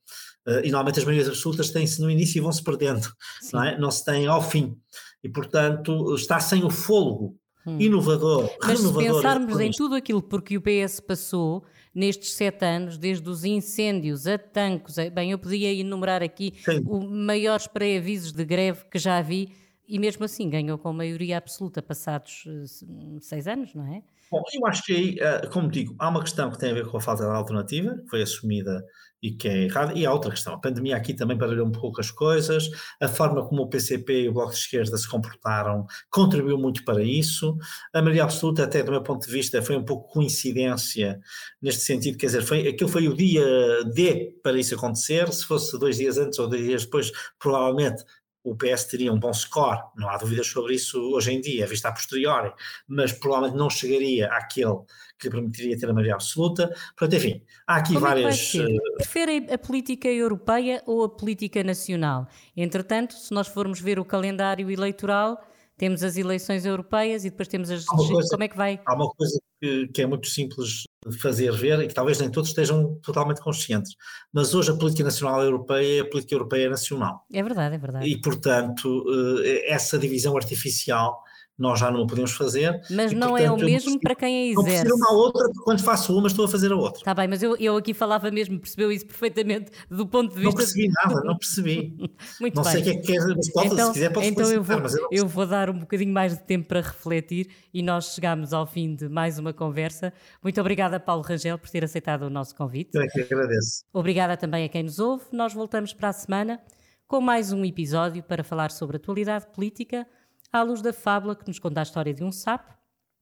Uh, 0.48 0.64
e 0.64 0.70
normalmente 0.70 0.98
as 0.98 1.04
maiorias 1.04 1.28
absolutas 1.28 1.68
têm-se 1.70 2.00
no 2.00 2.10
início 2.10 2.38
e 2.38 2.40
vão-se 2.40 2.62
perdendo, 2.62 3.06
não, 3.52 3.62
é? 3.62 3.78
não 3.78 3.90
se 3.90 4.02
têm 4.02 4.26
ao 4.26 4.40
fim. 4.40 4.74
E, 5.22 5.28
portanto, 5.28 6.14
está 6.14 6.40
sem 6.40 6.64
o 6.64 6.70
fôlego 6.70 7.36
hum. 7.66 7.78
inovador, 7.78 8.50
Mas 8.62 8.80
renovador. 8.80 9.02
se 9.02 9.14
pensarmos 9.14 9.60
em 9.60 9.70
tudo 9.70 9.94
aquilo 9.94 10.22
porque 10.22 10.56
o 10.56 10.62
PS 10.62 11.00
passou 11.00 11.64
nestes 11.94 12.32
sete 12.32 12.64
anos, 12.64 12.96
desde 12.96 13.28
os 13.28 13.44
incêndios 13.44 14.26
a 14.26 14.38
tanques, 14.38 14.96
bem, 15.12 15.32
eu 15.32 15.38
podia 15.38 15.70
enumerar 15.72 16.22
aqui 16.22 16.54
os 16.86 17.04
maiores 17.04 17.66
pré-avisos 17.66 18.32
de 18.32 18.44
greve 18.44 18.84
que 18.90 18.98
já 18.98 19.20
vi, 19.20 19.52
e 19.86 19.98
mesmo 19.98 20.24
assim 20.24 20.48
ganhou 20.48 20.78
com 20.78 20.92
maioria 20.92 21.36
absoluta 21.36 21.82
passados 21.82 22.44
uh, 22.46 23.20
seis 23.20 23.46
anos, 23.46 23.74
não 23.74 23.86
é? 23.86 24.02
Bom, 24.30 24.42
eu 24.52 24.66
acho 24.66 24.84
que 24.84 24.92
aí, 24.92 25.16
uh, 25.16 25.48
como 25.50 25.70
digo, 25.70 25.94
há 25.98 26.08
uma 26.08 26.20
questão 26.20 26.50
que 26.50 26.58
tem 26.58 26.70
a 26.70 26.74
ver 26.74 26.86
com 26.86 26.96
a 26.96 27.00
falta 27.00 27.24
de 27.24 27.30
alternativa, 27.30 27.96
que 27.96 28.08
foi 28.08 28.22
assumida 28.22 28.84
e 29.22 29.32
que 29.32 29.48
é 29.48 29.64
errada, 29.64 29.92
e 29.94 30.06
há 30.06 30.12
outra 30.12 30.30
questão. 30.30 30.54
A 30.54 30.60
pandemia 30.60 30.96
aqui 30.96 31.12
também 31.12 31.36
baralhou 31.36 31.66
um 31.66 31.72
pouco 31.72 32.00
as 32.00 32.10
coisas, 32.10 32.70
a 33.00 33.08
forma 33.08 33.44
como 33.46 33.62
o 33.62 33.68
PCP 33.68 34.22
e 34.24 34.28
o 34.28 34.32
Bloco 34.32 34.52
de 34.52 34.58
Esquerda 34.58 34.96
se 34.96 35.08
comportaram 35.08 35.86
contribuiu 36.10 36.58
muito 36.58 36.84
para 36.84 37.02
isso. 37.02 37.56
A 37.92 38.00
maioria 38.00 38.24
absoluta, 38.24 38.64
até 38.64 38.82
do 38.82 38.92
meu 38.92 39.02
ponto 39.02 39.26
de 39.26 39.32
vista, 39.32 39.60
foi 39.62 39.76
um 39.76 39.84
pouco 39.84 40.08
coincidência 40.12 41.18
neste 41.60 41.82
sentido, 41.82 42.16
quer 42.16 42.26
dizer, 42.26 42.42
foi, 42.42 42.68
aquilo 42.68 42.88
foi 42.88 43.08
o 43.08 43.14
dia 43.14 43.44
D 43.92 44.32
para 44.42 44.58
isso 44.58 44.74
acontecer, 44.74 45.32
se 45.32 45.44
fosse 45.44 45.78
dois 45.78 45.96
dias 45.96 46.16
antes 46.18 46.38
ou 46.38 46.48
dois 46.48 46.62
dias 46.62 46.84
depois, 46.84 47.10
provavelmente 47.38 48.04
o 48.44 48.54
PS 48.56 48.84
teria 48.84 49.12
um 49.12 49.18
bom 49.18 49.32
score, 49.32 49.80
não 49.96 50.08
há 50.08 50.16
dúvidas 50.16 50.46
sobre 50.46 50.74
isso 50.74 51.00
hoje 51.12 51.32
em 51.32 51.40
dia, 51.40 51.66
vista 51.66 51.88
a 51.88 51.92
posteriori, 51.92 52.52
mas 52.86 53.12
provavelmente 53.12 53.58
não 53.58 53.68
chegaria 53.68 54.28
àquele 54.28 54.78
que 55.18 55.28
permitiria 55.28 55.76
ter 55.76 55.90
a 55.90 55.92
maioria 55.92 56.14
absoluta. 56.14 56.68
Portanto, 56.96 57.16
enfim, 57.16 57.42
há 57.66 57.76
aqui 57.76 57.94
Como 57.94 58.00
várias. 58.00 58.54
É 58.54 58.64
Prefere 58.96 59.46
a 59.52 59.58
política 59.58 60.08
europeia 60.08 60.82
ou 60.86 61.04
a 61.04 61.08
política 61.08 61.62
nacional? 61.64 62.28
Entretanto, 62.56 63.14
se 63.14 63.32
nós 63.32 63.48
formos 63.48 63.80
ver 63.80 63.98
o 63.98 64.04
calendário 64.04 64.70
eleitoral, 64.70 65.42
temos 65.78 66.02
as 66.02 66.16
eleições 66.16 66.66
europeias 66.66 67.24
e 67.24 67.30
depois 67.30 67.48
temos 67.48 67.70
as. 67.70 67.84
Coisa, 67.86 68.28
Como 68.30 68.42
é 68.42 68.48
que 68.48 68.56
vai? 68.56 68.80
Há 68.84 68.94
uma 68.94 69.08
coisa 69.08 69.40
que, 69.60 69.88
que 69.88 70.02
é 70.02 70.06
muito 70.06 70.26
simples 70.26 70.82
fazer 71.22 71.52
ver 71.52 71.78
e 71.80 71.88
que 71.88 71.94
talvez 71.94 72.18
nem 72.18 72.30
todos 72.30 72.50
estejam 72.50 72.98
totalmente 73.02 73.40
conscientes. 73.40 73.94
Mas 74.32 74.54
hoje 74.54 74.72
a 74.72 74.74
política 74.74 75.04
nacional 75.04 75.42
europeia 75.42 75.98
é 75.98 76.00
a 76.00 76.04
política 76.04 76.34
europeia 76.34 76.68
nacional. 76.68 77.24
É 77.32 77.42
verdade, 77.42 77.76
é 77.76 77.78
verdade. 77.78 78.06
E, 78.08 78.20
portanto, 78.20 79.04
eh, 79.44 79.72
essa 79.72 79.96
divisão 79.96 80.36
artificial 80.36 81.22
nós 81.58 81.80
já 81.80 81.90
não 81.90 82.02
o 82.02 82.06
podemos 82.06 82.32
fazer. 82.32 82.80
Mas 82.88 83.10
e, 83.10 83.14
não 83.14 83.30
portanto, 83.30 83.46
é 83.46 83.50
o 83.50 83.56
mesmo 83.56 83.98
para 83.98 84.14
quem 84.14 84.36
a 84.36 84.52
exerce. 84.52 84.88
Não 84.88 84.96
uma 84.96 85.12
outra, 85.12 85.44
porque 85.46 85.64
quando 85.64 85.82
faço 85.82 86.16
uma 86.16 86.28
estou 86.28 86.44
a 86.44 86.48
fazer 86.48 86.70
a 86.70 86.76
outra. 86.76 87.00
Está 87.00 87.14
bem, 87.14 87.26
mas 87.26 87.42
eu, 87.42 87.56
eu 87.56 87.76
aqui 87.76 87.92
falava 87.92 88.30
mesmo, 88.30 88.60
percebeu 88.60 88.92
isso 88.92 89.06
perfeitamente 89.06 89.72
do 89.90 90.06
ponto 90.06 90.34
de 90.34 90.40
vista... 90.40 90.50
Não 90.50 90.56
percebi 90.56 90.88
nada, 90.88 91.20
não 91.24 91.36
percebi. 91.36 92.10
Muito 92.40 92.54
não 92.54 92.62
bem. 92.62 92.72
sei 92.72 92.80
o 92.80 92.84
que 92.84 92.90
é 92.90 92.94
que 92.94 93.12
quer, 93.12 93.26
mas 93.36 93.52
pode, 93.52 93.66
então, 93.66 93.86
se 93.88 93.92
quiser 93.92 94.12
pode 94.12 94.26
Então 94.26 94.52
eu 94.52 94.62
vou, 94.62 94.76
eu, 94.76 95.08
eu 95.10 95.26
vou 95.26 95.46
dar 95.46 95.68
um 95.68 95.78
bocadinho 95.78 96.12
mais 96.12 96.36
de 96.36 96.42
tempo 96.44 96.68
para 96.68 96.80
refletir 96.80 97.48
e 97.74 97.82
nós 97.82 98.14
chegamos 98.14 98.52
ao 98.52 98.66
fim 98.66 98.94
de 98.94 99.08
mais 99.08 99.38
uma 99.38 99.52
conversa. 99.52 100.12
Muito 100.42 100.60
obrigada, 100.60 101.00
Paulo 101.00 101.22
Rangel, 101.22 101.58
por 101.58 101.68
ter 101.68 101.84
aceitado 101.84 102.22
o 102.22 102.30
nosso 102.30 102.54
convite. 102.54 102.90
Eu 102.94 103.02
é 103.02 103.08
que 103.08 103.20
agradeço. 103.20 103.84
Obrigada 103.92 104.36
também 104.36 104.64
a 104.64 104.68
quem 104.68 104.84
nos 104.84 104.98
ouve. 104.98 105.24
Nós 105.32 105.52
voltamos 105.52 105.92
para 105.92 106.10
a 106.10 106.12
semana 106.12 106.60
com 107.08 107.20
mais 107.22 107.52
um 107.52 107.64
episódio 107.64 108.22
para 108.22 108.44
falar 108.44 108.70
sobre 108.70 108.98
atualidade 108.98 109.46
política, 109.54 110.06
à 110.52 110.62
luz 110.62 110.82
da 110.82 110.92
fábula 110.92 111.36
que 111.36 111.46
nos 111.46 111.58
conta 111.58 111.80
a 111.80 111.82
história 111.82 112.14
de 112.14 112.24
um 112.24 112.32
sapo 112.32 112.72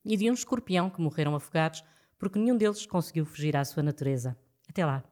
e 0.05 0.17
de 0.17 0.31
um 0.31 0.35
escorpião 0.35 0.89
que 0.89 1.01
morreram 1.01 1.35
afogados 1.35 1.83
porque 2.19 2.39
nenhum 2.39 2.57
deles 2.57 2.87
conseguiu 2.87 3.25
fugir 3.25 3.57
à 3.57 3.65
sua 3.65 3.83
natureza. 3.83 4.37
Até 4.69 4.85
lá. 4.85 5.05